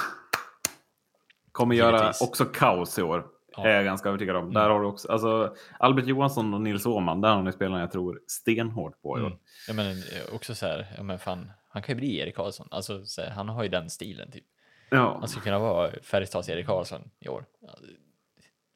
[1.52, 2.20] Kommer göra Givetvis.
[2.20, 3.26] också kaos i år.
[3.56, 3.66] Ja.
[3.66, 4.52] Är jag ganska övertygad om.
[4.52, 7.92] Där har du också, alltså, Albert Johansson och Nils Åhman, där har ni spelarna jag
[7.92, 9.16] tror stenhårt på.
[9.16, 9.32] Mm.
[9.68, 12.68] Ja, men eh, också så här, ja, men fan, han kan ju bli Erik Karlsson.
[12.70, 14.44] Alltså, så här, han har ju den stilen typ.
[14.90, 15.16] Ja.
[15.18, 17.44] Han skulle kunna vara Färjestads Erik Karlsson i år.
[17.60, 17.68] Ja,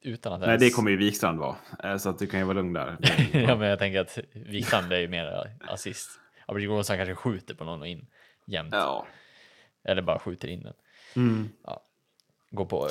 [0.07, 0.63] Utan att Nej, ens...
[0.63, 1.57] det kommer ju Wikstrand vara.
[1.85, 2.97] Eh, Så att du kan ju vara lugn där.
[3.33, 6.11] ja, men jag tänker att Wiklund är ju mer assist.
[6.47, 8.07] Albert Johansson kanske skjuter på någon och in
[8.47, 8.73] jämt.
[8.73, 9.07] Ja.
[9.85, 10.75] Eller bara skjuter in den.
[11.17, 11.49] Mm.
[12.51, 12.89] Går på...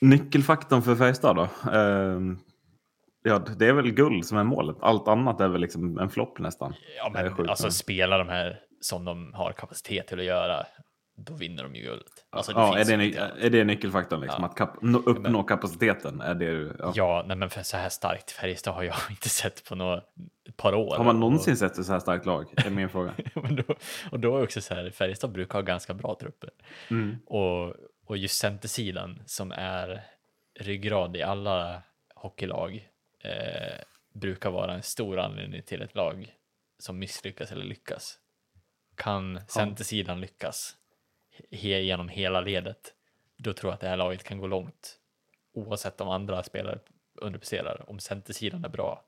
[0.00, 1.70] Nyckelfaktorn för Färjestad då?
[1.70, 2.38] Ehm,
[3.22, 4.76] ja, det är väl guld som är målet.
[4.80, 6.74] Allt annat är väl liksom en flopp nästan.
[6.96, 10.66] ja Det men alltså men- spela de här som de har kapacitet till att göra.
[11.26, 12.06] Då vinner de ju guldet.
[12.30, 14.20] Alltså, det ja, är det, ny- är det nyckelfaktorn?
[14.20, 14.48] Liksom, Ja.
[14.50, 16.20] Att kap- nå- uppnå kapaciteten?
[16.20, 16.92] Är det, ja.
[16.94, 20.00] Ja, nej, men för så här starkt Färjestad har jag inte sett på några
[20.56, 20.96] par år.
[20.96, 22.46] Har man Och- någonsin sett ett så här starkt lag?
[22.56, 23.12] är min fråga.
[23.34, 23.62] Men då,
[24.10, 26.50] och då är också så här, Färjestad brukar ha ganska bra trupper.
[26.90, 27.16] Mm.
[27.26, 27.74] Och,
[28.10, 30.04] och just centersidan som är
[30.54, 31.82] ryggrad i alla
[32.14, 33.80] hockeylag eh,
[34.12, 36.34] brukar vara en stor anledning till ett lag
[36.78, 38.18] som misslyckas eller lyckas.
[38.94, 40.76] Kan centersidan lyckas
[41.50, 42.94] he, genom hela ledet,
[43.36, 44.98] då tror jag att det här laget kan gå långt.
[45.52, 46.78] Oavsett om andra spelare
[47.14, 47.90] underpresterar.
[47.90, 49.04] Om centersidan är bra,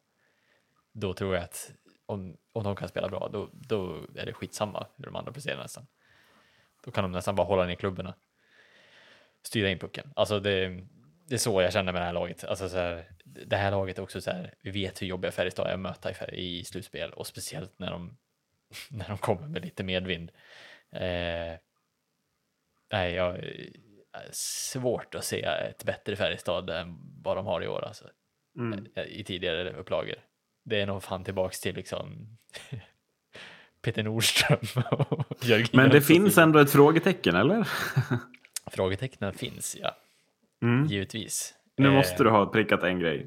[0.92, 1.72] då tror jag att
[2.06, 5.62] om, om de kan spela bra, då, då är det skitsamma hur de andra presterar
[5.62, 5.86] nästan.
[6.84, 8.14] Då kan de nästan bara hålla ner klubborna.
[9.46, 10.12] Styra in pucken.
[10.16, 10.80] Alltså det,
[11.28, 12.44] det är så jag känner med det här laget.
[12.44, 15.66] Alltså så här, det här laget är också så här, vi vet hur jobbiga Färjestad
[15.66, 18.16] är att möta i, i slutspel och speciellt när de,
[18.90, 20.30] när de kommer med lite medvind.
[20.92, 21.58] Eh,
[22.92, 27.84] nej, jag är svårt att se ett bättre Färjestad än vad de har i år
[27.84, 28.04] alltså,
[28.58, 28.86] Mm.
[29.08, 30.14] i tidigare upplagor.
[30.64, 32.38] Det är nog fan tillbaks till liksom
[33.82, 34.58] Peter Nordström
[34.90, 37.68] och Jörgen Men det finns ändå ett frågetecken, eller?
[38.74, 39.96] Frågetecknen finns, ja.
[40.62, 40.86] Mm.
[40.86, 41.54] Givetvis.
[41.76, 43.26] Nu Eh, måste du ha prickat en grej.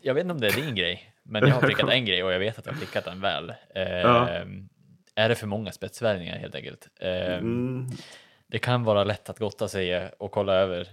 [0.00, 2.32] Jag vet inte om det är din grej, men jag har prickat en grej och
[2.32, 3.50] jag vet att jag har prickat den väl.
[3.74, 4.28] Eh, Ja.
[5.14, 6.88] Är det för många spetsvärvningar helt enkelt?
[7.00, 7.86] Eh, Mm.
[8.46, 10.88] Det kan vara lätt att gotta sig och kolla över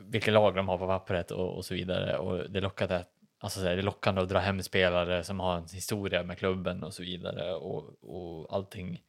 [0.00, 2.16] vilka lag de har på pappret och, och så vidare.
[2.18, 3.08] Och det, lockar att,
[3.40, 6.94] alltså det är lockande att dra hem spelare som har en historia med klubben och
[6.94, 7.54] så vidare.
[7.54, 9.02] Och, och allting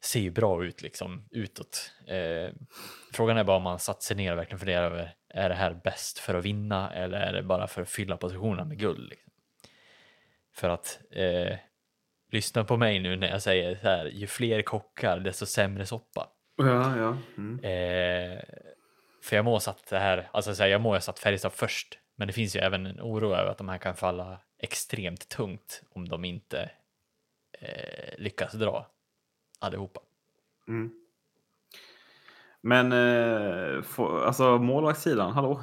[0.00, 1.92] ser ju bra ut liksom utåt.
[2.06, 2.52] Eh,
[3.12, 5.80] frågan är bara om man satt sig ner och verkligen funderar över är det här
[5.84, 9.08] bäst för att vinna eller är det bara för att fylla positionerna med guld?
[9.08, 9.32] Liksom?
[10.54, 11.56] För att eh,
[12.30, 16.28] lyssna på mig nu när jag säger så här, ju fler kockar desto sämre soppa.
[16.56, 17.16] Ja, ja.
[17.36, 17.64] Mm.
[17.64, 18.42] Eh,
[19.22, 21.52] för jag må ha satt det här, alltså så här, jag må ha satt Färjestad
[21.52, 25.28] först, men det finns ju även en oro över att de här kan falla extremt
[25.28, 26.70] tungt om de inte
[27.60, 28.86] eh, lyckas dra
[29.58, 30.00] allihopa.
[30.68, 30.90] Mm.
[32.62, 35.62] Men eh, få, alltså målvaktssidan, hallå?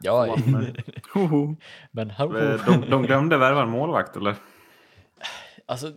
[0.00, 0.36] Ja,
[1.90, 2.38] men hallå.
[2.38, 4.34] eh, de, de glömde värva en målvakt, eller?
[5.66, 5.92] Alltså,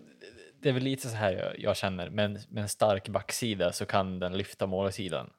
[0.62, 3.86] det är väl lite så här jag, jag känner, men med en stark backsida så
[3.86, 5.30] kan den lyfta målsidan.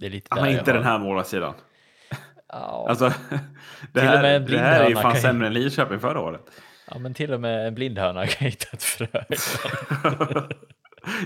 [0.00, 1.54] Det är lite Ah, inte den här målvaktssidan.
[2.48, 3.08] Ja, Alltså,
[3.92, 6.42] det Till här, en det här är ju fan sämre än Linköping förra året.
[6.90, 9.06] ja, men till och med en blindhörna kan hitta ett frö.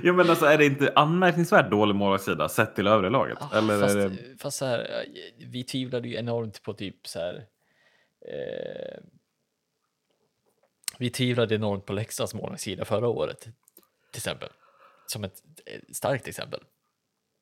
[0.02, 3.38] ja, men alltså är det inte anmärkningsvärt dålig målvaktssida sett till övriga laget?
[3.40, 4.38] Ja, eller fast, det...
[4.38, 5.04] fast så här,
[5.38, 7.46] vi tvivlade ju enormt på typ så här.
[8.20, 9.02] Eh,
[10.98, 13.40] vi tvivlade enormt på Leksands målvaktssida förra året.
[13.40, 14.48] Till exempel.
[15.06, 15.42] Som ett
[15.92, 16.60] starkt exempel.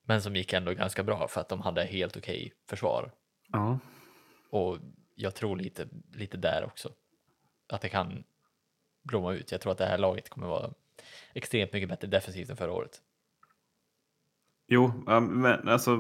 [0.03, 3.11] Men som gick ändå ganska bra för att de hade helt okej försvar.
[3.53, 3.79] Ja.
[4.51, 4.79] Och
[5.15, 6.93] jag tror lite, lite där också.
[7.69, 8.25] Att det kan
[9.03, 9.53] blomma ut.
[9.53, 10.71] Jag tror att det här laget kommer vara
[11.35, 13.03] extremt mycket bättre defensivt än förra året.
[14.71, 15.97] Jo, men alltså,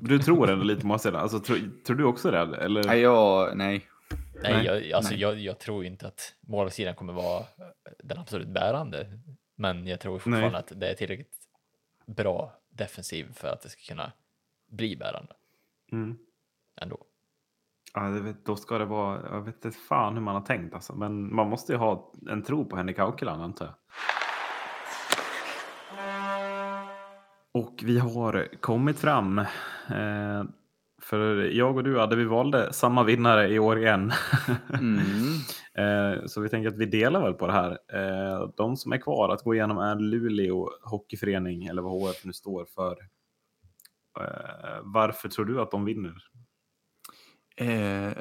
[0.00, 0.92] du tror ändå lite på.
[0.92, 2.38] Alltså, tror, tror du också det?
[2.38, 2.84] Eller?
[2.84, 3.86] Nej, jag, nej.
[4.42, 5.20] Nej, Nej, jag, alltså nej.
[5.20, 7.44] Jag, jag tror inte att målvaktssidan kommer vara
[7.98, 9.18] den absolut bärande.
[9.54, 10.58] Men jag tror fortfarande Nej.
[10.58, 11.34] att det är tillräckligt
[12.06, 14.12] bra defensiv för att det ska kunna
[14.68, 15.32] bli bärande
[15.92, 16.18] Mm.
[16.80, 17.04] ändå.
[17.94, 20.74] Ja, det vet, då ska det vara, jag vet inte fan hur man har tänkt
[20.74, 20.94] alltså.
[20.94, 23.74] Men man måste ju ha en tro på Henrik Haukeland antar jag.
[27.52, 29.38] Och vi har kommit fram.
[29.38, 30.44] Eh,
[31.02, 34.12] för jag och du hade vi valde samma vinnare i år igen.
[34.74, 34.98] Mm.
[35.74, 37.78] eh, så vi tänker att vi delar väl på det här.
[37.92, 42.32] Eh, de som är kvar att gå igenom är Luleå Hockeyförening eller vad HF nu
[42.32, 42.96] står för.
[44.20, 46.16] Eh, varför tror du att de vinner?
[47.56, 48.12] Eh,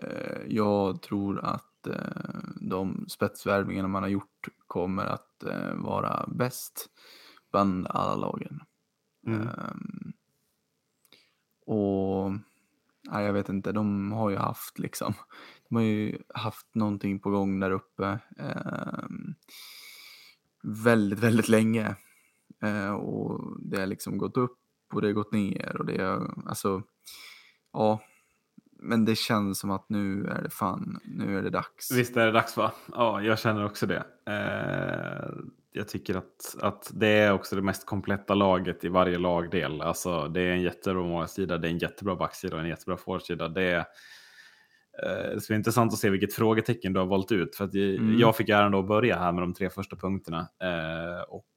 [0.47, 5.43] jag tror att eh, de spetsvärvningarna man har gjort kommer att
[5.73, 6.87] vara bäst
[7.51, 8.59] bland alla lagen.
[9.27, 9.41] Mm.
[9.41, 10.13] Um,
[11.65, 12.31] Och
[13.03, 15.13] nej, jag vet inte, de har ju haft liksom,
[15.69, 19.35] de har ju haft någonting på gång där uppe um,
[20.63, 21.95] väldigt, väldigt länge.
[22.63, 24.59] Uh, och det har liksom gått upp
[24.93, 26.83] och det har gått ner och det är alltså,
[27.73, 28.01] ja,
[28.79, 31.91] men det känns som att nu är det fan, nu är det dags.
[31.91, 32.71] Visst är det dags va?
[32.91, 34.05] Ja, jag känner också det.
[34.29, 35.47] Uh
[35.77, 39.81] jag tycker att, att det är också det mest kompletta laget i varje lagdel.
[39.81, 43.47] Alltså, det är en jättebra målsida, det är en jättebra backsida och en jättebra forwardsida.
[43.47, 43.77] Det är,
[45.03, 47.55] eh, det ska bli intressant att se vilket frågetecken du har valt ut.
[47.55, 48.19] För att mm.
[48.19, 50.39] Jag fick äran att börja här med de tre första punkterna.
[50.39, 51.47] Eh, och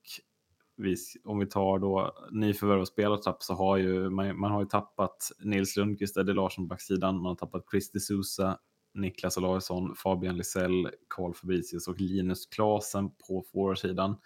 [0.76, 4.66] vi, om vi tar då nyförvärv och spelartapp så har ju man, man har ju
[4.66, 8.59] tappat Nils Lundqvist, Eddie Larsson på backsidan, man har tappat Chris de Sousa,
[8.94, 14.16] Niklas Olausson, Fabian Lisell, Karl Fabricius och Linus Klasen på forwardsidan.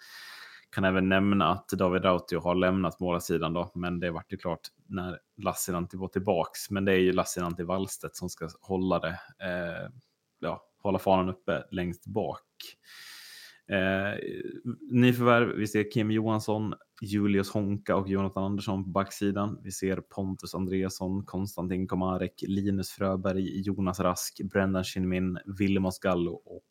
[0.69, 4.67] Kan även nämna att David Rautio har lämnat målarsidan då, men det vart ju klart
[4.87, 6.69] när Lassinantti var tillbaks.
[6.69, 9.89] Men det är ju Lassinantti Wallstedt som ska hålla det, eh,
[10.39, 12.41] ja, hålla fanan uppe längst bak.
[13.67, 14.19] Eh,
[14.91, 19.59] nyförvärv, vi ser Kim Johansson, Julius Honka och Jonathan Andersson på backsidan.
[19.63, 26.63] Vi ser Pontus Andreasson, Konstantin Komarek, Linus Fröberg, Jonas Rask, Brendan Shinmin, Vilmos Gallo och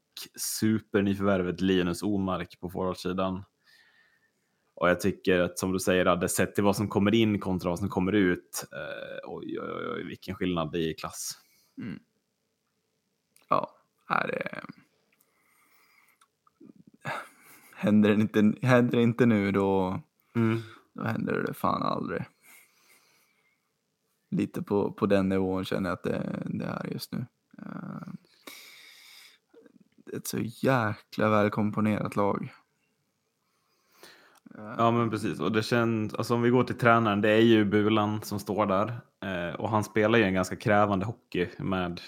[0.61, 3.45] supernyförvärvet Linus Omark på forwardsidan.
[4.75, 7.71] Och jag tycker att som du säger, hade sett till vad som kommer in kontra
[7.71, 8.65] vad som kommer ut.
[8.73, 11.33] Eh, oj, oj, oj, vilken skillnad det är i klass.
[11.83, 11.99] Mm.
[13.49, 13.71] Ja,
[14.07, 14.65] här är
[17.85, 20.01] händer det inte, händer det inte nu då,
[20.35, 20.63] mm.
[20.95, 22.25] då händer det fan aldrig.
[24.31, 27.27] Lite på, på den nivån känner jag att det, det är just nu.
[27.59, 28.15] Uh,
[30.17, 32.53] ett så jäkla välkomponerat lag.
[34.57, 37.65] Ja men precis och det känns, alltså om vi går till tränaren, det är ju
[37.65, 42.01] Bulan som står där eh, och han spelar ju en ganska krävande hockey med,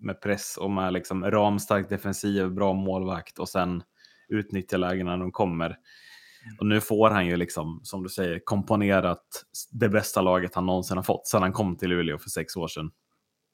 [0.00, 3.82] med press och med liksom ramstark defensiv, bra målvakt och sen
[4.28, 5.76] utnyttja lägena när de kommer.
[6.44, 6.56] Mm.
[6.58, 10.96] Och nu får han ju liksom, som du säger, komponerat det bästa laget han någonsin
[10.96, 12.90] har fått sedan han kom till Luleå för sex år sedan.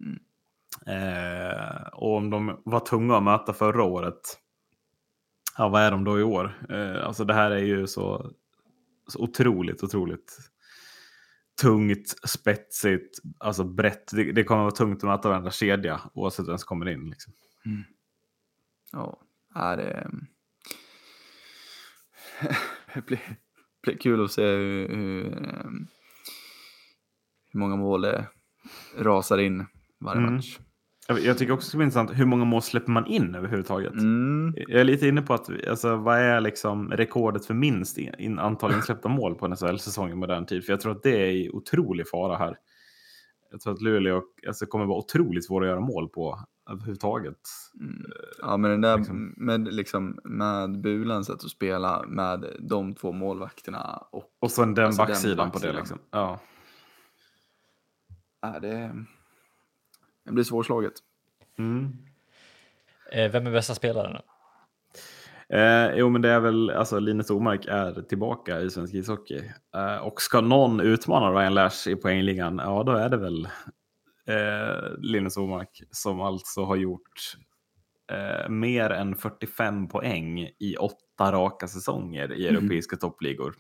[0.05, 0.19] Mm.
[0.87, 4.39] Eh, och om de var tunga att möta förra året,
[5.59, 6.67] ja vad är de då i år?
[6.71, 8.33] Eh, alltså det här är ju så,
[9.09, 10.39] så otroligt, otroligt
[11.61, 14.11] tungt, spetsigt, alltså brett.
[14.13, 17.11] Det, det kommer att vara tungt att möta varandra kedja oavsett vem som kommer in.
[17.11, 17.33] Liksom.
[17.67, 17.85] Mm.
[18.93, 19.21] Ja,
[19.55, 20.11] är det
[23.07, 23.21] blir,
[23.83, 25.87] blir kul att se hur, hur, ehm,
[27.53, 28.27] hur många mål det
[28.99, 29.67] rasar in
[30.01, 30.35] varje mm.
[30.35, 30.59] match.
[31.09, 33.93] Jag tycker också det bli intressant, hur många mål släpper man in överhuvudtaget?
[33.93, 34.55] Mm.
[34.57, 38.73] Jag är lite inne på att, alltså, vad är liksom rekordet för minst in, antal
[38.73, 40.65] insläppta mål på en SHL-säsong i modern tid?
[40.65, 42.57] För jag tror att det är i otrolig fara här.
[43.51, 46.39] Jag tror att Luleå alltså, kommer vara otroligt svåra att göra mål på
[46.71, 47.41] överhuvudtaget.
[47.81, 48.13] Mm.
[48.43, 49.35] Ja, men den där liksom.
[49.37, 54.03] med, liksom, med Bulans sätt att spela med de två målvakterna.
[54.11, 55.73] Och, och sen den alltså backsidan den på det.
[55.73, 55.99] Liksom.
[56.11, 56.41] Ja.
[58.43, 58.93] Ja, det,
[60.25, 60.93] det blir svårslaget.
[61.59, 61.93] Mm.
[63.13, 64.17] Eh, vem är bästa spelaren?
[65.49, 69.43] Eh, jo, men det är väl alltså Linus Omark är tillbaka i svensk ishockey.
[69.75, 73.49] Eh, och ska någon utmana Ryan Lash i poängligan, ja då är det väl
[74.31, 77.37] eh, Linus Omark som alltså har gjort
[78.13, 82.57] eh, mer än 45 poäng i åtta raka säsonger i mm.
[82.57, 83.01] europeiska mm.
[83.01, 83.55] toppligor.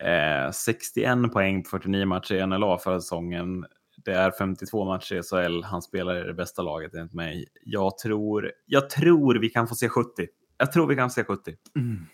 [0.00, 3.66] Eh, 61 poäng på 49 matcher i NLA förra säsongen.
[4.04, 5.62] Det är 52 matcher i SHL.
[5.64, 7.46] Han spelar i det bästa laget enligt mig.
[7.64, 10.26] Jag tror, jag tror vi kan få se 70.
[10.58, 11.54] Jag tror vi kan få se 70.
[11.76, 12.06] Mm.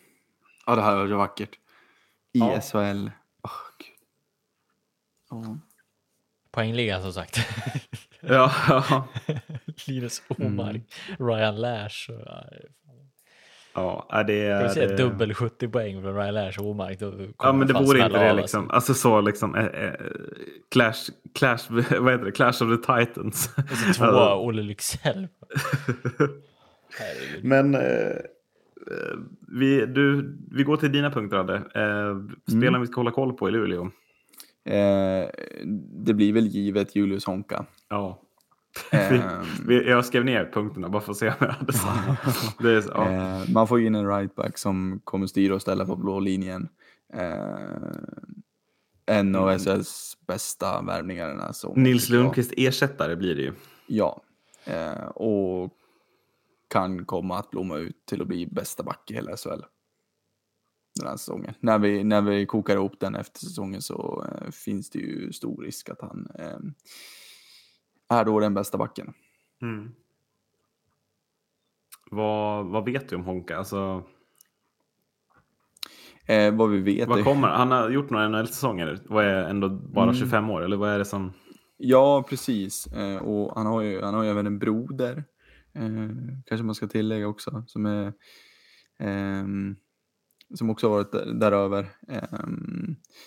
[0.66, 1.58] Ja, det här var vackert.
[2.32, 2.60] I ja.
[2.60, 3.10] SHL.
[3.42, 3.98] Oh, Gud.
[5.30, 5.56] Oh.
[6.52, 7.38] Poängligan som sagt.
[8.20, 9.08] ja, ja.
[9.86, 11.28] Linus Omark, mm.
[11.28, 12.10] Ryan Lash.
[13.74, 14.68] Ja, det är...
[14.68, 16.98] Ska vi säga dubbel 70 poäng från Ryan Lash och Omark?
[17.38, 18.70] Ja, men det vore inte det liksom.
[18.70, 19.54] Alltså så liksom.
[19.54, 19.92] Eh, eh,
[20.70, 22.32] clash, clash, vad heter det?
[22.32, 23.54] Clash of the Titans.
[23.56, 24.34] Och så två alltså.
[24.34, 25.28] Olle Lycksell.
[27.42, 28.16] men eh,
[29.48, 31.54] vi, du, vi går till dina punkter, Adde.
[31.54, 32.16] Eh,
[32.46, 32.80] spelen mm.
[32.80, 33.90] vi ska hålla koll på i Luleå.
[34.64, 35.28] Eh,
[36.04, 37.66] det blir väl givet Julius Honka.
[37.88, 38.18] Ja.
[38.92, 39.20] Eh,
[39.68, 41.72] jag skrev ner punkterna bara för att se om jag hade
[42.58, 43.10] det ja.
[43.10, 46.68] eh, Man får in en rightback som kommer styra och ställa på blå linjen.
[47.12, 47.32] Eh,
[49.06, 49.58] en av mm.
[49.58, 51.82] SHLs bästa värvningar den här säsongen.
[51.82, 53.52] Nils Lundqvist ersättare blir det ju.
[53.86, 54.22] Ja,
[54.64, 55.72] eh, och
[56.68, 59.62] kan komma att blomma ut till att bli bästa back i hela SHL.
[60.94, 61.54] Den här säsongen.
[61.60, 65.62] När vi, när vi kokar ihop den efter säsongen så eh, finns det ju stor
[65.62, 66.58] risk att han eh,
[68.18, 69.14] är då den bästa backen.
[69.62, 69.92] Mm.
[72.10, 73.56] Vad, vad vet du om Honka?
[73.56, 74.04] Alltså,
[76.26, 77.48] Eh, vad vi vet vad kommer?
[77.48, 80.14] Han har gjort några NHL-säsonger och är ändå bara Mm.
[80.14, 81.32] 25 år, eller vad är det som...
[81.76, 82.86] Ja, precis.
[82.86, 85.24] Eh, och han har, ju, han har ju även en broder,
[85.74, 86.08] eh,
[86.46, 88.12] kanske man ska tillägga också, som är
[88.98, 89.76] ehm,
[90.54, 92.38] som också varit där- däröver, eh,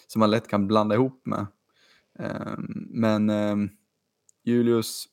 [0.07, 1.47] som man lätt kan blanda ihop med.
[2.19, 2.56] Eh,
[2.89, 3.56] men eh,
[4.43, 5.06] Julius,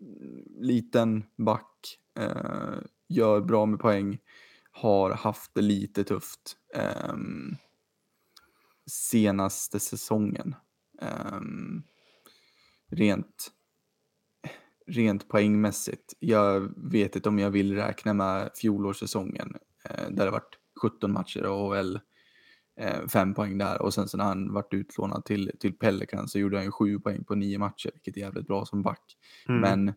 [0.00, 2.78] mm, liten back, eh,
[3.08, 4.18] gör bra med poäng,
[4.72, 7.56] har haft det lite tufft ehm,
[8.86, 10.54] senaste säsongen.
[11.02, 11.82] Ehm,
[12.90, 13.52] rent,
[14.86, 16.14] rent poängmässigt.
[16.18, 21.46] Jag vet inte om jag vill räkna med fjolårssäsongen eh, där det varit 17 matcher
[21.46, 22.00] och väl
[22.76, 26.38] eh, fem poäng där och sen så när han vart utlånad till, till Pelican så
[26.38, 29.16] gjorde han ju sju poäng på nio matcher, vilket är jävligt bra som back.
[29.48, 29.60] Mm.
[29.60, 29.94] Men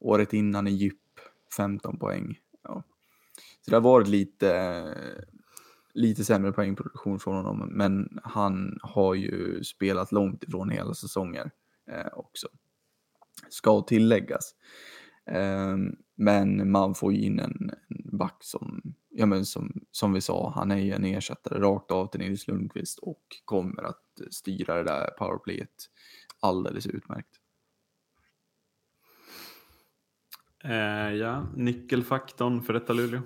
[0.00, 0.96] året innan i djup
[1.56, 2.38] 15 poäng.
[2.62, 2.82] Ja.
[3.60, 4.94] Så det har varit lite,
[5.94, 11.50] lite sämre poängproduktion från honom, men han har ju spelat långt ifrån hela säsonger
[11.90, 12.48] eh, också.
[13.48, 14.54] Ska tilläggas.
[15.26, 20.52] Ehm, men man får in en, en back som, ja men som, som vi sa,
[20.54, 24.82] han är ju en ersättare rakt av till Nils Lundqvist och kommer att styra det
[24.82, 25.70] där powerplayet
[26.40, 27.28] alldeles utmärkt.
[30.64, 33.20] Eh, ja, nyckelfaktorn för detta Luleå.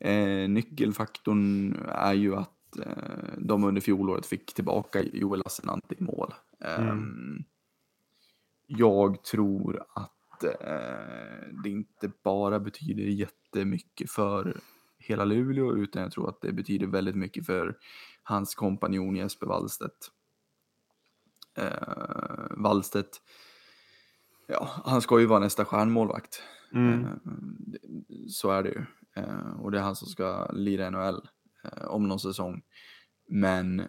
[0.00, 6.34] Eh, nyckelfaktorn är ju att eh, de under fjolåret fick tillbaka Joel Lassinantti i mål.
[6.60, 7.44] Mm.
[8.66, 10.13] Jag tror att
[10.44, 14.60] eh, det inte bara betyder jättemycket för
[14.98, 17.76] hela Luleå utan jag tror att det betyder väldigt mycket för
[18.22, 20.10] hans kompanjon Jesper Wallstedt.
[21.56, 23.20] Eh, Wallstedt,
[24.46, 26.42] ja, han ska ju vara nästa stjärnmålvakt.
[26.72, 27.04] Mm.
[27.04, 27.10] Eh,
[28.28, 28.84] Så är det ju.
[29.16, 31.28] Eh, Och det är han som ska lira NHL
[31.64, 32.62] eh, om någon säsong.
[33.28, 33.82] Men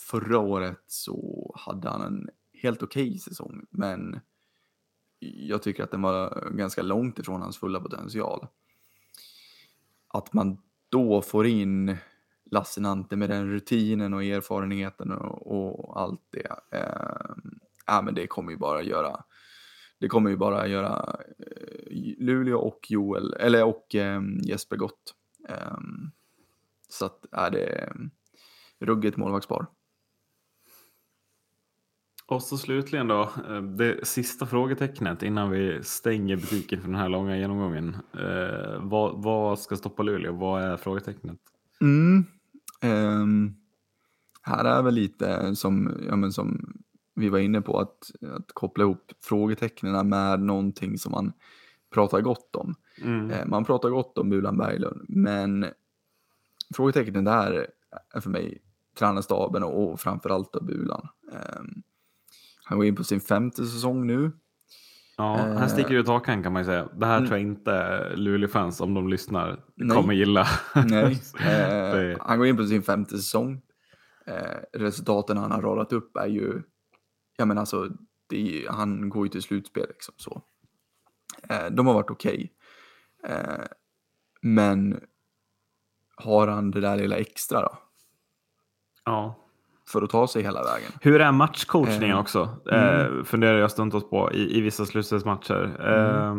[0.00, 2.28] förra året så hade han en
[2.62, 3.66] helt okej säsong.
[3.70, 4.20] Men
[5.18, 8.46] jag tycker att den var ganska långt ifrån hans fulla potential.
[10.08, 11.96] Att man då får in
[12.50, 16.78] Lassinante med den rutinen och erfarenheten och, och allt det.
[16.78, 19.24] Eh, äh, men det kommer ju bara göra
[19.98, 25.14] det kommer ju bara göra eh, Luleå och Joel, eller och eh, Jesper gott.
[25.48, 25.76] Eh,
[26.88, 27.92] så att är det
[28.78, 29.66] ruggigt målvaktspar.
[32.28, 37.08] Och så slutligen då, eh, det sista frågetecknet innan vi stänger butiken för den här
[37.08, 37.96] långa genomgången.
[38.12, 40.32] Eh, vad, vad ska stoppa Luleå?
[40.32, 41.38] Vad är frågetecknet?
[41.80, 42.24] Mm.
[42.80, 43.54] Ehm,
[44.42, 46.72] här är väl lite som, ja, men som
[47.14, 51.32] vi var inne på, att, att koppla ihop frågetecknen med någonting som man
[51.94, 52.74] pratar gott om.
[53.02, 53.30] Mm.
[53.30, 55.66] Eh, Man pratar gott om Bulan Berglund, men
[56.74, 57.66] frågetecknen där
[58.14, 58.62] är för mig
[58.98, 61.08] tränarstaben och framförallt då Bulan.
[61.32, 61.82] Ehm,
[62.68, 64.32] Han går in på sin femte säsong nu.
[65.16, 66.88] Ja, här eh, sticker ut hakan kan man ju säga.
[66.94, 67.28] Det här mm.
[67.28, 69.96] tror jag inte Luleå-fans, om de lyssnar, Nej.
[69.96, 70.46] kommer gilla.
[70.86, 73.62] Nej, eh, han går in på sin femte säsong.
[74.26, 76.62] Eh, resultaten han har radat upp är ju,
[77.36, 77.88] ja men alltså,
[78.32, 80.42] är, han går ju till slutspel liksom så.
[81.48, 82.52] Eh, de har varit okej.
[83.28, 83.64] Eh,
[84.42, 85.00] men
[86.16, 87.78] har han det där lilla extra då?
[89.04, 89.45] ja.
[89.92, 90.90] För att ta sig hela vägen?
[91.00, 92.56] Hur är matchcoachningen Eh, också?
[92.70, 93.18] mm.
[93.18, 95.76] Eh, funderar jag stundtals på i, i vissa slutspelsmatcher.
[95.80, 96.36] Eh,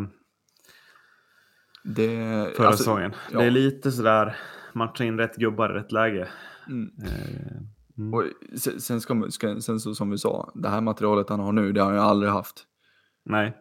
[1.84, 2.16] Det,
[2.56, 3.12] förra alltså, säsongen.
[3.32, 3.38] ja.
[3.38, 4.36] Det är lite sådär,
[4.74, 6.28] matcha in rätt gubbar i rätt läge.
[6.68, 6.90] Mm.
[7.02, 7.56] Eh,
[7.98, 8.14] mm.
[8.14, 8.24] Och
[8.80, 11.86] sen, ska, sen så som vi sa, det här materialet han har nu, det har
[11.86, 12.64] han ju aldrig haft.
[13.24, 13.56] Nej.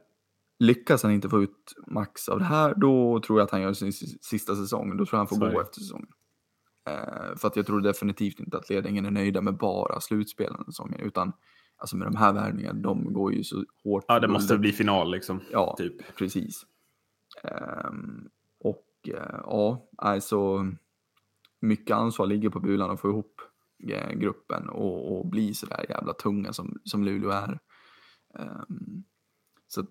[0.59, 3.73] Lyckas han inte få ut max av det här, då tror jag att han gör
[3.73, 4.97] sin sista säsong.
[4.97, 6.07] Då tror jag han får är gå efter säsongen.
[6.87, 10.99] Eh, för att jag tror definitivt inte att ledningen är nöjda med bara slutspelen säsongen,
[10.99, 11.31] utan
[11.77, 14.05] alltså med de här värvningarna, de går ju så hårt.
[14.07, 15.41] Ja, det måste bli final liksom.
[15.51, 16.15] Ja, Typ.
[16.17, 16.65] precis.
[17.43, 20.67] Ehm, och eh, ja, alltså
[21.61, 23.41] mycket ansvar ligger på Bulan att få ihop
[23.89, 27.59] eh, gruppen och, och bli så där jävla tunga som, som Luleå är.
[28.39, 29.03] Ehm,
[29.67, 29.89] så att,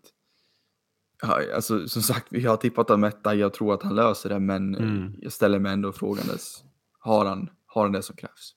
[1.23, 4.39] ja, alltså som sagt, vi har tippat om etta, jag tror att han löser det,
[4.41, 5.15] men Mm.
[5.19, 6.65] jag ställer mig ändå frågandes,
[7.07, 8.53] har han, har han det som krävs?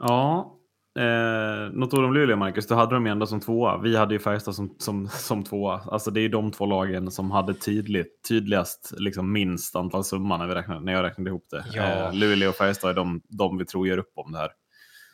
[0.00, 0.58] Ja,
[0.98, 2.66] Eh, något ord om Luleå, Marcus.
[2.66, 3.78] Du hade dem ju ändå som tvåa.
[3.78, 5.80] Vi hade ju Färjestad som, som, som tvåa.
[5.80, 10.36] Alltså det är ju de två lagen som hade tydligt, tydligast liksom minst antal summa
[10.36, 11.64] när, vi räknade, när jag räknade ihop det.
[11.72, 11.82] Ja.
[11.82, 14.50] Eh, Luleå och Färjestad är de, de vi tror gör upp om det här.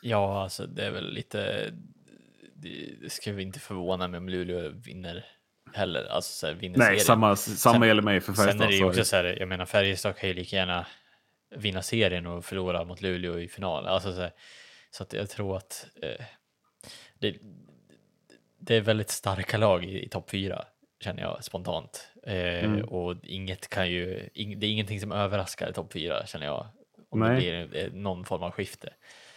[0.01, 1.71] Ja, alltså det är väl lite.
[2.55, 5.25] Det, det ska vi inte förvåna mig om Luleå vinner
[5.75, 6.05] heller.
[6.05, 7.05] Alltså så här, vinner Nej, serien.
[7.05, 8.69] samma, samma Sen- gäller mig för Sen är Färjestad.
[8.69, 10.85] det ju också så här, jag menar Färjestad kan ju lika gärna
[11.55, 13.87] vinna serien och förlora mot Luleå i final.
[13.87, 14.31] Alltså så, här,
[14.91, 16.25] så att jag tror att eh,
[17.19, 17.35] det,
[18.59, 20.65] det är väldigt starka lag i, i topp fyra
[21.03, 22.07] känner jag spontant.
[22.23, 22.35] Eh,
[22.65, 22.83] Mm.
[22.85, 26.67] Och inget kan ju, ing, det är ingenting som överraskar topp fyra känner jag.
[27.09, 27.29] Om Nej.
[27.29, 27.35] det
[27.67, 28.93] blir eh, någon form av skifte.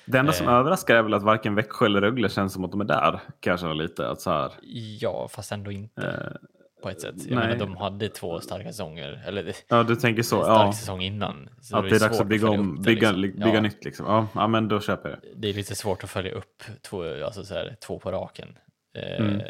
[0.09, 0.55] Det enda som Eh.
[0.55, 3.21] överraskar är väl att varken Växjö eller Rögle känns som att de är där.
[3.41, 4.09] Kan jag känna lite.
[4.09, 4.53] Att så här,
[5.01, 6.49] Ja, fast ändå inte eh,
[6.83, 7.15] på ett sätt.
[7.17, 7.47] Jag nej.
[7.49, 10.37] menar, de hade två starka säsonger, eller ja, du tänker så.
[10.39, 11.49] en stark Ja, säsong innan.
[11.61, 13.41] Så att det är dags svårt att bygga, om, det, bygga, liksom.
[13.45, 13.61] bygga Ja.
[13.61, 13.85] nytt.
[13.85, 14.07] Liksom.
[14.07, 15.29] Ja, ja, men då köper jag det.
[15.37, 18.49] det är lite svårt att följa upp två, alltså så här, två på raken.
[18.97, 19.41] Eh, Mm.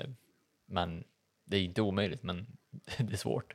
[0.71, 1.05] Men
[1.47, 2.47] det är inte omöjligt, men
[2.99, 3.55] det är svårt.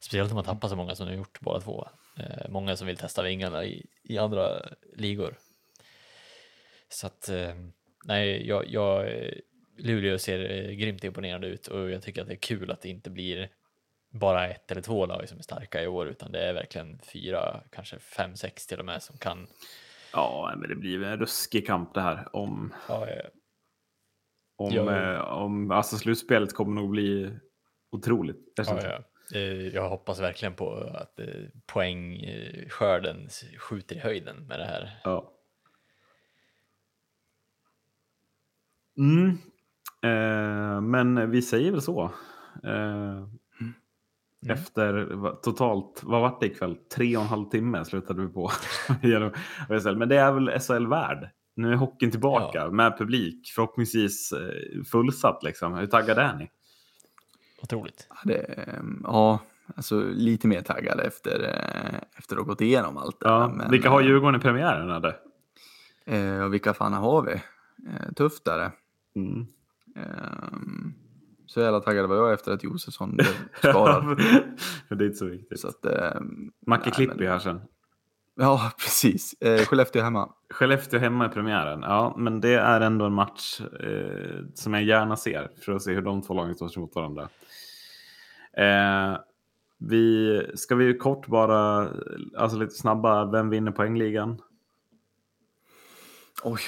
[0.00, 1.88] Speciellt om man tappar så många som de har gjort båda två.
[2.16, 4.48] Eh, många som vill testa vingarna i, i andra
[4.96, 5.34] ligor.
[6.94, 7.54] Så att, eh,
[8.04, 9.10] nej, jag, jag,
[9.76, 12.88] Luleå ser eh, grymt imponerande ut och jag tycker att det är kul att det
[12.88, 13.48] inte blir
[14.10, 17.60] bara ett eller två lag som är starka i år, utan det är verkligen fyra,
[17.70, 19.46] kanske fem, sex till och med som kan
[20.12, 22.36] Ja, men det blir en ruskig kamp det här.
[22.36, 23.26] Om, ja, eh,
[24.56, 25.14] om, Ja.
[25.14, 27.30] eh, om alltså slutspelet kommer nog bli
[27.90, 28.52] otroligt.
[28.56, 29.04] Ja, ja.
[29.72, 31.20] Jag hoppas verkligen på att
[31.66, 35.00] poängskörden skjuter i höjden med det här.
[35.04, 35.33] Ja.
[38.98, 39.28] Mm.
[40.02, 42.02] Eh, men vi säger väl så.
[42.64, 43.24] Eh,
[44.48, 46.76] Efter va- totalt, vad var det ikväll?
[46.94, 48.50] Tre och en halv timme slutade vi på.
[49.96, 51.30] Men det är väl SHL värd.
[51.56, 52.70] Nu är hockeyn tillbaka Ja.
[52.70, 53.52] med publik.
[53.54, 55.74] Förhoppningsvis eh, fullsatt liksom.
[55.74, 56.50] Hur taggade är ni?
[57.62, 58.06] Otroligt.
[58.10, 59.38] Ja, Det, ehm, ja,
[59.76, 63.28] alltså lite mer taggad efter, eh, efter att ha gått igenom allt det.
[63.28, 64.90] Ja, men, vilka har eh, Djurgården i premiären?
[64.90, 65.16] Eller?
[66.06, 67.32] Eh, och vilka fan har vi?
[67.32, 68.72] Eh, tufft är det.
[69.14, 69.46] Mm.
[69.96, 70.94] Ehm,
[71.46, 73.26] så jävla taggad var jag efter att Josefsson blev
[73.58, 74.18] skadad.
[74.88, 75.60] det är inte så viktigt.
[75.60, 77.60] så att, ehm, Macke Klippi här sen.
[78.36, 79.34] Ja, precis.
[79.40, 80.32] Eh, Skellefteå hemma.
[80.50, 81.82] Skellefteå hemma i premiären.
[81.82, 85.94] Ja, men det är ändå en match eh, som jag gärna ser för att se
[85.94, 87.28] hur de två lagen står mot varandra.
[88.56, 89.18] Eh,
[89.78, 91.88] vi, ska vi kort bara,
[92.36, 94.40] alltså lite snabba, vem vinner poängligan?
[96.42, 96.60] Oj,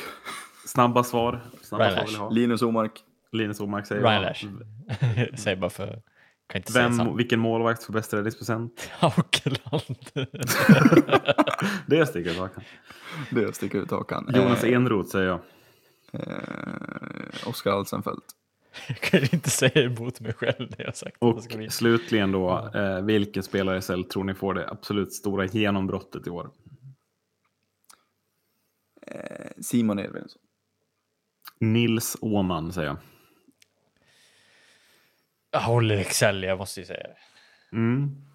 [0.66, 1.40] Snabba svar.
[1.62, 2.30] Snabba Ryan svar.
[2.30, 3.02] Linus Omark.
[3.32, 4.22] Linus Omark säger Ryan.
[4.22, 4.46] Lash.
[5.36, 6.02] Säg bara för...
[6.48, 7.14] Kan inte säga Vem, samma.
[7.14, 8.90] vilken målvakt får bäst räddningsprocent?
[8.98, 9.96] Haukeland.
[11.86, 12.62] Det sticker ut hakan.
[13.30, 14.30] Det sticker ut hakan.
[14.34, 15.40] Jonas Eh, Enroth säger jag.
[16.12, 18.24] eh, Oskar Alsenfelt.
[18.88, 22.70] Jag kan ju inte säga emot mig själv när jag sagt Och jag slutligen då,
[22.74, 26.50] eh, vilken spelare i SHL tror ni får det absolut stora genombrottet i år?
[29.06, 30.42] Eh, Simon Edvinsson.
[31.60, 32.96] Nils Åman säger jag.
[35.50, 37.16] Jag håller Excel, jag måste ju säga det.
[37.76, 38.26] Mm.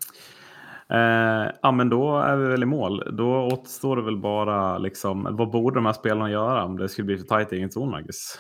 [0.90, 3.18] Eh, ja, men då är vi väl i mål.
[3.18, 7.06] Då återstår det väl bara liksom, vad borde de här spelarna göra om det skulle
[7.06, 8.40] bli för tajt i egen zon, Marcus?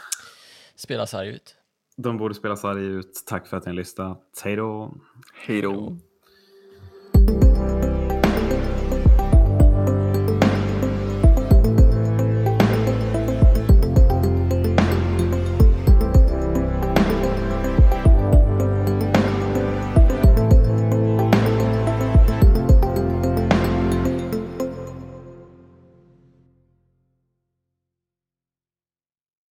[0.75, 1.55] Spela sarg ut.
[1.97, 3.23] De borde spela sarg ut.
[3.27, 4.41] Tack för att ni har lyssnat.
[4.43, 4.93] Hej då!
[5.45, 5.97] Hej då.